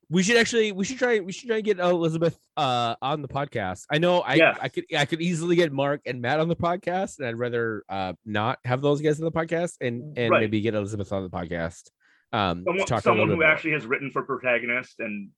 we 0.09 0.21
should 0.23 0.37
actually 0.37 0.71
we 0.71 0.85
should 0.85 0.97
try 0.99 1.19
we 1.19 1.31
should 1.31 1.47
try 1.47 1.57
to 1.57 1.61
get 1.61 1.79
Elizabeth 1.79 2.37
uh 2.57 2.95
on 3.01 3.21
the 3.21 3.27
podcast. 3.27 3.85
I 3.91 3.97
know 3.97 4.21
I 4.21 4.35
Yes. 4.35 4.57
I 4.61 4.69
could 4.69 4.85
I 4.97 5.05
could 5.05 5.21
easily 5.21 5.55
get 5.55 5.71
Mark 5.73 6.01
and 6.05 6.21
Matt 6.21 6.39
on 6.39 6.47
the 6.47 6.55
podcast, 6.55 7.19
and 7.19 7.27
I'd 7.27 7.37
rather 7.37 7.83
uh 7.89 8.13
not 8.25 8.59
have 8.65 8.81
those 8.81 9.01
guys 9.01 9.19
on 9.19 9.25
the 9.25 9.31
podcast 9.31 9.73
and 9.81 10.17
and 10.17 10.31
Right. 10.31 10.41
maybe 10.41 10.61
get 10.61 10.75
Elizabeth 10.75 11.11
on 11.11 11.23
the 11.23 11.29
podcast. 11.29 11.89
Um 12.33 12.63
to 12.65 12.85
Someone, 12.87 13.01
someone 13.01 13.29
who 13.29 13.43
actually 13.43 13.71
has 13.71 13.85
written 13.85 14.11
for 14.11 14.23
Protagonist 14.23 14.99
and 14.99 15.29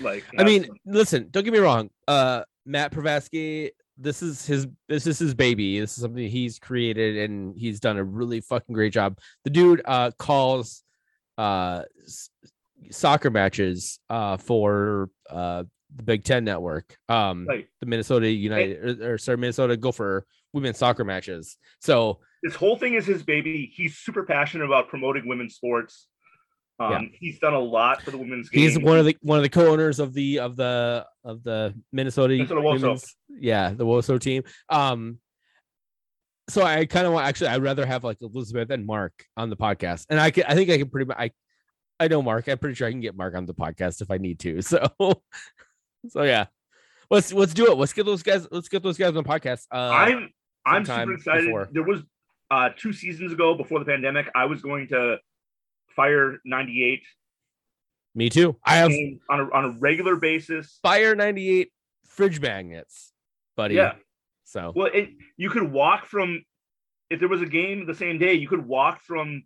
like. 0.00 0.24
I 0.38 0.44
mean, 0.44 0.64
some- 0.66 0.76
listen, 0.86 1.28
don't 1.30 1.44
get 1.44 1.52
me 1.52 1.58
wrong. 1.58 1.90
Uh 2.08 2.42
Matt 2.64 2.92
Privratsky, 2.92 3.70
this 3.96 4.22
is 4.22 4.44
his 4.44 4.66
this 4.88 5.06
is 5.06 5.18
his 5.18 5.34
baby. 5.34 5.78
This 5.78 5.96
is 5.96 6.02
something 6.02 6.28
he's 6.28 6.58
created 6.58 7.16
and 7.16 7.56
he's 7.56 7.78
done 7.80 7.96
a 7.96 8.04
really 8.04 8.40
fucking 8.40 8.74
great 8.74 8.92
job. 8.92 9.18
The 9.44 9.50
dude 9.50 9.82
uh 9.84 10.10
calls 10.18 10.82
uh 11.38 11.82
soccer 12.90 13.30
matches 13.30 13.98
uh 14.10 14.36
for 14.36 15.10
uh 15.30 15.64
the 15.94 16.02
Big 16.02 16.24
Ten 16.24 16.44
network. 16.44 16.96
Um 17.08 17.46
right. 17.48 17.66
the 17.80 17.86
Minnesota 17.86 18.28
United 18.30 19.00
or, 19.00 19.14
or 19.14 19.18
sorry, 19.18 19.38
Minnesota 19.38 19.76
Gopher 19.76 20.26
women's 20.52 20.78
soccer 20.78 21.04
matches. 21.04 21.56
So 21.80 22.20
This 22.42 22.54
whole 22.54 22.76
thing 22.76 22.94
is 22.94 23.06
his 23.06 23.22
baby. 23.22 23.70
He's 23.74 23.96
super 23.98 24.24
passionate 24.24 24.64
about 24.64 24.88
promoting 24.88 25.28
women's 25.28 25.54
sports. 25.54 26.08
Um, 26.78 26.92
Yeah. 26.92 27.00
he's 27.12 27.38
done 27.38 27.54
a 27.54 27.58
lot 27.60 28.02
for 28.02 28.10
the 28.10 28.18
women's 28.18 28.48
game. 28.50 28.62
He's 28.62 28.78
one 28.78 28.98
of 28.98 29.04
the 29.06 29.16
one 29.22 29.38
of 29.38 29.42
the 29.42 29.48
co-owners 29.48 29.98
of 29.98 30.12
the 30.12 30.40
of 30.40 30.56
the 30.56 31.06
of 31.24 31.42
the 31.42 31.74
Minnesota, 31.92 32.34
Minnesota 32.34 32.60
women's- 32.60 33.16
yeah, 33.30 33.70
the 33.70 33.84
Woso 33.86 34.20
team. 34.20 34.42
Um, 34.68 35.18
so 36.48 36.62
I 36.62 36.84
kind 36.86 37.06
of 37.06 37.12
want 37.12 37.26
actually 37.26 37.48
I'd 37.48 37.62
rather 37.62 37.84
have 37.86 38.04
like 38.04 38.18
Elizabeth 38.20 38.70
and 38.70 38.86
Mark 38.86 39.12
on 39.36 39.50
the 39.50 39.56
podcast, 39.56 40.06
and 40.10 40.20
I 40.20 40.30
can 40.30 40.44
I 40.46 40.54
think 40.54 40.70
I 40.70 40.78
can 40.78 40.88
pretty 40.90 41.06
much 41.08 41.16
I 41.18 41.30
I 41.98 42.08
know 42.08 42.22
Mark. 42.22 42.48
I'm 42.48 42.58
pretty 42.58 42.74
sure 42.74 42.88
I 42.88 42.90
can 42.90 43.00
get 43.00 43.16
Mark 43.16 43.34
on 43.34 43.46
the 43.46 43.54
podcast 43.54 44.02
if 44.02 44.10
I 44.10 44.18
need 44.18 44.38
to. 44.40 44.60
So 44.62 45.22
so 46.08 46.22
yeah, 46.22 46.46
let's 47.10 47.32
let's 47.32 47.54
do 47.54 47.70
it. 47.70 47.76
Let's 47.76 47.92
get 47.92 48.06
those 48.06 48.22
guys. 48.22 48.46
Let's 48.50 48.68
get 48.68 48.82
those 48.82 48.98
guys 48.98 49.08
on 49.08 49.14
the 49.14 49.22
podcast. 49.24 49.66
Uh, 49.72 49.76
I'm 49.76 50.30
I'm 50.64 50.84
super 50.84 51.14
excited. 51.14 51.46
before. 51.46 51.68
There 51.72 51.82
was 51.82 52.02
uh 52.50 52.70
two 52.76 52.92
seasons 52.92 53.32
ago 53.32 53.54
before 53.54 53.78
the 53.80 53.84
pandemic, 53.84 54.30
I 54.34 54.44
was 54.46 54.62
going 54.62 54.88
to 54.88 55.18
fire 55.88 56.38
98 56.44 57.02
me 58.16 58.30
too. 58.30 58.56
I 58.64 58.76
have 58.76 58.90
on 59.28 59.40
a 59.40 59.50
on 59.52 59.64
a 59.66 59.70
regular 59.78 60.16
basis. 60.16 60.78
Fire 60.82 61.14
98 61.14 61.70
fridge 62.06 62.40
magnets, 62.40 63.12
buddy. 63.56 63.74
Yeah. 63.74 63.92
So 64.44 64.72
Well, 64.74 64.88
it, 64.92 65.10
you 65.36 65.50
could 65.50 65.70
walk 65.70 66.06
from 66.06 66.42
if 67.10 67.20
there 67.20 67.28
was 67.28 67.42
a 67.42 67.46
game 67.46 67.84
the 67.84 67.94
same 67.94 68.18
day, 68.18 68.32
you 68.32 68.48
could 68.48 68.66
walk 68.66 69.02
from 69.02 69.42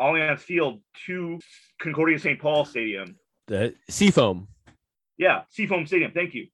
Allianz 0.00 0.40
Field 0.40 0.80
to 1.06 1.38
Concordia 1.80 2.18
St. 2.18 2.40
Paul 2.40 2.64
Stadium. 2.64 3.16
the 3.46 3.74
Seafoam. 3.88 4.48
Yeah, 5.18 5.42
Seafoam 5.50 5.86
Stadium. 5.86 6.12
Thank 6.12 6.34
you. 6.34 6.48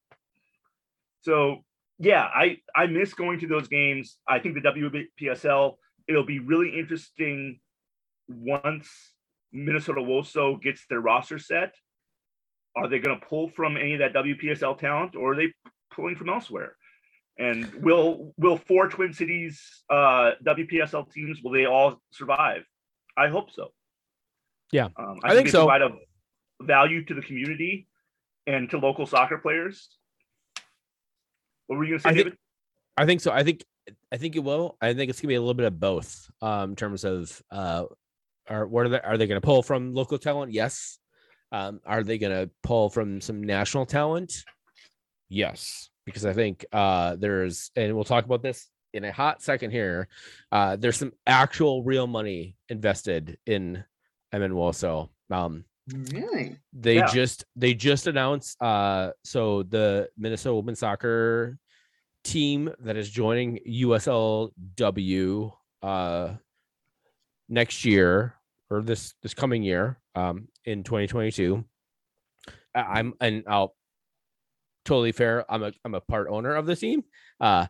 So 1.22 1.64
yeah, 1.98 2.28
I 2.34 2.58
I 2.74 2.86
miss 2.86 3.14
going 3.14 3.40
to 3.40 3.46
those 3.46 3.68
games. 3.68 4.18
I 4.28 4.38
think 4.38 4.54
the 4.54 5.06
WPSL 5.20 5.76
it'll 6.08 6.26
be 6.26 6.40
really 6.40 6.78
interesting 6.78 7.60
once 8.28 8.88
Minnesota 9.52 10.00
Woso 10.00 10.60
gets 10.60 10.84
their 10.88 11.00
roster 11.00 11.38
set. 11.38 11.74
Are 12.74 12.88
they 12.88 12.98
going 12.98 13.18
to 13.18 13.26
pull 13.26 13.48
from 13.48 13.76
any 13.76 13.94
of 13.94 13.98
that 14.00 14.14
WPSL 14.14 14.78
talent, 14.78 15.14
or 15.14 15.32
are 15.32 15.36
they 15.36 15.52
pulling 15.94 16.16
from 16.16 16.30
elsewhere? 16.30 16.76
And 17.38 17.72
will 17.74 18.32
will 18.36 18.56
four 18.56 18.88
Twin 18.88 19.12
Cities 19.12 19.84
uh, 19.90 20.32
WPSL 20.44 21.10
teams 21.12 21.40
will 21.42 21.52
they 21.52 21.66
all 21.66 22.00
survive? 22.12 22.64
I 23.16 23.28
hope 23.28 23.50
so. 23.50 23.68
Yeah, 24.72 24.88
um, 24.96 25.18
I 25.22 25.34
think 25.34 25.46
they 25.46 25.52
so. 25.52 25.66
Provide 25.66 25.82
a 25.82 25.90
value 26.62 27.04
to 27.04 27.14
the 27.14 27.22
community 27.22 27.86
and 28.46 28.70
to 28.70 28.78
local 28.78 29.06
soccer 29.06 29.38
players. 29.38 29.88
What 31.66 31.76
were 31.76 31.84
you 31.84 31.90
going 31.90 31.98
to 31.98 32.02
say, 32.02 32.08
I 32.08 32.12
think- 32.14 32.24
David? 32.24 32.38
I 32.96 33.06
think 33.06 33.20
so. 33.20 33.32
I 33.32 33.42
think 33.42 33.64
I 34.12 34.16
think 34.16 34.36
it 34.36 34.40
will. 34.40 34.76
I 34.80 34.94
think 34.94 35.10
it's 35.10 35.20
gonna 35.20 35.28
be 35.28 35.34
a 35.36 35.40
little 35.40 35.54
bit 35.54 35.66
of 35.66 35.80
both. 35.80 36.30
Um, 36.40 36.70
in 36.70 36.76
terms 36.76 37.04
of 37.04 37.42
uh, 37.50 37.84
are 38.48 38.66
what 38.66 38.86
are 38.86 38.88
they 38.90 39.00
are 39.00 39.16
they 39.16 39.26
gonna 39.26 39.40
pull 39.40 39.62
from 39.62 39.94
local 39.94 40.18
talent? 40.18 40.52
Yes. 40.52 40.98
Um, 41.52 41.80
are 41.86 42.02
they 42.02 42.18
gonna 42.18 42.50
pull 42.62 42.90
from 42.90 43.20
some 43.20 43.42
national 43.42 43.86
talent? 43.86 44.32
Yes, 45.28 45.88
because 46.04 46.26
I 46.26 46.32
think 46.34 46.64
uh 46.72 47.16
there's 47.16 47.70
and 47.76 47.94
we'll 47.94 48.04
talk 48.04 48.24
about 48.26 48.42
this 48.42 48.68
in 48.92 49.04
a 49.04 49.12
hot 49.12 49.42
second 49.42 49.70
here. 49.70 50.08
Uh, 50.50 50.76
there's 50.76 50.96
some 50.96 51.12
actual 51.26 51.82
real 51.82 52.06
money 52.06 52.56
invested 52.68 53.38
in 53.46 53.82
MN 54.32 54.52
Woso. 54.52 55.08
Um, 55.30 55.64
Really? 55.92 56.56
they 56.72 56.96
Yeah. 56.96 57.06
just 57.12 57.44
they 57.56 57.74
just 57.74 58.06
announced 58.06 58.56
uh 58.62 59.10
so 59.24 59.64
the 59.64 60.08
Minnesota 60.16 60.54
women's 60.54 60.78
soccer 60.78 61.58
team 62.22 62.70
that 62.78 62.96
is 62.96 63.10
joining 63.10 63.58
USLW 63.66 65.52
uh 65.82 66.34
next 67.48 67.84
year 67.84 68.34
or 68.70 68.80
this 68.80 69.14
this 69.22 69.34
coming 69.34 69.64
year 69.64 69.98
um 70.14 70.46
in 70.64 70.84
2022 70.84 71.64
I- 72.76 72.80
I'm 73.00 73.14
and 73.20 73.42
I'll 73.48 73.74
totally 74.84 75.10
fair 75.10 75.44
I'm 75.52 75.64
a 75.64 75.72
I'm 75.84 75.96
a 75.96 76.00
part 76.00 76.28
owner 76.30 76.54
of 76.54 76.66
the 76.66 76.76
team 76.76 77.02
uh 77.40 77.66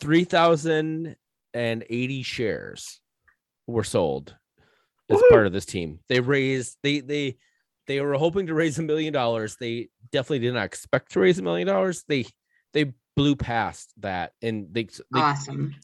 3080 0.00 2.22
shares 2.22 3.00
were 3.66 3.84
sold 3.84 4.36
as 5.08 5.18
Woohoo! 5.18 5.28
part 5.30 5.46
of 5.46 5.52
this 5.52 5.66
team 5.66 6.00
they 6.08 6.20
raised 6.20 6.76
they 6.82 7.00
they 7.00 7.36
they 7.86 8.00
were 8.00 8.14
hoping 8.14 8.46
to 8.46 8.54
raise 8.54 8.78
a 8.78 8.82
million 8.82 9.12
dollars 9.12 9.56
they 9.60 9.88
definitely 10.10 10.38
did 10.40 10.54
not 10.54 10.64
expect 10.64 11.12
to 11.12 11.20
raise 11.20 11.38
a 11.38 11.42
million 11.42 11.66
dollars 11.66 12.04
they 12.08 12.24
they 12.72 12.92
blew 13.16 13.36
past 13.36 13.92
that 13.98 14.32
and 14.42 14.68
they, 14.72 14.84
they 14.84 15.20
Awesome. 15.20 15.74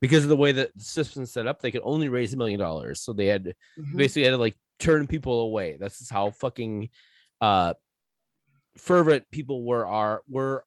because 0.00 0.24
of 0.24 0.28
the 0.28 0.36
way 0.36 0.52
that 0.52 0.70
the 0.76 0.84
system's 0.84 1.32
set 1.32 1.46
up 1.46 1.62
they 1.62 1.70
could 1.70 1.80
only 1.84 2.08
raise 2.08 2.34
a 2.34 2.36
million 2.36 2.60
dollars 2.60 3.00
so 3.00 3.12
they 3.12 3.26
had 3.26 3.54
Mhm. 3.78 3.96
basically 3.96 4.24
had 4.24 4.32
to 4.32 4.36
like 4.36 4.56
turn 4.80 5.06
people 5.06 5.42
away. 5.42 5.76
That's 5.78 6.10
how 6.10 6.30
fucking 6.30 6.90
uh 7.40 7.74
fervent 8.76 9.24
people 9.30 9.64
were 9.64 9.86
are 9.86 10.22
were 10.28 10.64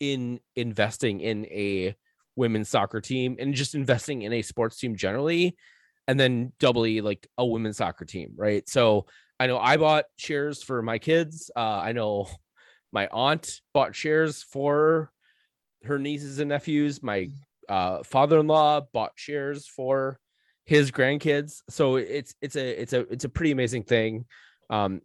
in 0.00 0.40
investing 0.56 1.20
in 1.20 1.44
a 1.46 1.94
women's 2.36 2.68
soccer 2.68 3.00
team 3.00 3.36
and 3.38 3.54
just 3.54 3.74
investing 3.74 4.22
in 4.22 4.32
a 4.32 4.42
sports 4.42 4.78
team 4.78 4.96
generally 4.96 5.56
and 6.08 6.18
then 6.18 6.52
doubly 6.58 7.00
like 7.00 7.26
a 7.38 7.46
women's 7.46 7.76
soccer 7.76 8.04
team, 8.04 8.32
right? 8.36 8.68
So 8.68 9.06
I 9.38 9.46
know 9.46 9.58
I 9.58 9.76
bought 9.76 10.04
shares 10.16 10.62
for 10.62 10.82
my 10.82 10.98
kids. 10.98 11.50
Uh 11.54 11.80
I 11.82 11.92
know 11.92 12.28
my 12.92 13.08
aunt 13.12 13.60
bought 13.72 13.94
shares 13.94 14.42
for 14.42 15.12
her 15.84 15.98
nieces 15.98 16.38
and 16.38 16.48
nephews. 16.48 17.02
My 17.02 17.28
uh 17.68 18.02
father-in-law 18.02 18.82
bought 18.92 19.12
shares 19.14 19.66
for 19.66 20.18
his 20.70 20.92
grandkids. 20.92 21.62
So 21.68 21.96
it's 21.96 22.34
it's 22.40 22.54
a 22.54 22.80
it's 22.80 22.92
a 22.92 23.00
it's 23.12 23.24
a 23.24 23.28
pretty 23.28 23.50
amazing 23.50 23.82
thing. 23.82 24.24
Um, 24.70 25.02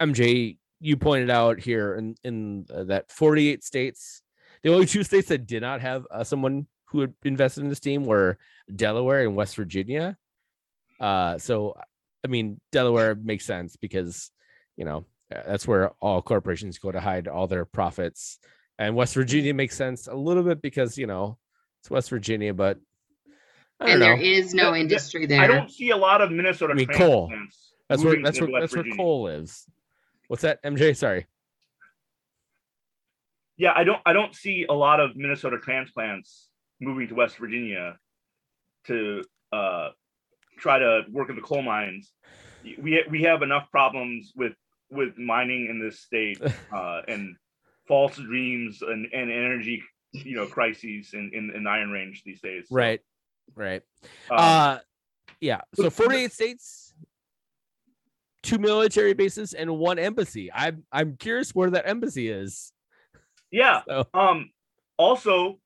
MJ, 0.00 0.56
you 0.80 0.96
pointed 0.96 1.28
out 1.28 1.60
here 1.60 1.94
in 1.96 2.14
in 2.24 2.66
uh, 2.74 2.84
that 2.84 3.10
48 3.10 3.62
states, 3.62 4.22
the 4.62 4.72
only 4.72 4.86
two 4.86 5.02
states 5.04 5.28
that 5.28 5.46
did 5.46 5.62
not 5.62 5.80
have 5.80 6.06
uh, 6.10 6.24
someone 6.24 6.66
who 6.86 7.00
had 7.00 7.14
invested 7.24 7.62
in 7.62 7.68
this 7.68 7.80
team 7.80 8.04
were 8.04 8.38
Delaware 8.74 9.22
and 9.22 9.34
West 9.36 9.56
Virginia. 9.56 10.16
Uh, 11.00 11.38
so 11.38 11.74
I 12.24 12.28
mean 12.28 12.60
Delaware 12.70 13.14
makes 13.14 13.44
sense 13.44 13.76
because 13.76 14.30
you 14.76 14.84
know 14.84 15.04
uh, 15.34 15.42
that's 15.46 15.66
where 15.66 15.90
all 16.00 16.22
corporations 16.22 16.78
go 16.78 16.92
to 16.92 17.00
hide 17.00 17.26
all 17.28 17.46
their 17.46 17.64
profits, 17.64 18.38
and 18.78 18.94
West 18.94 19.14
Virginia 19.14 19.54
makes 19.54 19.76
sense 19.76 20.06
a 20.06 20.14
little 20.14 20.42
bit 20.42 20.62
because 20.62 20.96
you 20.98 21.06
know 21.06 21.38
it's 21.80 21.90
West 21.90 22.10
Virginia, 22.10 22.54
but 22.54 22.78
I 23.80 23.86
don't 23.86 23.92
And 23.94 24.02
there 24.02 24.16
know. 24.16 24.22
is 24.22 24.54
no 24.54 24.70
That- 24.72 24.78
industry 24.80 25.24
I 25.36 25.46
don't 25.48 25.70
see 25.70 25.90
a 25.90 25.96
lot 25.96 26.20
of 26.20 26.30
Minnesota 26.30 26.72
I 26.72 26.76
mean, 26.76 26.86
coal. 26.88 27.32
That's 27.88 28.04
where 28.04 28.22
that's 28.22 28.40
where 28.40 28.48
West 28.50 28.60
that's 28.62 28.74
where 28.74 28.82
Virginia. 28.84 28.96
Cole 28.96 29.22
lives. 29.24 29.66
What's 30.28 30.42
that, 30.42 30.62
MJ? 30.62 30.96
Sorry. 30.96 31.26
Yeah, 33.56 33.72
I 33.74 33.84
don't 33.84 34.00
I 34.06 34.12
don't 34.12 34.34
see 34.34 34.66
a 34.68 34.72
lot 34.72 35.00
of 35.00 35.16
Minnesota 35.16 35.58
transplants 35.58 36.48
moving 36.80 37.08
to 37.08 37.14
West 37.14 37.36
Virginia 37.36 37.96
to 38.86 39.22
uh 39.52 39.90
try 40.58 40.78
to 40.78 41.02
work 41.10 41.30
in 41.30 41.36
the 41.36 41.42
coal 41.42 41.62
mines. 41.62 42.12
We 42.64 43.04
we 43.10 43.22
have 43.22 43.42
enough 43.42 43.70
problems 43.70 44.32
with 44.34 44.54
with 44.90 45.16
mining 45.18 45.68
in 45.70 45.80
this 45.80 46.00
state 46.00 46.40
uh 46.74 47.02
and 47.08 47.36
false 47.88 48.16
dreams 48.16 48.82
and, 48.82 49.06
and 49.12 49.30
energy 49.30 49.82
you 50.12 50.36
know 50.36 50.46
crises 50.46 51.10
in, 51.14 51.30
in, 51.32 51.50
in 51.54 51.66
Iron 51.66 51.90
Range 51.90 52.20
these 52.24 52.40
days. 52.40 52.66
Right. 52.70 53.00
Right. 53.54 53.82
um, 54.30 54.38
Uh 54.38 54.78
yeah. 55.40 55.60
So 55.74 55.90
48 55.90 56.32
states, 56.32 56.94
two 58.42 58.58
military 58.58 59.12
bases, 59.12 59.54
and 59.54 59.76
one 59.76 59.98
embassy. 59.98 60.50
I'm 60.52 60.84
I'm 60.92 61.16
curious 61.16 61.54
where 61.54 61.70
that 61.70 61.86
embassy 61.86 62.28
is. 62.28 62.72
Yeah. 63.52 63.82
So 63.86 64.04
Um, 64.12 64.50
also, 64.96 65.60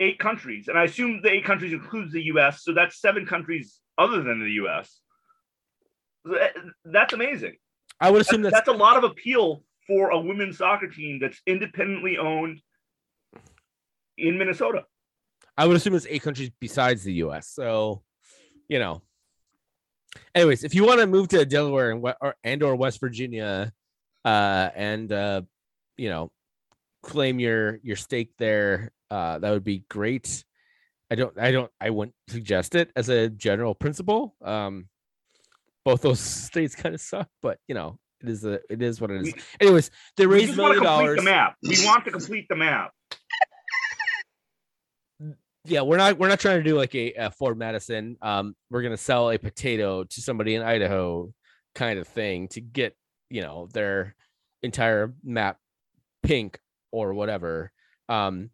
eight 0.00 0.18
countries, 0.18 0.66
and 0.68 0.76
I 0.76 0.84
assume 0.84 1.20
the 1.22 1.30
eight 1.30 1.44
countries 1.44 1.72
includes 1.72 2.12
the 2.12 2.22
U.S. 2.24 2.64
So 2.64 2.72
that's 2.72 3.00
seven 3.00 3.26
countries 3.26 3.78
other 3.96 4.22
than 4.22 4.40
the 4.40 4.52
U.S. 4.52 5.00
That's 6.84 7.12
amazing. 7.12 7.56
I 8.00 8.10
would 8.10 8.20
assume 8.20 8.42
That's, 8.42 8.54
that's, 8.54 8.66
that's 8.66 8.76
a 8.76 8.78
lot 8.78 8.96
of 8.96 9.04
appeal 9.04 9.62
for 9.86 10.10
a 10.10 10.20
women's 10.20 10.58
soccer 10.58 10.88
team 10.88 11.18
that's 11.20 11.40
independently 11.46 12.18
owned 12.18 12.60
in 14.16 14.38
Minnesota. 14.38 14.84
I 15.56 15.66
would 15.66 15.76
assume 15.76 15.94
it's 15.94 16.06
eight 16.08 16.22
countries 16.22 16.50
besides 16.60 17.02
the 17.02 17.14
US. 17.14 17.48
So, 17.48 18.02
you 18.68 18.78
know. 18.78 19.02
Anyways, 20.34 20.64
if 20.64 20.74
you 20.74 20.86
want 20.86 21.00
to 21.00 21.06
move 21.06 21.28
to 21.28 21.44
Delaware 21.44 21.90
and 21.90 22.04
or 22.20 22.34
and 22.42 22.62
or 22.62 22.76
West 22.76 23.00
Virginia, 23.00 23.72
uh, 24.24 24.68
and 24.74 25.12
uh, 25.12 25.42
you 25.96 26.08
know, 26.08 26.30
claim 27.08 27.40
your 27.40 27.78
your 27.82 27.96
stake 27.96 28.32
there, 28.38 28.92
uh, 29.10 29.38
that 29.38 29.50
would 29.50 29.64
be 29.64 29.84
great. 29.88 30.44
I 31.10 31.14
don't, 31.14 31.38
I 31.38 31.50
don't, 31.52 31.70
I 31.80 31.88
wouldn't 31.88 32.14
suggest 32.28 32.74
it 32.74 32.90
as 32.94 33.08
a 33.08 33.30
general 33.30 33.74
principle. 33.74 34.36
Um, 34.44 34.88
both 35.84 36.02
those 36.02 36.20
states 36.48 36.74
kind 36.74 36.94
of 36.94 37.00
suck, 37.00 37.28
but 37.40 37.58
you 37.66 37.74
know, 37.74 37.98
it 38.22 38.28
is 38.28 38.44
a, 38.44 38.60
it 38.68 38.82
is 38.82 39.00
what 39.00 39.10
it 39.10 39.22
is. 39.22 39.32
We- 39.34 39.40
Anyways, 39.60 39.90
they 40.18 40.26
raised 40.26 40.56
million 40.56 40.82
dollars. 40.82 41.16
the 41.16 41.22
map. 41.22 41.56
We 41.62 41.76
want 41.86 42.04
to 42.04 42.10
complete 42.10 42.46
the 42.50 42.56
map. 42.56 42.90
yeah 45.64 45.82
we're 45.82 45.96
not 45.96 46.16
we're 46.18 46.28
not 46.28 46.38
trying 46.40 46.58
to 46.58 46.62
do 46.62 46.76
like 46.76 46.94
a, 46.94 47.12
a 47.14 47.30
Forward 47.32 47.58
Madison 47.58 48.16
um 48.22 48.54
we're 48.70 48.82
gonna 48.82 48.96
sell 48.96 49.30
a 49.30 49.38
potato 49.38 50.04
to 50.04 50.20
somebody 50.22 50.54
in 50.54 50.62
idaho 50.62 51.30
kind 51.74 51.98
of 51.98 52.06
thing 52.06 52.46
to 52.48 52.60
get 52.60 52.94
you 53.28 53.42
know 53.42 53.68
their 53.74 54.14
entire 54.62 55.12
map 55.24 55.58
pink 56.22 56.58
or 56.90 57.14
whatever. 57.14 57.72
Um, 58.08 58.50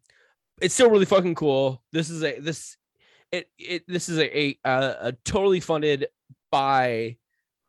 it's 0.61 0.74
still 0.74 0.91
really 0.91 1.05
fucking 1.05 1.35
cool. 1.35 1.82
This 1.93 2.11
is 2.11 2.22
a 2.22 2.39
this 2.41 2.76
it 3.32 3.49
it 3.59 3.85
this 3.89 4.09
is 4.09 4.18
a 4.18 4.39
a, 4.39 4.57
a, 4.64 5.12
totally 5.24 5.61
funded 5.61 6.07
by 6.51 7.16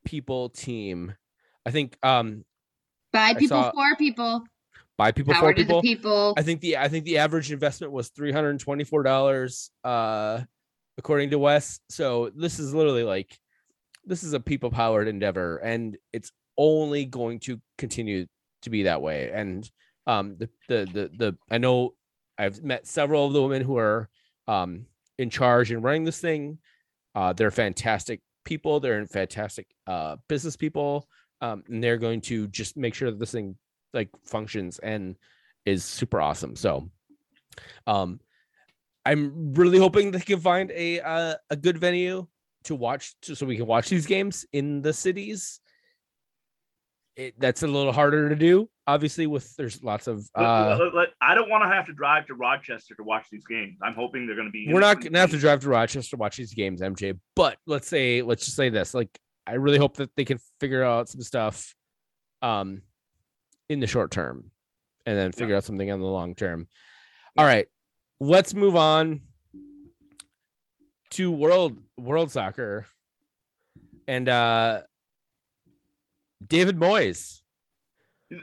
people 0.05 0.49
team. 0.49 1.13
I 1.66 1.72
think 1.72 1.97
um 2.03 2.45
By 3.11 3.34
people 3.34 3.61
saw- 3.63 3.72
for 3.72 3.95
people. 3.97 4.43
by 4.97 5.11
people 5.11 5.34
Power 5.34 5.49
for 5.49 5.55
people. 5.55 5.82
the 5.82 5.88
people. 5.88 6.34
I 6.38 6.43
think 6.43 6.61
the 6.61 6.78
I 6.78 6.88
think 6.88 7.05
the 7.05 7.18
average 7.18 7.51
investment 7.51 7.91
was 7.91 8.09
three 8.09 8.32
hundred 8.32 8.51
and 8.51 8.59
twenty 8.59 8.84
four 8.84 9.03
dollars, 9.03 9.72
uh, 9.84 10.41
according 10.97 11.32
to 11.32 11.39
Wes. 11.39 11.80
So 11.89 12.32
this 12.36 12.59
is 12.59 12.74
literally 12.74 13.03
like, 13.03 13.38
this 14.05 14.24
is 14.24 14.34
a 14.34 14.39
people 14.39 14.70
powered 14.70 15.07
endeavor, 15.07 15.57
and 15.57 15.97
it's 16.13 16.32
only 16.57 17.05
going 17.05 17.39
to 17.39 17.59
continue 17.78 18.28
to 18.61 18.70
be 18.70 18.84
that 18.84 19.01
way. 19.01 19.32
And 19.34 19.70
um, 20.08 20.38
the 20.38 20.49
the 20.68 20.86
the 20.93 21.12
the 21.18 21.38
I 21.49 21.58
know 21.58 21.93
I've 22.38 22.64
met 22.64 22.88
several 22.88 23.28
of 23.28 23.34
the 23.34 23.41
women 23.41 23.62
who 23.62 23.78
are 23.78 24.10
um 24.47 24.86
in 25.18 25.30
charge 25.30 25.72
and 25.72 25.84
running 25.84 26.03
this 26.03 26.20
thing. 26.20 26.60
Uh, 27.14 27.34
they're 27.34 27.51
fantastic 27.51 28.22
people. 28.43 28.80
They're 28.80 29.06
fantastic 29.08 29.68
uh 29.88 30.18
business 30.28 30.56
people. 30.56 31.08
Um, 31.41 31.64
and 31.68 31.84
they're 31.84 31.97
going 31.97 32.22
to 32.22 32.47
just 32.47 32.78
make 32.78 32.93
sure 32.93 33.12
that 33.12 33.20
this 33.20 33.34
thing 33.34 33.58
like 33.93 34.10
functions 34.24 34.80
and 34.80 35.18
is 35.66 35.84
super 35.84 36.22
awesome. 36.22 36.56
So, 36.56 36.89
um, 37.86 38.22
I'm 39.06 39.53
really 39.53 39.78
hoping 39.78 40.12
they 40.12 40.22
can 40.22 40.39
find 40.39 40.72
a 40.72 41.01
uh, 41.01 41.36
a 41.49 41.56
good 41.58 41.78
venue 41.78 42.26
to 42.64 42.76
watch, 42.76 43.16
to, 43.24 43.36
so 43.36 43.45
we 43.45 43.58
can 43.58 43.68
watch 43.68 43.89
these 43.89 44.06
games 44.06 44.45
in 44.53 44.82
the 44.82 44.93
cities. 44.93 45.60
It, 47.18 47.36
that's 47.38 47.64
a 47.64 47.68
little 47.68 47.93
harder 47.93 48.30
to 48.30 48.36
do, 48.36 48.70
obviously. 48.88 49.28
With 49.28 49.56
there's 49.56 49.84
lots 49.84 50.08
of 50.08 50.28
uh, 50.36 50.78
I 51.22 51.36
don't 51.36 51.50
want 51.50 51.64
to 51.64 51.70
have 51.70 51.86
to 51.88 51.94
drive 51.94 52.28
to 52.28 52.36
Rochester 52.36 52.96
to 52.96 53.04
watch 53.04 53.28
these 53.32 53.46
games. 53.46 53.78
I'm 53.82 53.94
hoping 53.94 54.26
they're 54.26 54.36
going 54.36 54.48
to 54.48 54.52
be. 54.52 54.72
we're 54.72 54.80
not 54.80 55.02
gonna 55.02 55.20
have 55.20 55.32
to 55.32 55.38
drive 55.38 55.62
to 55.62 55.70
Rochester 55.70 56.12
to 56.12 56.18
watch 56.18 56.38
these 56.38 56.54
games, 56.54 56.82
MJ. 56.82 57.18
But 57.36 57.58
let's 57.66 57.88
say, 57.88 58.22
let's 58.22 58.46
just 58.46 58.58
say 58.58 58.70
this: 58.70 58.94
like, 58.94 59.10
I 59.48 59.54
really 59.54 59.78
hope 59.78 59.98
that 59.98 60.10
they 60.16 60.26
can 60.26 60.40
figure 60.60 60.84
out 60.84 61.10
some 61.10 61.22
stuff, 61.22 61.74
um, 62.42 62.82
in 63.70 63.80
the 63.80 63.88
short 63.88 64.12
term, 64.12 64.52
and 65.06 65.18
then 65.18 65.32
figure 65.32 65.56
out 65.56 65.64
something 65.64 65.88
in 65.88 66.00
the 66.00 66.06
long 66.06 66.36
term. 66.36 66.68
All 67.38 67.46
right, 67.46 67.68
let's 68.20 68.54
move 68.54 68.76
on 68.76 69.22
to 71.12 71.32
world 71.32 71.78
world 71.98 72.32
soccer, 72.32 72.86
and 74.08 74.28
uh, 74.30 74.82
David 76.46 76.78
Moyes. 76.78 77.42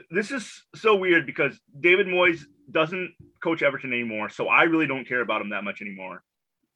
This 0.09 0.31
is 0.31 0.63
so 0.75 0.95
weird 0.95 1.25
because 1.25 1.59
David 1.79 2.07
Moyes 2.07 2.41
doesn't 2.71 3.13
coach 3.41 3.61
Everton 3.61 3.93
anymore, 3.93 4.29
so 4.29 4.47
I 4.47 4.63
really 4.63 4.87
don't 4.87 5.07
care 5.07 5.21
about 5.21 5.41
him 5.41 5.49
that 5.49 5.63
much 5.63 5.81
anymore. 5.81 6.23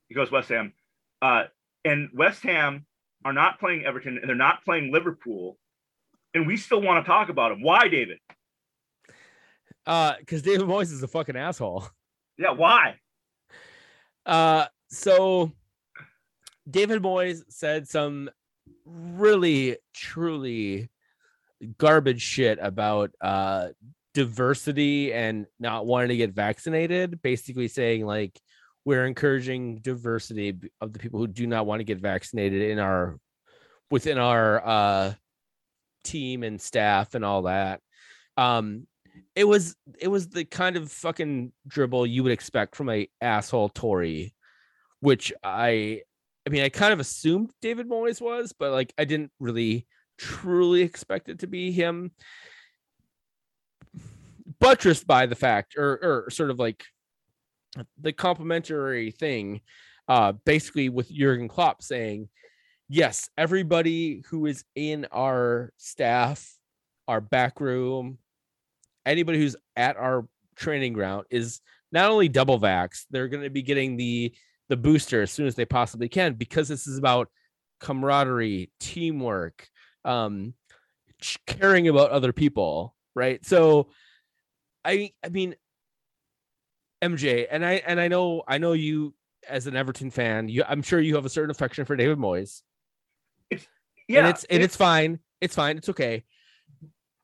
He 0.10 0.16
goes 0.16 0.32
West 0.32 0.50
Ham, 0.50 0.74
uh, 1.22 1.44
and 1.84 2.10
West 2.14 2.44
Ham 2.44 2.86
are 3.26 3.34
not 3.34 3.60
playing 3.60 3.86
Everton, 3.86 4.18
and 4.18 4.28
they're 4.28 4.36
not 4.36 4.64
playing 4.64 4.92
Liverpool, 4.92 5.58
and 6.34 6.48
we 6.48 6.58
still 6.58 6.82
want 6.82 7.04
to 7.04 7.10
talk 7.10 7.30
about 7.30 7.52
him. 7.52 7.62
Why, 7.62 7.88
David? 7.88 8.20
Uh, 9.86 10.16
because 10.20 10.42
David 10.42 10.68
Moyes 10.68 10.92
is 10.92 11.02
a 11.04 11.08
fucking 11.08 11.38
asshole. 11.38 11.88
Yeah, 12.38 12.52
why? 12.52 13.00
Uh, 14.26 14.66
so 14.90 15.52
David 16.70 17.02
Moyes 17.02 17.42
said 17.50 17.88
some 17.88 18.30
really, 18.86 19.78
truly 19.94 20.90
garbage 21.78 22.22
shit 22.22 22.60
about 22.62 23.12
uh 23.22 23.70
diversity 24.14 25.14
and 25.14 25.46
not 25.60 25.86
wanting 25.86 26.10
to 26.10 26.18
get 26.18 26.34
vaccinated. 26.34 27.22
Basically, 27.22 27.68
saying 27.68 28.06
like 28.06 28.40
we're 28.86 29.06
encouraging 29.06 29.80
diversity 29.80 30.58
of 30.82 30.94
the 30.94 31.00
people 31.00 31.20
who 31.20 31.28
do 31.28 31.46
not 31.46 31.66
want 31.66 31.80
to 31.80 31.84
get 31.84 32.00
vaccinated 32.00 32.62
in 32.62 32.80
our 32.80 33.20
within 33.92 34.18
our 34.18 34.66
uh 34.66 35.14
team 36.04 36.44
and 36.44 36.60
staff 36.60 37.14
and 37.16 37.24
all 37.24 37.44
that. 37.44 37.82
Um, 38.38 38.88
it 39.36 39.44
was 39.44 39.76
it 40.00 40.08
was 40.08 40.30
the 40.30 40.46
kind 40.46 40.76
of 40.78 40.92
fucking 40.92 41.52
dribble 41.68 42.08
you 42.08 42.24
would 42.24 42.32
expect 42.32 42.76
from 42.76 42.90
a 42.90 43.08
asshole 43.22 43.70
Tory, 43.70 44.34
which 45.00 45.34
I 45.44 46.02
I 46.46 46.50
mean 46.50 46.64
I 46.64 46.70
kind 46.70 46.94
of 46.94 47.00
assumed 47.00 47.52
David 47.62 47.90
Moyes 47.90 48.22
was, 48.22 48.54
but 48.58 48.72
like 48.72 48.94
I 48.98 49.06
didn't 49.06 49.32
really 49.40 49.86
truly 50.18 50.82
expect 50.82 51.30
it 51.30 51.40
to 51.40 51.48
be 51.48 51.72
him. 51.72 52.12
Buttressed 54.60 55.06
by 55.06 55.26
the 55.26 55.36
fact, 55.36 55.76
or 55.78 56.00
or 56.02 56.30
sort 56.30 56.50
of 56.50 56.60
like 56.60 56.84
the 58.00 58.14
complimentary 58.14 59.12
thing, 59.12 59.62
uh, 60.08 60.32
basically 60.32 60.90
with 60.90 61.12
Jurgen 61.12 61.48
Klopp 61.48 61.84
saying, 61.84 62.30
yes, 62.90 63.30
everybody 63.38 64.24
who 64.30 64.46
is 64.46 64.64
in 64.76 65.06
our 65.12 65.74
staff, 65.78 66.58
our 67.08 67.22
back 67.22 67.60
room, 67.60 68.18
anybody 69.06 69.40
who's 69.40 69.56
at 69.76 69.98
our 69.98 70.28
training 70.56 70.94
ground 70.94 71.26
is 71.30 71.62
not 71.92 72.10
only 72.10 72.28
double 72.28 72.60
vax, 72.60 73.06
they're 73.10 73.28
going 73.28 73.44
to 73.44 73.50
be 73.50 73.62
getting 73.62 73.98
the 73.98 74.34
the 74.70 74.78
booster 74.78 75.22
as 75.22 75.32
soon 75.32 75.48
as 75.48 75.56
they 75.56 75.66
possibly 75.66 76.10
can 76.10 76.34
because 76.34 76.68
this 76.68 76.88
is 76.88 76.98
about 76.98 77.30
camaraderie, 77.80 78.70
teamwork, 78.80 79.70
um, 80.08 80.54
caring 81.46 81.88
about 81.88 82.10
other 82.12 82.34
people, 82.34 82.96
right? 83.16 83.46
So, 83.46 83.90
I 84.84 85.12
I 85.24 85.30
mean, 85.30 85.56
MJ, 87.04 87.46
and 87.50 87.66
I 87.66 87.74
and 87.86 88.00
I 88.00 88.08
know 88.08 88.44
I 88.48 88.58
know 88.58 88.74
you 88.74 89.14
as 89.48 89.68
an 89.68 89.76
Everton 89.76 90.10
fan, 90.10 90.50
you 90.50 90.64
I'm 90.68 90.82
sure 90.82 91.00
you 91.00 91.16
have 91.16 91.26
a 91.26 91.30
certain 91.30 91.52
affection 91.52 91.86
for 91.86 91.96
David 91.96 92.18
Moyes, 92.18 92.62
Yeah, 94.08 94.20
and 94.20 94.28
it's 94.30 94.44
and 94.46 94.64
it's 94.64 94.76
fine, 94.76 95.20
it's 95.42 95.56
fine, 95.56 95.78
it's 95.78 95.90
okay. 95.90 96.24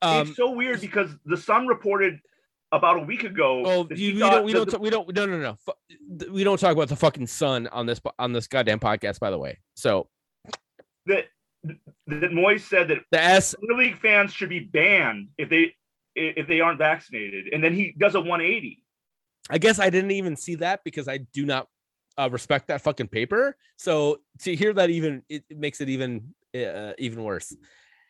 Um, 0.01 0.27
it's 0.27 0.36
so 0.36 0.51
weird 0.51 0.81
because 0.81 1.09
the 1.25 1.38
Sun 1.38 1.65
reported 1.67 2.19
about 2.73 2.97
a 2.97 3.03
week 3.03 3.23
ago. 3.23 3.63
Oh, 3.65 3.88
you, 3.95 4.15
we 4.15 4.19
don't, 4.19 4.43
we 4.45 4.51
don't, 4.53 4.65
the- 4.65 4.71
ta- 4.73 4.77
we 4.79 4.89
don't, 4.89 5.15
no, 5.15 5.25
no, 5.25 5.38
no. 5.39 5.57
Fu- 5.65 6.31
We 6.34 6.43
don't 6.43 6.59
talk 6.59 6.73
about 6.73 6.89
the 6.89 6.95
fucking 6.95 7.27
sun 7.27 7.67
on 7.67 7.86
this 7.86 8.01
on 8.19 8.34
this 8.34 8.47
goddamn 8.47 8.79
podcast. 8.79 9.19
By 9.19 9.29
the 9.31 9.38
way, 9.38 9.59
so 9.75 10.09
that 11.05 11.25
that 11.64 12.32
Moyes 12.32 12.61
said 12.61 12.88
that 12.89 12.99
the 13.11 13.22
S, 13.22 13.55
Premier 13.55 13.86
League 13.86 13.99
fans 13.99 14.34
should 14.34 14.49
be 14.49 14.59
banned 14.59 15.30
if 15.38 15.49
they 15.49 15.74
if 16.16 16.47
they 16.47 16.59
aren't 16.59 16.78
vaccinated, 16.78 17.47
and 17.53 17.64
then 17.64 17.74
he 17.74 17.95
does 17.97 18.16
a 18.16 18.20
180. 18.20 18.84
I 19.49 19.57
guess 19.57 19.80
I 19.80 19.89
didn't 19.89 20.11
even 20.11 20.36
see 20.36 20.55
that 20.55 20.84
because 20.84 21.07
I 21.07 21.18
do 21.18 21.45
not 21.45 21.68
uh, 22.18 22.30
respect 22.32 22.68
that 22.68 22.82
fucking 22.82 23.07
paper. 23.07 23.55
So 23.78 24.20
to 24.41 24.55
hear 24.55 24.74
that 24.74 24.89
even 24.89 25.24
it, 25.30 25.43
it 25.49 25.57
makes 25.57 25.82
it 25.82 25.89
even 25.89 26.34
uh, 26.55 26.93
even 26.97 27.24
worse. 27.24 27.55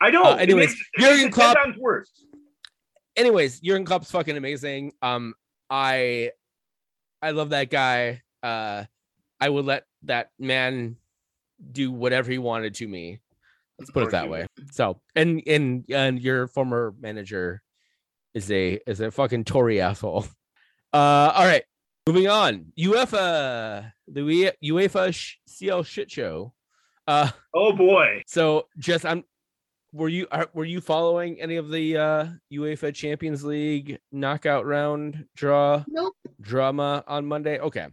I 0.02 0.10
know. 0.10 0.24
Uh, 0.24 0.36
it 0.36 0.42
anyways, 0.42 0.70
makes- 0.70 0.82
it 0.94 1.02
Jurgen 1.02 1.10
makes 1.10 1.20
it 1.20 1.24
ten 1.24 1.32
Klopp- 1.54 1.58
times 1.64 1.78
worse. 1.78 2.12
anyways, 3.16 3.60
Jurgen 3.62 3.86
Klopp's 3.86 4.12
fucking 4.12 4.36
amazing. 4.38 4.92
Um, 5.02 5.34
I 5.70 6.32
I 7.22 7.32
love 7.32 7.50
that 7.52 7.70
guy. 7.70 8.22
Uh, 8.42 8.84
I 9.40 9.50
would 9.50 9.66
let 9.66 9.86
that 10.04 10.32
man 10.38 10.98
do 11.72 11.92
whatever 11.92 12.30
he 12.32 12.38
wanted 12.38 12.76
to 12.76 12.88
me. 12.88 13.20
Let's 13.80 13.92
put 13.92 14.04
it 14.04 14.12
that 14.12 14.26
you 14.26 14.30
way. 14.32 14.48
So, 14.72 15.00
and 15.16 15.42
and 15.48 15.86
and 15.90 16.20
your 16.22 16.48
former 16.48 16.94
manager 17.00 17.62
is 18.34 18.50
a 18.52 18.80
is 18.88 19.00
a 19.02 19.12
fucking 19.12 19.44
Tory 19.46 19.82
asshole. 19.82 20.26
Uh, 20.94 21.32
all 21.36 21.46
right, 21.46 21.64
moving 22.08 22.28
on. 22.28 22.72
UEFA, 22.78 23.92
the 24.08 24.22
UE- 24.22 24.72
UEFA 24.74 25.14
sh- 25.14 25.38
CL 25.48 25.84
shit 25.84 26.12
show. 26.12 26.54
Uh, 27.08 27.30
Oh 27.54 27.74
boy. 27.74 28.22
so 28.28 28.68
just 28.78 29.06
I'm 29.06 29.24
were 29.92 30.08
you 30.10 30.28
are, 30.32 30.48
were 30.54 30.66
you 30.66 30.80
following 30.82 31.40
any 31.42 31.56
of 31.58 31.70
the 31.70 31.98
uh 31.98 32.28
UEFA 32.52 32.94
Champions 32.96 33.44
League 33.44 34.00
knockout 34.12 34.66
round 34.66 35.26
draw 35.36 35.84
Nope. 35.88 36.16
drama 36.40 37.04
on 37.08 37.26
Monday? 37.26 37.60
Okay. 37.60 37.88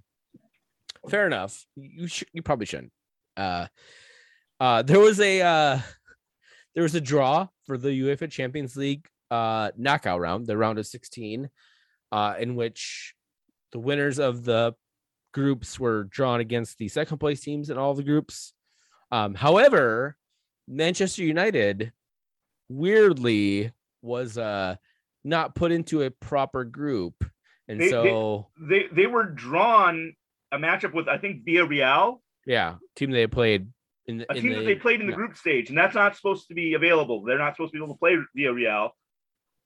Fair 1.08 1.26
enough. 1.26 1.66
You 1.76 2.06
should 2.06 2.28
you 2.32 2.42
probably 2.42 2.66
shouldn't. 2.66 2.92
Uh 3.36 3.66
uh 4.60 4.82
there 4.82 5.00
was 5.00 5.18
a 5.20 5.40
uh 5.40 5.78
there 6.74 6.82
was 6.82 6.94
a 6.94 7.00
draw 7.00 7.48
for 7.66 7.76
the 7.78 7.88
UEFA 7.88 8.30
Champions 8.30 8.76
League 8.76 9.06
uh 9.30 9.70
knockout 9.76 10.20
round, 10.20 10.46
the 10.46 10.56
round 10.56 10.78
of 10.78 10.86
16, 10.86 11.48
uh 12.12 12.34
in 12.38 12.54
which 12.54 13.14
the 13.72 13.78
winners 13.78 14.18
of 14.18 14.44
the 14.44 14.74
groups 15.32 15.78
were 15.78 16.04
drawn 16.04 16.40
against 16.40 16.78
the 16.78 16.88
second 16.88 17.18
place 17.18 17.40
teams 17.40 17.70
in 17.70 17.78
all 17.78 17.94
the 17.94 18.02
groups. 18.02 18.52
Um, 19.12 19.34
however, 19.34 20.16
Manchester 20.68 21.22
United 21.22 21.92
weirdly 22.68 23.72
was 24.02 24.38
uh 24.38 24.76
not 25.24 25.54
put 25.54 25.72
into 25.72 26.02
a 26.02 26.10
proper 26.10 26.64
group. 26.64 27.14
And 27.68 27.80
They- 27.80 27.84
they- 27.86 27.90
so 27.90 28.48
They 28.58 28.86
they 28.92 29.06
were 29.06 29.24
drawn 29.24 30.14
a 30.52 30.58
matchup 30.58 30.92
with 30.94 31.08
I 31.08 31.18
think 31.18 31.44
Villarreal. 31.44 32.20
yeah, 32.46 32.76
team 32.96 33.10
they 33.10 33.26
played 33.26 33.68
in 34.06 34.18
the, 34.18 34.26
a 34.30 34.36
in 34.36 34.42
team 34.42 34.52
that 34.54 34.64
they 34.64 34.74
played 34.74 35.00
in 35.00 35.06
the 35.06 35.12
no. 35.12 35.16
group 35.16 35.36
stage, 35.36 35.68
and 35.68 35.78
that's 35.78 35.94
not 35.94 36.16
supposed 36.16 36.48
to 36.48 36.54
be 36.54 36.74
available. 36.74 37.22
They're 37.22 37.38
not 37.38 37.56
supposed 37.56 37.72
to 37.72 37.78
be 37.78 37.84
able 37.84 37.94
to 37.94 37.98
play 37.98 38.16
Villarreal. 38.36 38.90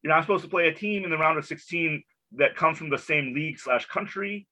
You're 0.02 0.12
not 0.12 0.22
supposed 0.22 0.44
to 0.44 0.50
play 0.50 0.68
a 0.68 0.74
team 0.74 1.04
in 1.04 1.10
the 1.10 1.16
round 1.16 1.38
of 1.38 1.46
16 1.46 2.02
that 2.36 2.56
comes 2.56 2.78
from 2.78 2.90
the 2.90 2.98
same 2.98 3.34
league 3.34 3.58
slash 3.58 3.86
country, 3.86 4.46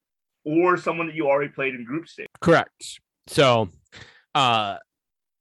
or 0.45 0.77
someone 0.77 1.07
that 1.09 1.17
you 1.17 1.29
already 1.29 1.51
played 1.51 1.75
in 1.75 1.85
group 1.85 2.09
stage. 2.09 2.29
Correct. 2.41 3.01
So, 3.27 3.69
uh, 4.35 4.77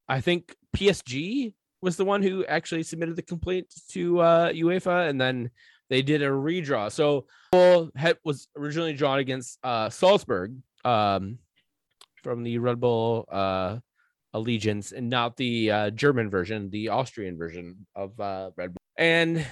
I 0.08 0.22
think 0.22 0.56
PSG 0.76 1.54
was 1.82 1.98
the 1.98 2.06
one 2.06 2.22
who 2.22 2.46
actually 2.46 2.84
submitted 2.84 3.16
the 3.16 3.22
complaint 3.22 3.74
to 3.92 4.20
uh, 4.20 4.52
UEFA, 4.52 5.10
and 5.10 5.20
then 5.20 5.50
they 5.90 6.02
did 6.02 6.22
a 6.22 6.28
redraw. 6.28 6.92
So, 6.92 7.26
Bull 7.52 7.92
had, 7.96 8.18
was 8.24 8.48
originally 8.58 8.94
drawn 8.94 9.20
against 9.20 9.60
uh, 9.64 9.90
Salzburg 9.90 10.58
um, 10.84 11.38
from 12.24 12.44
the 12.44 12.58
Red 12.58 12.80
Bull 12.80 13.26
uh, 13.32 13.78
allegiance, 14.34 14.92
and 14.92 15.10
not 15.10 15.38
the 15.38 15.72
uh, 15.72 15.90
German 15.92 16.30
version, 16.30 16.70
the 16.70 16.90
Austrian 16.90 17.38
version 17.38 17.86
of 17.96 18.20
uh, 18.20 18.52
Red 18.56 18.74
Bull. 18.74 18.82
And 18.98 19.46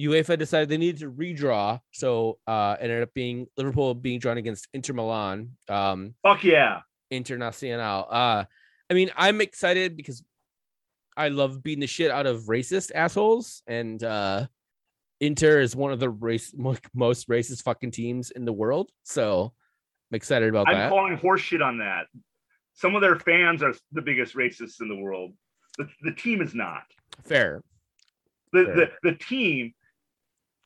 UEFA 0.00 0.38
decided 0.38 0.68
they 0.68 0.78
needed 0.78 1.00
to 1.00 1.10
redraw, 1.10 1.80
so 1.92 2.38
uh, 2.46 2.76
ended 2.80 3.02
up 3.02 3.14
being 3.14 3.46
Liverpool 3.56 3.94
being 3.94 4.18
drawn 4.18 4.38
against 4.38 4.68
Inter 4.72 4.94
Milan. 4.94 5.50
Um, 5.68 6.14
Fuck 6.22 6.44
yeah. 6.44 6.80
Internacional. 7.12 8.06
Uh, 8.10 8.44
I 8.90 8.94
mean, 8.94 9.10
I'm 9.16 9.40
excited 9.40 9.96
because 9.96 10.22
I 11.16 11.28
love 11.28 11.62
beating 11.62 11.80
the 11.80 11.86
shit 11.86 12.10
out 12.10 12.26
of 12.26 12.44
racist 12.44 12.90
assholes, 12.94 13.62
and 13.66 14.02
uh, 14.02 14.46
Inter 15.20 15.60
is 15.60 15.76
one 15.76 15.92
of 15.92 16.00
the 16.00 16.10
race 16.10 16.54
most 16.56 17.28
racist 17.28 17.62
fucking 17.62 17.92
teams 17.92 18.30
in 18.30 18.44
the 18.44 18.52
world. 18.52 18.90
So 19.04 19.52
I'm 20.10 20.16
excited 20.16 20.48
about 20.48 20.66
that. 20.66 20.74
I'm 20.74 20.90
calling 20.90 21.16
horseshit 21.18 21.64
on 21.64 21.78
that. 21.78 22.06
Some 22.74 22.94
of 22.94 23.02
their 23.02 23.16
fans 23.18 23.62
are 23.62 23.74
the 23.92 24.02
biggest 24.02 24.34
racists 24.34 24.80
in 24.80 24.88
the 24.88 24.96
world. 24.96 25.32
The, 25.78 25.88
the 26.02 26.12
team 26.12 26.40
is 26.42 26.54
not. 26.54 26.82
Fair. 27.24 27.62
The, 28.52 28.64
Fair. 28.64 28.74
the 29.02 29.10
the 29.10 29.16
team 29.16 29.72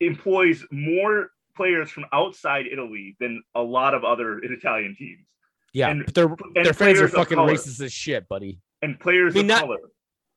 employs 0.01 0.65
more 0.71 1.31
players 1.57 1.91
from 1.91 2.05
outside 2.13 2.67
Italy 2.71 3.17
than 3.21 3.43
a 3.55 3.63
lot 3.63 3.95
of 3.95 4.05
other 4.05 4.39
Italian 4.41 4.95
teams, 4.99 5.27
Yeah, 5.73 5.89
And- 5.91 6.07
their 6.09 6.29
their 6.55 6.75
fans 6.75 7.01
are 7.01 7.09
fucking 7.09 7.39
racist 7.39 7.81
as 7.81 7.93
shit, 7.93 8.29
buddy. 8.29 8.61
and 8.83 8.99
players 9.01 9.35
I 9.35 9.39
mean, 9.39 9.45
of 9.47 9.49
not- 9.49 9.61
color. 9.63 9.79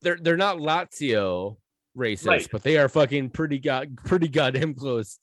They're 0.01 0.17
they're 0.21 0.37
not 0.37 0.57
Lazio 0.57 1.57
racist, 1.97 2.25
Right. 2.27 2.47
but 2.51 2.63
they 2.63 2.77
are 2.77 2.87
fucking 2.87 3.31
pretty 3.31 3.59
god 3.59 3.97
pretty 4.05 4.29
goddamn 4.29 4.73
close 4.75 5.19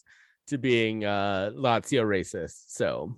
to 0.49 0.59
being 0.59 1.03
uh 1.05 1.51
Lazio 1.55 2.03
racist. 2.05 2.65
So 2.69 3.17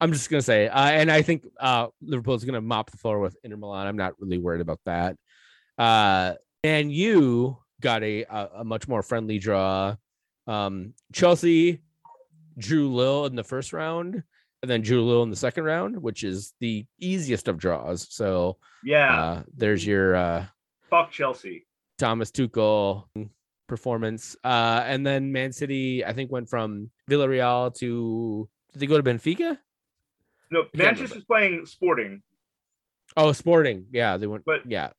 I'm 0.00 0.12
just 0.12 0.30
gonna 0.30 0.42
say, 0.42 0.68
uh, 0.68 0.90
and 0.90 1.10
I 1.10 1.22
think 1.22 1.44
uh 1.58 1.88
Liverpool's 2.02 2.44
gonna 2.44 2.60
mop 2.60 2.90
the 2.90 2.98
floor 2.98 3.18
with 3.18 3.36
Inter 3.42 3.56
Milan. 3.56 3.86
I'm 3.86 3.96
not 3.96 4.14
really 4.20 4.38
worried 4.38 4.60
about 4.60 4.80
that. 4.84 5.16
Uh 5.76 6.34
and 6.64 6.92
you 6.92 7.58
got 7.80 8.02
a 8.02 8.24
a, 8.24 8.48
a 8.58 8.64
much 8.64 8.88
more 8.88 9.02
friendly 9.02 9.38
draw. 9.38 9.96
Um 10.46 10.94
Chelsea 11.12 11.82
drew 12.56 12.92
Lille 12.94 13.26
in 13.26 13.36
the 13.36 13.44
first 13.44 13.72
round 13.72 14.22
and 14.62 14.70
then 14.70 14.82
drew 14.82 15.04
Lille 15.04 15.22
in 15.22 15.30
the 15.30 15.36
second 15.36 15.64
round, 15.64 16.00
which 16.02 16.24
is 16.24 16.54
the 16.60 16.84
easiest 16.98 17.48
of 17.48 17.58
draws. 17.58 18.06
So 18.10 18.58
Yeah, 18.84 19.20
uh 19.22 19.42
there's 19.56 19.84
your 19.86 20.14
uh 20.16 20.46
fuck 20.90 21.10
Chelsea. 21.10 21.66
Thomas 21.98 22.30
Tuchel 22.30 23.04
performance. 23.68 24.36
Uh, 24.42 24.82
and 24.86 25.04
then 25.06 25.30
Man 25.32 25.52
City, 25.52 26.04
I 26.04 26.12
think, 26.12 26.30
went 26.32 26.48
from 26.48 26.90
Villarreal 27.10 27.74
to 27.78 28.48
did 28.72 28.78
they 28.80 28.86
go 28.86 29.00
to 29.00 29.02
Benfica? 29.02 29.58
No. 30.50 30.64
Manchester's 30.74 31.24
playing 31.24 31.66
Sporting, 31.66 32.22
Oh, 33.16 33.32
Sporting. 33.32 33.86
Yeah, 33.92 34.16
they 34.16 34.26
went. 34.26 34.44
But- 34.44 34.70
yeah, 34.70 34.90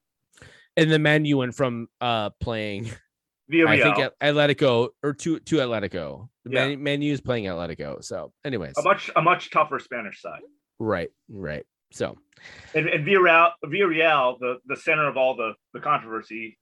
and 0.77 0.91
the 0.91 0.99
Man 0.99 1.25
U 1.25 1.37
went 1.37 1.55
from 1.55 1.87
uh 2.01 2.29
playing 2.41 2.89
via 3.49 3.67
I 3.67 3.75
Real. 3.75 3.95
think 3.95 4.13
Atletico 4.21 4.89
or 5.03 5.13
to 5.13 5.39
to 5.39 5.55
Atletico. 5.57 6.29
The 6.45 6.51
Yeah. 6.51 6.67
Man, 6.69 6.83
Man 6.83 7.01
U 7.01 7.11
is 7.13 7.21
playing 7.21 7.45
Atletico. 7.45 8.03
So, 8.03 8.31
anyways, 8.45 8.77
a 8.77 8.83
much 8.83 9.09
a 9.15 9.21
much 9.21 9.49
tougher 9.51 9.79
Spanish 9.79 10.21
side. 10.21 10.41
right, 10.79 11.09
right. 11.29 11.65
So, 11.91 12.15
And, 12.75 12.87
and 12.87 13.03
Villarreal, 13.05 13.51
Villarreal, 13.65 14.37
the 14.39 14.57
the 14.67 14.75
center 14.75 15.07
of 15.07 15.17
all 15.17 15.35
the 15.35 15.53
the 15.73 15.79
controversy, 15.79 16.57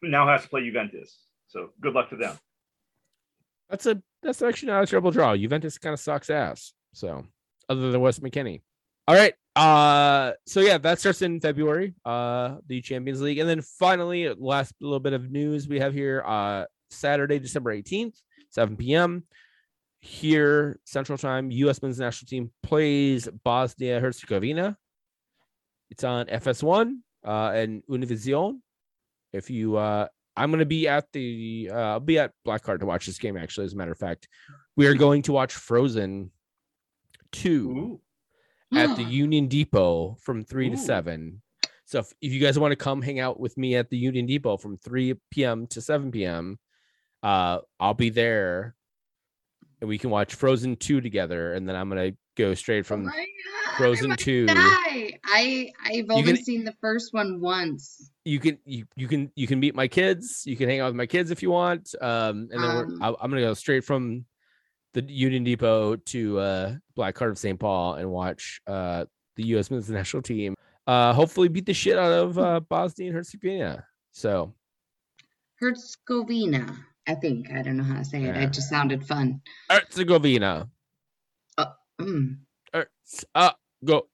now 0.00 0.26
has 0.28 0.42
to 0.44 0.48
play 0.48 0.64
Juventus. 0.64 1.18
So 1.48 1.70
good 1.80 1.92
luck 1.94 2.10
to 2.10 2.16
them. 2.16 2.36
that's 3.68 3.86
a 3.86 4.00
that's 4.22 4.40
actually 4.42 4.68
not 4.72 4.84
a 4.84 4.86
terrible 4.86 5.10
draw. 5.10 5.36
Juventus 5.36 5.76
kind 5.78 5.92
of 5.94 6.00
sucks 6.00 6.30
ass. 6.30 6.72
So 6.94 7.26
other 7.72 7.90
than 7.90 8.00
West 8.00 8.22
McKennie. 8.22 8.62
All 9.08 9.16
right. 9.16 9.34
Uh 9.54 10.32
so 10.46 10.60
yeah, 10.60 10.78
that 10.78 10.98
starts 10.98 11.22
in 11.22 11.40
February, 11.40 11.94
uh 12.04 12.56
the 12.68 12.80
Champions 12.80 13.20
League. 13.20 13.38
And 13.38 13.48
then 13.48 13.60
finally, 13.60 14.32
last 14.32 14.74
little 14.80 15.00
bit 15.00 15.12
of 15.12 15.30
news 15.30 15.68
we 15.68 15.80
have 15.80 15.92
here, 15.92 16.22
uh 16.24 16.64
Saturday, 16.90 17.38
December 17.38 17.76
18th, 17.76 18.16
7 18.50 18.76
p.m. 18.76 19.24
Here, 20.00 20.78
Central 20.84 21.18
Time, 21.18 21.50
US 21.50 21.82
men's 21.82 21.98
national 21.98 22.28
team 22.28 22.50
plays 22.62 23.28
Bosnia 23.44 24.00
Herzegovina. 24.00 24.76
It's 25.90 26.04
on 26.04 26.26
FS1 26.26 26.98
uh 27.26 27.52
and 27.54 27.82
Univision. 27.90 28.60
If 29.32 29.50
you 29.50 29.76
uh 29.76 30.06
I'm 30.34 30.50
gonna 30.50 30.64
be 30.64 30.88
at 30.88 31.12
the 31.12 31.70
uh 31.70 31.76
I'll 31.76 32.00
be 32.00 32.18
at 32.18 32.32
Blackheart 32.46 32.80
to 32.80 32.86
watch 32.86 33.04
this 33.04 33.18
game 33.18 33.36
actually, 33.36 33.66
as 33.66 33.74
a 33.74 33.76
matter 33.76 33.92
of 33.92 33.98
fact. 33.98 34.28
We 34.76 34.86
are 34.86 34.94
going 34.94 35.20
to 35.22 35.32
watch 35.32 35.52
Frozen 35.52 36.30
2 37.32 37.70
Ooh. 37.70 38.00
at 38.78 38.96
the 38.96 39.02
Union 39.24 39.48
Depot 39.48 40.16
from 40.20 40.44
3 40.44 40.70
to 40.70 40.76
7. 40.76 41.42
So 41.84 41.98
if, 41.98 42.12
if 42.22 42.32
you 42.32 42.40
guys 42.40 42.58
want 42.58 42.72
to 42.72 42.76
come 42.76 43.02
hang 43.02 43.20
out 43.20 43.38
with 43.40 43.56
me 43.58 43.74
at 43.76 43.90
the 43.90 43.98
Union 43.98 44.24
Depot 44.26 44.56
from 44.56 44.76
3 44.78 45.14
p.m. 45.30 45.66
to 45.68 45.80
7 45.80 46.10
p.m., 46.10 46.58
uh, 47.22 47.58
I'll 47.78 47.94
be 47.94 48.10
there 48.10 48.74
and 49.80 49.88
we 49.88 49.98
can 49.98 50.10
watch 50.10 50.34
Frozen 50.34 50.76
2 50.76 51.00
together. 51.00 51.52
And 51.54 51.68
then 51.68 51.76
I'm 51.76 51.88
going 51.90 52.12
to 52.12 52.16
go 52.36 52.54
straight 52.54 52.80
Oh 52.80 52.84
from 52.84 53.04
God, 53.04 53.14
Frozen 53.76 54.12
I 54.12 54.16
2. 54.16 54.46
die. 54.46 55.18
I 55.24 55.72
I've 55.84 56.06
only 56.10 56.34
can- 56.34 56.44
seen 56.44 56.64
the 56.64 56.74
first 56.80 57.12
one 57.12 57.40
once. 57.40 58.10
you 58.24 58.38
can 58.40 58.58
you, 58.64 58.84
you 58.96 59.08
can 59.08 59.30
you 59.34 59.46
can 59.46 59.58
meet 59.58 59.74
my 59.74 59.88
kids 59.88 60.42
you 60.46 60.56
can 60.56 60.68
hang 60.68 60.78
out 60.80 60.86
with 60.86 60.94
my 60.94 61.06
kids 61.06 61.30
if 61.32 61.42
you 61.42 61.50
want 61.50 61.92
um 62.00 62.48
and 62.52 62.62
then 62.62 62.70
Um, 62.70 62.76
we're, 63.00 63.06
I- 63.08 63.16
i'm 63.20 63.30
gonna 63.30 63.40
go 63.42 63.54
straight 63.54 63.82
from 63.84 64.24
the 64.94 65.02
union 65.02 65.42
depot 65.44 65.96
to 65.96 66.38
uh 66.38 66.74
blackheart 66.96 67.30
of 67.30 67.38
st 67.38 67.58
paul 67.58 67.94
and 67.94 68.10
watch 68.10 68.60
uh 68.66 69.04
the 69.36 69.44
u.s 69.44 69.70
men's 69.70 69.88
national 70.00 70.22
team 70.22 70.54
uh 70.86 71.12
hopefully 71.12 71.48
beat 71.48 71.64
the 71.66 71.72
shit 71.74 71.96
out 71.98 72.12
of 72.12 72.38
uh 72.38 72.60
bosnia 72.60 73.08
and 73.08 73.16
herzegovina 73.16 73.84
so 74.12 74.52
Herzegovina, 75.60 76.76
I 77.06 77.14
think. 77.14 77.52
I 77.52 77.62
don't 77.62 77.76
know 77.76 77.84
how 77.84 77.98
to 77.98 78.04
say 78.04 78.18
it. 78.24 78.34
Yeah. 78.34 78.42
It 78.42 78.52
just 78.52 78.68
sounded 78.68 79.06
fun. 79.06 79.40
herzegovina 79.70 80.68
Mm. 82.00 82.38
Herz- 82.74 83.24
uh 83.34 83.52
go 83.84 84.08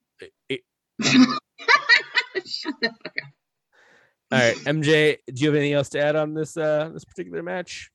Shut 1.00 2.74
the 2.82 2.88
fuck 2.88 3.14
up. 3.22 3.32
all 4.32 4.38
right 4.38 4.56
mj 4.56 5.16
do 5.26 5.40
you 5.42 5.46
have 5.48 5.54
anything 5.56 5.72
else 5.72 5.88
to 5.90 6.00
add 6.00 6.16
on 6.16 6.34
this 6.34 6.56
uh 6.56 6.90
this 6.92 7.04
particular 7.04 7.42
match 7.42 7.90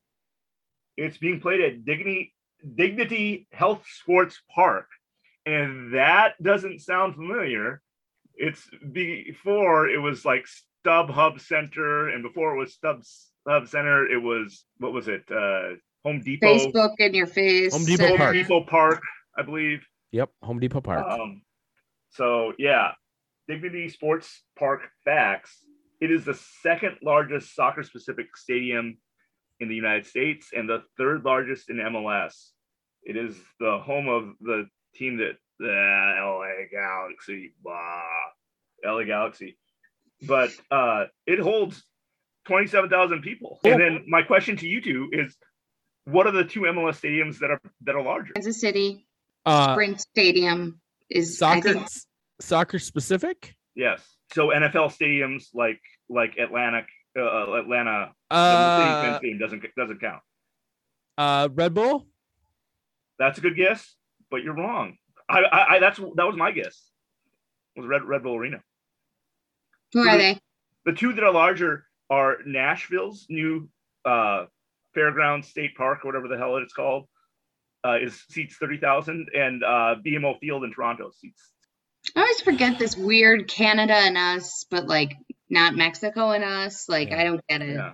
It's 0.98 1.18
being 1.18 1.40
played 1.42 1.62
at 1.62 1.86
Dignity 1.86 2.34
Dignity 2.76 3.48
Health 3.52 3.84
Sports 3.88 4.42
Park, 4.54 4.88
and 5.46 5.94
that 5.94 6.42
doesn't 6.42 6.80
sound 6.80 7.16
familiar. 7.16 7.82
It's 8.36 8.68
before 8.92 9.88
it 9.90 10.00
was 10.00 10.26
like 10.26 10.46
Stub 10.48 11.10
Hub 11.10 11.40
Center, 11.40 12.10
and 12.10 12.24
before 12.24 12.56
it 12.56 12.60
was 12.60 12.74
Stub 12.74 13.04
Hub 13.48 13.68
Center, 13.68 14.08
it 14.08 14.22
was 14.22 14.66
what 14.78 14.94
was 14.94 15.08
it? 15.08 15.24
Uh, 15.32 15.76
Home 16.04 16.22
Depot. 16.22 16.48
Facebook 16.48 16.96
in 17.00 17.14
your 17.14 17.28
face. 17.28 17.74
Home 17.74 17.86
Depot 17.86 18.08
Home 18.08 18.18
Park. 18.18 18.34
Depot 18.34 18.64
Park, 18.64 19.02
I 19.38 19.42
believe. 19.44 19.86
yep 20.12 20.30
home 20.42 20.60
depot 20.60 20.82
park 20.82 21.06
Um, 21.08 21.42
so 22.12 22.54
yeah, 22.58 22.92
Dignity 23.48 23.90
Sports 23.90 24.44
Park 24.58 24.82
facts. 25.06 25.58
It 26.02 26.12
is 26.12 26.26
the 26.26 26.34
second 26.62 26.98
largest 27.02 27.56
soccer 27.56 27.84
specific 27.84 28.36
stadium 28.36 28.98
in 29.60 29.70
the 29.70 29.76
United 29.76 30.06
States 30.06 30.50
and 30.56 30.68
the 30.68 30.84
third 30.98 31.24
largest 31.24 31.70
in 31.70 31.78
MLS. 31.78 32.50
It 33.04 33.18
is 33.18 33.36
the 33.60 33.80
home 33.80 34.08
of 34.08 34.34
the 34.42 34.66
team 34.96 35.18
that 35.18 35.34
the 35.60 35.68
LA 35.68 36.66
Galaxy, 36.72 37.54
blah, 37.64 38.02
LA 38.84 39.04
Galaxy. 39.04 39.58
But 40.26 40.52
uh, 40.72 41.06
it 41.26 41.40
holds 41.40 41.84
27,000 42.46 43.22
people. 43.22 43.60
And 43.64 43.80
then 43.80 44.06
my 44.08 44.22
question 44.22 44.58
to 44.58 44.68
you 44.68 44.82
two 44.82 45.10
is 45.12 45.36
what 46.06 46.28
are 46.28 46.32
the 46.32 46.44
two 46.44 46.62
MLS 46.62 47.00
stadiums 47.00 47.40
that 47.40 47.52
are 47.52 47.62
that 47.84 47.96
are 47.96 48.04
larger? 48.04 48.34
Kansas 48.34 48.60
City 48.60 49.08
uh 49.46 49.74
Sprint 49.74 50.02
Stadium 50.02 50.82
is 51.10 51.38
soccer 51.38 51.74
think 51.74 51.88
soccer 52.42 52.80
specific 52.80 53.56
Yes. 53.76 54.02
So 54.34 54.48
NFL 54.50 54.96
stadiums 54.96 55.46
like 55.54 55.80
like 56.10 56.38
Atlanta, 56.38 56.84
uh, 57.18 57.54
Atlanta, 57.54 58.12
uh 58.30 59.20
Mercedes-Benz 59.20 59.40
doesn't 59.40 59.64
doesn't 59.76 60.00
count. 60.02 60.22
uh 61.18 61.50
red 61.52 61.74
bull 61.74 62.08
That's 63.20 63.38
a 63.38 63.42
good 63.42 63.56
guess, 63.56 63.96
but 64.32 64.44
you're 64.44 64.56
wrong. 64.56 64.98
I, 65.30 65.40
I, 65.40 65.76
I 65.76 65.80
that's 65.80 65.98
that 65.98 66.26
was 66.26 66.36
my 66.36 66.52
guess. 66.52 66.82
was 67.76 67.86
Red 67.86 68.04
Red 68.04 68.24
Bull 68.24 68.36
Arena. 68.36 68.62
Who 69.94 70.08
are 70.08 70.18
they? 70.18 70.40
The 70.86 70.94
two 70.94 71.14
that 71.14 71.24
are 71.24 71.32
larger 71.32 71.86
are 72.10 72.38
Nashville's 72.46 73.26
new 73.30 73.70
uh, 74.06 74.46
Fairgrounds 74.94 75.48
State 75.48 75.76
Park 75.76 76.00
or 76.04 76.10
whatever 76.10 76.28
the 76.28 76.38
hell 76.38 76.58
it's 76.58 76.74
called. 76.74 77.08
Uh, 77.86 77.98
is 78.02 78.24
seats 78.30 78.56
thirty 78.58 78.78
thousand, 78.78 79.28
and 79.36 79.64
uh, 79.64 79.96
BMO 80.06 80.40
Field 80.40 80.64
in 80.64 80.74
Toronto 80.74 81.12
seats. 81.12 81.52
I 82.16 82.22
always 82.22 82.42
forget 82.42 82.80
this 82.80 82.98
weird 82.98 83.48
Canada 83.48 83.94
and 83.94 84.18
us, 84.18 84.66
but 84.70 84.88
like 84.88 85.18
not 85.50 85.76
Mexico 85.76 86.32
and 86.32 86.44
us. 86.44 86.88
Like 86.88 87.12
I 87.12 87.24
don't 87.24 87.46
get 87.48 87.62
it. 87.62 87.76
Yeah, 87.76 87.94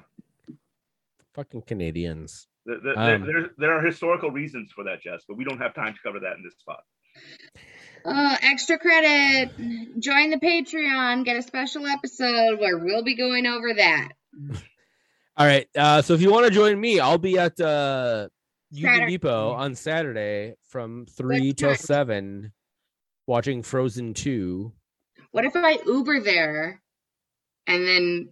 Fucking 1.33 1.63
Canadians. 1.63 2.48
There, 2.69 2.95
there, 2.95 3.15
Um, 3.15 3.25
there, 3.25 3.49
there 3.57 3.73
are 3.73 3.81
historical 3.81 4.31
reasons 4.31 4.71
for 4.71 4.83
that, 4.85 5.01
Jess, 5.01 5.23
but 5.27 5.37
we 5.37 5.43
don't 5.43 5.59
have 5.59 5.73
time 5.73 5.93
to 5.93 5.99
cover 6.03 6.19
that 6.19 6.37
in 6.37 6.43
this 6.43 6.55
spot. 6.59 6.83
Uh, 8.05 8.37
extra 8.41 8.77
credit. 8.77 9.51
Join 9.99 10.29
the 10.29 10.37
Patreon. 10.37 11.25
Get 11.25 11.35
a 11.37 11.41
special 11.41 11.85
episode 11.85 12.59
where 12.59 12.77
we'll 12.77 13.03
be 13.03 13.15
going 13.15 13.45
over 13.45 13.73
that. 13.73 14.09
All 15.35 15.45
right. 15.45 15.67
Uh, 15.75 16.01
so 16.01 16.13
if 16.13 16.21
you 16.21 16.31
want 16.31 16.45
to 16.45 16.51
join 16.51 16.79
me, 16.79 16.99
I'll 16.99 17.17
be 17.17 17.37
at 17.37 17.59
uh, 17.59 18.29
Union 18.71 19.07
Depot 19.07 19.51
on 19.51 19.75
Saturday 19.75 20.55
from 20.69 21.07
three 21.07 21.53
till 21.53 21.75
seven, 21.75 22.53
watching 23.27 23.63
Frozen 23.63 24.13
Two. 24.13 24.73
What 25.31 25.45
if 25.45 25.55
I 25.55 25.79
Uber 25.85 26.21
there 26.21 26.81
and 27.67 27.87
then 27.87 28.29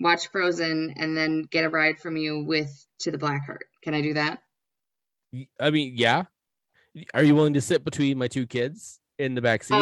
watch 0.00 0.28
Frozen 0.28 0.94
and 0.96 1.16
then 1.16 1.42
get 1.50 1.64
a 1.64 1.68
ride 1.68 1.98
from 2.00 2.16
you 2.16 2.44
with 2.44 2.86
to 3.00 3.10
the 3.10 3.18
Blackheart? 3.18 3.58
Can 3.82 3.94
I 3.94 4.00
do 4.00 4.14
that? 4.14 4.40
I 5.60 5.70
mean, 5.70 5.92
yeah. 5.96 6.24
Are 7.14 7.22
you 7.22 7.34
willing 7.34 7.54
to 7.54 7.60
sit 7.60 7.84
between 7.84 8.18
my 8.18 8.26
two 8.26 8.46
kids 8.46 8.98
in 9.18 9.34
the 9.34 9.42
back 9.42 9.62
seat? 9.62 9.74
Uh, 9.74 9.78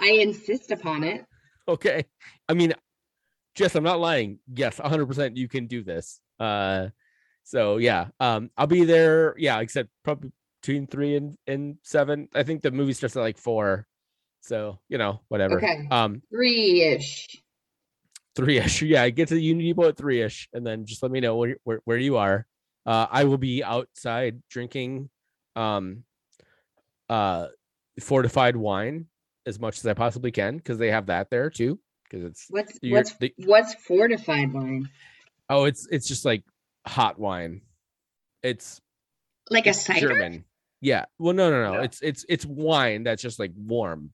I 0.00 0.18
insist 0.20 0.70
upon 0.70 1.04
it. 1.04 1.24
okay. 1.68 2.04
I 2.48 2.54
mean, 2.54 2.74
Jess, 3.54 3.74
I'm 3.74 3.84
not 3.84 4.00
lying. 4.00 4.38
Yes, 4.52 4.78
100% 4.78 5.36
you 5.36 5.48
can 5.48 5.66
do 5.66 5.82
this. 5.82 6.20
Uh, 6.38 6.88
so 7.44 7.78
yeah, 7.78 8.08
um, 8.20 8.50
I'll 8.58 8.66
be 8.66 8.84
there. 8.84 9.34
Yeah, 9.38 9.60
except 9.60 9.88
probably 10.04 10.32
between 10.60 10.86
three 10.86 11.16
and, 11.16 11.36
and 11.46 11.76
seven. 11.82 12.28
I 12.34 12.42
think 12.42 12.62
the 12.62 12.70
movie 12.70 12.92
starts 12.92 13.16
at 13.16 13.20
like 13.20 13.38
four. 13.38 13.86
So, 14.42 14.78
you 14.88 14.98
know, 14.98 15.20
whatever. 15.28 15.58
Okay. 15.58 15.86
Um, 15.90 16.22
Three 16.30 16.82
ish. 16.82 17.42
Three 18.36 18.58
ish. 18.58 18.82
Yeah, 18.82 19.08
get 19.10 19.28
to 19.28 19.34
the 19.34 19.42
Union 19.42 19.68
Depot 19.74 19.88
at 19.88 19.96
three 19.96 20.22
ish, 20.22 20.48
and 20.52 20.66
then 20.66 20.84
just 20.86 21.02
let 21.02 21.10
me 21.12 21.20
know 21.20 21.36
where, 21.36 21.56
where 21.64 21.80
where 21.84 21.98
you 21.98 22.16
are. 22.16 22.46
Uh, 22.86 23.06
I 23.10 23.24
will 23.24 23.38
be 23.38 23.62
outside 23.62 24.42
drinking, 24.48 25.10
um, 25.56 26.04
uh, 27.08 27.48
fortified 28.00 28.56
wine 28.56 29.06
as 29.46 29.58
much 29.60 29.78
as 29.78 29.86
I 29.86 29.94
possibly 29.94 30.30
can 30.30 30.56
because 30.56 30.78
they 30.78 30.90
have 30.90 31.06
that 31.06 31.28
there 31.30 31.50
too. 31.50 31.78
Because 32.04 32.24
it's 32.24 32.46
What's 32.48 32.78
what's 32.82 33.12
the- 33.14 33.34
what's 33.38 33.74
fortified 33.74 34.52
wine? 34.52 34.88
oh, 35.48 35.64
it's 35.64 35.86
it's 35.90 36.08
just 36.08 36.24
like 36.24 36.42
hot 36.86 37.18
wine. 37.18 37.60
It's 38.42 38.80
Like 39.50 39.66
a 39.66 39.70
it's 39.70 39.82
cider? 39.84 40.08
German. 40.08 40.44
Yeah. 40.80 41.04
Well, 41.18 41.34
no, 41.34 41.50
no, 41.50 41.62
no. 41.64 41.72
Yeah. 41.78 41.84
It's 41.84 42.00
it's 42.02 42.24
it's 42.28 42.46
wine 42.46 43.02
that's 43.04 43.20
just 43.22 43.38
like 43.38 43.52
warm 43.56 44.12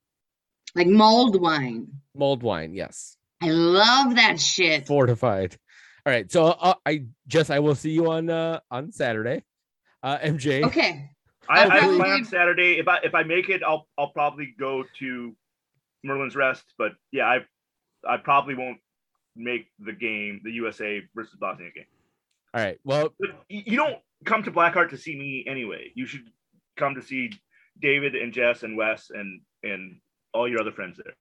Like 0.74 0.88
mulled 0.88 1.40
wine. 1.40 1.86
mulled 2.14 2.42
wine. 2.42 2.74
Yes. 2.74 3.16
I 3.40 3.48
love 3.48 4.16
that 4.16 4.40
shit. 4.40 4.86
fortified. 4.86 5.56
All 6.04 6.12
right, 6.12 6.30
so 6.30 6.46
uh, 6.46 6.74
I 6.84 7.06
just 7.26 7.50
I 7.50 7.58
will 7.58 7.74
see 7.74 7.90
you 7.90 8.10
on 8.10 8.30
uh 8.30 8.60
on 8.70 8.92
Saturday. 8.92 9.42
Uh 10.02 10.18
MJ. 10.18 10.64
Okay. 10.64 11.10
I, 11.48 11.64
I'll 11.64 11.94
I 11.94 11.96
plan 11.96 12.24
Saturday. 12.24 12.78
If 12.78 12.88
I 12.88 12.98
if 13.04 13.14
I 13.14 13.22
make 13.22 13.48
it, 13.48 13.62
I'll 13.62 13.88
I'll 13.98 14.10
probably 14.10 14.54
go 14.58 14.84
to 14.98 15.34
Merlin's 16.04 16.36
Rest. 16.36 16.64
But 16.78 16.92
yeah, 17.12 17.24
I 17.24 17.38
I 18.08 18.16
probably 18.18 18.54
won't 18.54 18.78
make 19.34 19.66
the 19.78 19.92
game, 19.92 20.40
the 20.44 20.52
USA 20.52 21.02
versus 21.14 21.36
Bosnia 21.38 21.70
game. 21.74 21.84
All 22.54 22.62
right. 22.62 22.78
Well, 22.84 23.12
But 23.18 23.30
you 23.48 23.76
don't 23.76 23.98
come 24.24 24.42
to 24.44 24.50
Blackheart 24.50 24.90
to 24.90 24.98
see 24.98 25.16
me 25.16 25.44
anyway. 25.46 25.92
You 25.94 26.06
should 26.06 26.24
come 26.76 26.94
to 26.94 27.02
see 27.02 27.30
David 27.80 28.14
and 28.14 28.32
Jess 28.32 28.62
and 28.62 28.76
Wes 28.76 29.10
and 29.10 29.40
and 29.62 30.00
all 30.32 30.48
your 30.48 30.60
other 30.60 30.72
friends 30.72 30.98
there. 31.02 31.14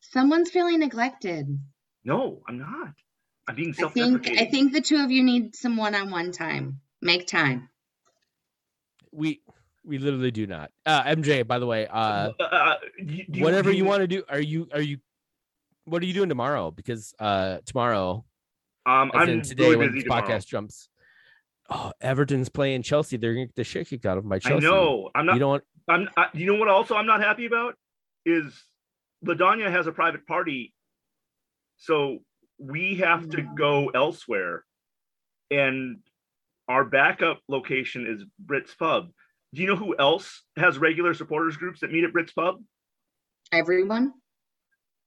Someone's 0.00 0.50
feeling 0.50 0.80
neglected. 0.80 1.46
No, 2.04 2.42
I'm 2.48 2.58
not. 2.58 2.94
I'm 3.48 3.54
being 3.54 3.70
I 3.70 3.72
think 3.72 3.76
self-deprecating. 3.76 4.38
I 4.38 4.50
think 4.50 4.72
the 4.72 4.80
two 4.80 4.96
of 5.04 5.10
you 5.10 5.22
need 5.22 5.54
some 5.54 5.76
one-on-one 5.76 6.32
time. 6.32 6.80
Make 7.02 7.26
time. 7.26 7.68
we 9.12 9.40
we 9.84 9.98
literally 9.98 10.30
do 10.30 10.46
not. 10.46 10.70
Uh 10.86 11.02
MJ, 11.04 11.46
by 11.46 11.58
the 11.58 11.66
way, 11.66 11.86
uh 11.86 12.32
Uh, 12.38 12.74
you- 12.98 13.24
do 13.30 13.42
whatever 13.42 13.70
do 13.72 13.76
you 13.76 13.84
want 13.84 14.00
to 14.02 14.06
do, 14.06 14.22
are 14.28 14.40
you 14.40 14.68
are 14.72 14.80
you 14.80 14.98
what 15.84 16.02
are 16.02 16.06
you 16.06 16.12
doing 16.14 16.28
tomorrow? 16.28 16.70
Because 16.70 17.14
uh 17.18 17.58
tomorrow, 17.66 18.24
Um, 18.86 19.10
as 19.14 19.22
I'm 19.22 19.28
in 19.30 19.42
today 19.42 19.64
really 19.64 19.76
when 19.76 19.86
busy 19.88 19.98
this 20.00 20.04
tomorrow. 20.04 20.26
podcast 20.26 20.46
jumps. 20.46 20.88
Oh, 21.70 21.92
Everton's 22.00 22.48
playing 22.48 22.82
Chelsea. 22.82 23.16
They're 23.16 23.32
gonna 23.34 23.46
get 23.46 23.54
the 23.56 23.64
shit 23.64 23.88
kicked 23.88 24.06
out 24.06 24.18
of 24.18 24.24
my 24.24 24.38
Chelsea. 24.38 24.66
I 24.66 24.70
know. 24.70 25.10
I'm 25.14 25.26
not. 25.26 25.32
You 25.34 25.38
don't 25.40 25.48
want 25.50 25.64
I'm. 25.88 26.08
I, 26.16 26.26
you 26.34 26.46
know 26.46 26.56
what? 26.58 26.68
Also, 26.68 26.94
I'm 26.94 27.06
not 27.06 27.20
happy 27.22 27.46
about 27.46 27.74
is 28.26 28.52
Ladanya 29.24 29.70
has 29.70 29.86
a 29.86 29.92
private 29.92 30.26
party, 30.26 30.72
so 31.76 32.18
we 32.58 32.96
have 32.96 33.28
to 33.30 33.42
go 33.42 33.88
elsewhere, 33.88 34.64
and 35.50 35.98
our 36.68 36.84
backup 36.84 37.40
location 37.48 38.06
is 38.06 38.24
Brits 38.44 38.76
Pub. 38.78 39.10
Do 39.52 39.62
you 39.62 39.68
know 39.68 39.76
who 39.76 39.96
else 39.98 40.42
has 40.56 40.78
regular 40.78 41.12
supporters 41.14 41.56
groups 41.56 41.80
that 41.80 41.90
meet 41.92 42.04
at 42.04 42.12
Brits 42.12 42.34
Pub? 42.34 42.62
Everyone? 43.52 44.12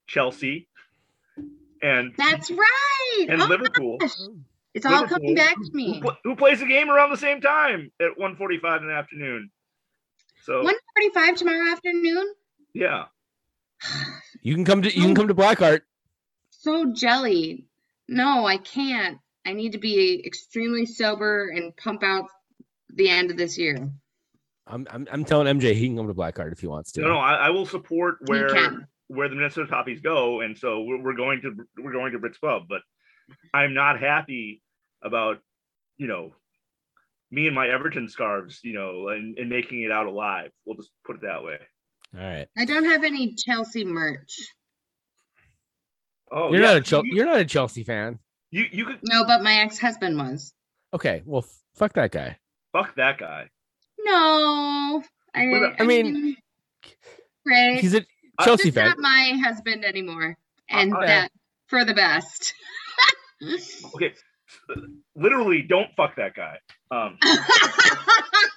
Chelsea, 0.08 0.68
and 1.82 2.14
That's 2.18 2.52
right. 2.52 3.26
and 3.30 3.42
Oh, 3.42 3.46
Liverpool. 3.48 3.98
gosh. 4.00 4.12
It's 4.74 4.86
all 4.88 5.08
coming 5.08 5.36
back 5.36 5.56
to 5.56 5.70
me. 5.74 6.02
pl- 6.02 6.18
who 6.24 6.36
plays 6.36 6.60
the 6.60 6.66
game 6.66 6.90
around 6.90 7.12
the 7.12 7.18
same 7.18 7.42
time 7.42 7.92
at 8.02 8.18
1:45 8.18 8.82
in 8.82 8.88
the 8.88 8.94
afternoon? 8.94 9.50
So 10.42 10.62
145 10.64 11.36
tomorrow 11.38 11.72
afternoon? 11.72 12.34
yeah, 12.74 13.06
you 14.42 14.56
can 14.56 14.66
come 14.66 14.82
to 14.82 14.94
you 14.94 15.02
can 15.02 15.16
come 15.16 15.28
to 15.28 15.36
Blackheart. 15.36 15.82
So 16.50 16.94
jelly. 16.94 17.68
No, 18.08 18.46
I 18.46 18.58
can't. 18.58 19.18
I 19.46 19.54
need 19.54 19.74
to 19.74 19.78
be 19.78 20.24
extremely 20.26 20.86
sober 20.86 21.50
and 21.50 21.76
pump 21.76 22.04
out 22.04 22.26
the 22.90 23.10
end 23.10 23.32
of 23.32 23.38
this 23.38 23.58
year. 23.58 23.90
I'm 24.68 24.88
I'm 24.90 25.08
I'm 25.12 25.26
telling 25.26 25.48
MJ 25.60 25.74
he 25.74 25.88
can 25.88 25.98
come 25.98 26.08
to 26.08 26.14
Blackheart 26.14 26.52
if 26.52 26.60
he 26.60 26.68
wants 26.68 26.92
to. 26.94 27.02
no, 27.02 27.08
no, 27.10 27.18
I, 27.18 27.48
I 27.48 27.50
will 27.50 27.66
support 27.66 28.18
where 28.28 28.88
where 29.08 29.30
the 29.30 29.36
Minnesota 29.36 29.72
Toffees 29.72 30.02
go, 30.02 30.42
and 30.42 30.58
so 30.58 30.82
we're, 30.82 31.02
we're 31.02 31.16
going 31.16 31.42
to 31.42 31.56
we're 31.78 31.92
going 31.92 32.14
to 32.14 32.20
Brits 32.20 32.40
Pub, 32.40 32.64
but 32.70 32.82
I'm 33.54 33.74
not 33.74 34.00
happy 34.00 34.62
about 35.02 35.40
you 35.98 36.08
know 36.08 36.34
me 37.34 37.48
and 37.48 37.56
my 37.56 37.68
Everton 37.68 38.08
scarves, 38.08 38.60
you 38.64 38.74
know, 38.74 39.10
and, 39.10 39.38
and 39.40 39.50
making 39.50 39.82
it 39.82 39.92
out 39.92 40.06
alive. 40.06 40.52
We'll 40.66 40.76
just 40.76 40.92
put 41.04 41.16
it 41.16 41.22
that 41.24 41.44
way. 41.44 41.58
All 42.18 42.24
right. 42.24 42.48
I 42.58 42.66
don't 42.66 42.86
have 42.86 43.04
any 43.04 43.34
Chelsea 43.36 43.84
merch. 43.86 44.36
Oh, 46.32 46.52
You're 46.52 46.62
yeah, 46.62 46.68
not 46.68 46.76
a 46.78 46.82
Chelsea. 46.82 47.08
You, 47.10 47.16
You're 47.18 47.26
not 47.26 47.40
a 47.40 47.46
Chelsea 47.46 47.84
fan. 47.84 48.20
you 48.52 48.66
you 48.72 48.86
could 48.86 49.00
No, 49.04 49.26
but 49.26 49.44
my 49.44 49.54
ex-husband 49.62 50.18
was. 50.18 50.54
Okay. 50.94 51.22
Well, 51.26 51.44
f- 51.44 51.60
fuck 51.76 51.94
that 51.94 52.12
guy. 52.12 52.38
fuck 52.72 52.96
that 52.96 53.18
guy. 53.20 53.50
No. 54.00 55.04
I, 55.36 55.48
Well, 55.48 55.74
I 55.80 55.84
mean, 55.86 56.36
great. 57.46 57.80
He's 57.80 57.94
a 57.96 58.06
I- 58.40 58.46
Chelsea 58.46 58.66
Just 58.66 58.76
fan. 58.76 58.88
not 58.90 58.98
my 59.00 59.40
husband 59.44 59.86
anymore. 59.86 60.36
And 60.70 60.94
Uh, 60.94 60.98
uh, 61.00 61.06
that 61.06 61.32
for 61.68 61.86
the 61.86 61.94
best. 61.94 62.54
Okay, 63.96 64.14
literally, 65.16 65.62
don't 65.68 65.90
fuck 65.98 66.16
that 66.16 66.34
guy. 66.36 66.58
Um, 66.92 67.18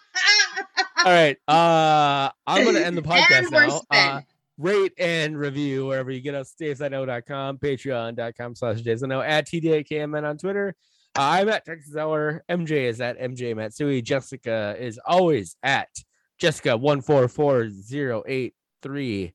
All 1.07 1.13
right. 1.13 1.37
Uh, 1.47 2.31
I'm 2.49 2.65
gonna 2.65 2.81
end 2.81 2.99
the 2.99 3.03
podcast 3.03 3.53
now. 3.53 3.81
Uh, 3.93 4.21
rate 4.59 4.93
and 4.99 5.39
review 5.39 5.87
wherever 5.87 6.11
you 6.11 6.21
get 6.21 6.35
us. 6.35 6.53
DavesIKnow.com, 6.61 7.59
Patreon.com 7.59 8.55
slash 8.57 8.81
DavesIKnow, 8.83 9.25
at 9.25 9.47
TDAKMN 9.47 10.29
on 10.29 10.37
Twitter. 10.37 10.75
Uh, 11.17 11.23
I'm 11.23 11.49
at 11.49 11.65
Texas 11.65 11.95
Hour. 11.97 12.43
MJ 12.51 12.89
is 12.89 13.01
at 13.01 13.21
MJ 13.21 13.55
Matsui. 13.55 14.03
Jessica 14.03 14.75
is 14.81 14.99
always 15.07 15.57
at 15.63 15.91
Jessica 16.39 16.77
one 16.77 17.01
four 17.03 17.29
four 17.29 17.71
zero 17.71 18.25
eight 18.27 18.55
three. 18.83 19.33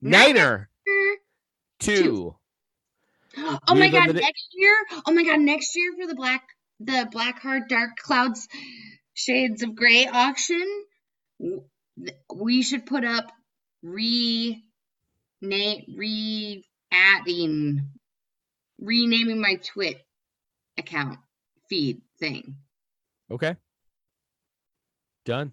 Niner 0.00 0.70
two. 1.78 2.34
Oh 3.36 3.58
We 3.72 3.80
my 3.80 3.88
god, 3.88 4.08
the- 4.10 4.20
next 4.20 4.48
year. 4.52 4.74
Oh 5.06 5.12
my 5.12 5.24
god, 5.24 5.40
next 5.40 5.74
year 5.76 5.92
for 5.98 6.06
the 6.06 6.14
black 6.14 6.42
the 6.80 7.08
black 7.10 7.40
heart 7.40 7.62
dark 7.68 7.96
clouds 7.96 8.46
shades 9.14 9.62
of 9.62 9.74
gray 9.74 10.06
auction, 10.06 10.66
we 12.34 12.62
should 12.62 12.86
put 12.86 13.04
up 13.04 13.30
re 13.82 14.64
name 15.40 15.84
re 15.96 16.64
adding 16.92 17.88
renaming 18.78 19.40
my 19.40 19.56
twit 19.56 20.04
account 20.78 21.18
feed 21.68 22.02
thing. 22.18 22.56
Okay. 23.30 23.56
Done. 25.24 25.52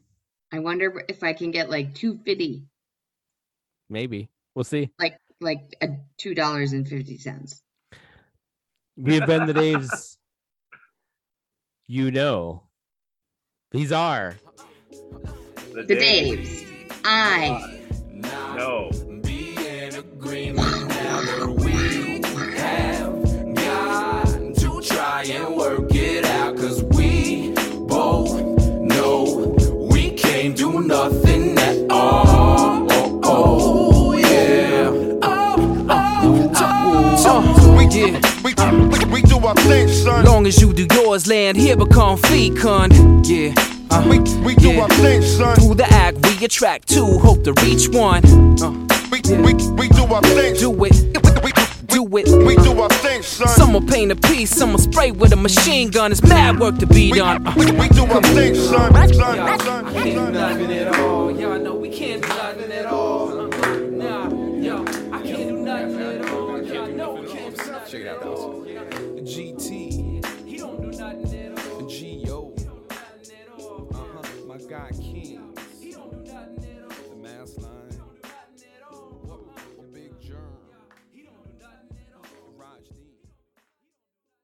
I 0.52 0.60
wonder 0.60 1.04
if 1.08 1.24
I 1.24 1.34
can 1.34 1.52
get 1.52 1.70
like 1.70 1.94
250 1.94 2.64
Maybe. 3.90 4.30
We'll 4.56 4.64
see. 4.64 4.92
like 5.00 5.18
like 5.42 5.76
a 5.82 5.90
two 6.18 6.36
dollars 6.36 6.74
and 6.74 6.88
fifty 6.88 7.18
cents. 7.18 7.62
We 8.98 9.16
have 9.16 9.28
been 9.28 9.46
the 9.46 9.54
Daves. 9.54 10.18
You 11.88 12.12
know. 12.12 12.64
These 13.72 13.92
are 13.92 14.36
The 15.88 15.96
Daves. 15.96 16.66
I 17.06 17.80
No. 18.58 18.90
Be 19.24 19.56
in 19.56 19.96
agreement 19.96 20.88
now 20.90 21.22
that 21.22 21.50
we 21.64 22.22
have 22.58 23.56
got 23.56 24.56
to 24.58 24.82
try 24.82 25.24
and 25.24 25.56
work 25.56 25.96
it 25.96 26.26
out. 26.26 26.58
Cause 26.58 26.84
we 26.84 27.54
both 27.88 28.42
know 28.82 29.56
we 29.90 30.12
can't 30.12 30.56
do 30.58 30.82
nothing 30.82 31.58
at 31.58 31.90
all. 31.90 32.88
Oh, 32.92 33.22
oh, 33.24 34.14
yeah. 34.18 34.90
Oh, 35.22 35.86
oh, 35.90 36.52
oh, 37.26 37.78
We, 37.78 37.86
yeah. 37.86 38.20
we, 38.44 38.54
we, 38.90 39.06
we 39.14 39.22
do 39.22 39.38
our 39.40 39.56
thing, 39.56 39.88
son. 39.88 40.26
Long 40.26 40.46
as 40.46 40.60
you 40.62 40.74
do 40.74 40.86
yours, 40.94 41.26
land 41.28 41.58
here 41.58 41.78
become 41.78 42.18
fecund. 42.18 43.26
Yeah. 43.26 43.54
Uh, 43.92 44.06
We, 44.10 44.20
we 44.44 44.56
do 44.56 44.70
yeah. 44.74 44.82
our 44.82 44.90
thing, 44.90 45.22
son. 45.22 45.56
Through 45.58 45.76
the 45.76 45.88
act, 45.92 46.18
we 46.26 46.46
attract 46.46 46.88
two, 46.90 47.18
hope 47.20 47.44
to 47.44 47.54
reach 47.64 47.88
one. 47.90 48.24
Uh, 48.62 48.72
We, 49.12 49.22
we, 49.46 49.54
we 49.74 49.88
do 49.90 50.04
our 50.14 50.22
thing. 50.22 50.56
do 50.56 50.72
it, 50.86 50.96
We, 51.44 51.52
do 51.88 52.06
it. 52.18 52.28
we 52.48 52.56
do 52.58 52.80
our 52.82 52.90
thing, 52.90 53.22
son. 53.24 53.48
Some 53.48 53.74
will 53.74 53.82
paint 53.82 54.12
a 54.12 54.16
piece, 54.16 54.52
some 54.52 54.72
will 54.74 54.80
spray 54.80 55.12
with 55.12 55.34
a 55.34 55.36
machine 55.36 55.90
gun. 55.90 56.12
It's 56.12 56.22
mad 56.24 56.60
work 56.60 56.78
to 56.80 56.86
be 56.88 57.12
We, 57.12 57.18
done. 57.20 57.46
Uh, 57.48 57.54
we, 57.58 57.66
we 57.72 57.90
do 57.90 58.06
our 58.06 58.22
thing, 58.22 58.56
son. 58.56 58.94
Son, 58.94 59.10
y'all, 59.10 59.60
son, 59.60 59.86
I 59.86 59.94
can't 59.94 60.06
do 60.06 60.16
son. 60.16 60.34
nothing 60.34 60.72
at 60.72 61.00
all. 61.00 61.32
Y'all 61.32 61.40
we 61.40 61.40
can't 61.40 61.42
do 61.42 61.42
nothing 61.42 61.42
at 61.42 61.46
all. 61.46 61.50
Nah, 61.50 61.50
yo, 61.50 61.50
I 61.50 61.50
can't 61.50 61.50
do 61.50 61.50
nothing 61.50 61.50
at 61.50 61.50
all. 61.50 61.50
Y'all 61.50 61.60
know 61.60 61.76
we 61.76 61.90
can't 61.90 62.22
do 62.22 62.28
nothing 62.30 62.72
at 62.72 62.86
all. 62.86 63.09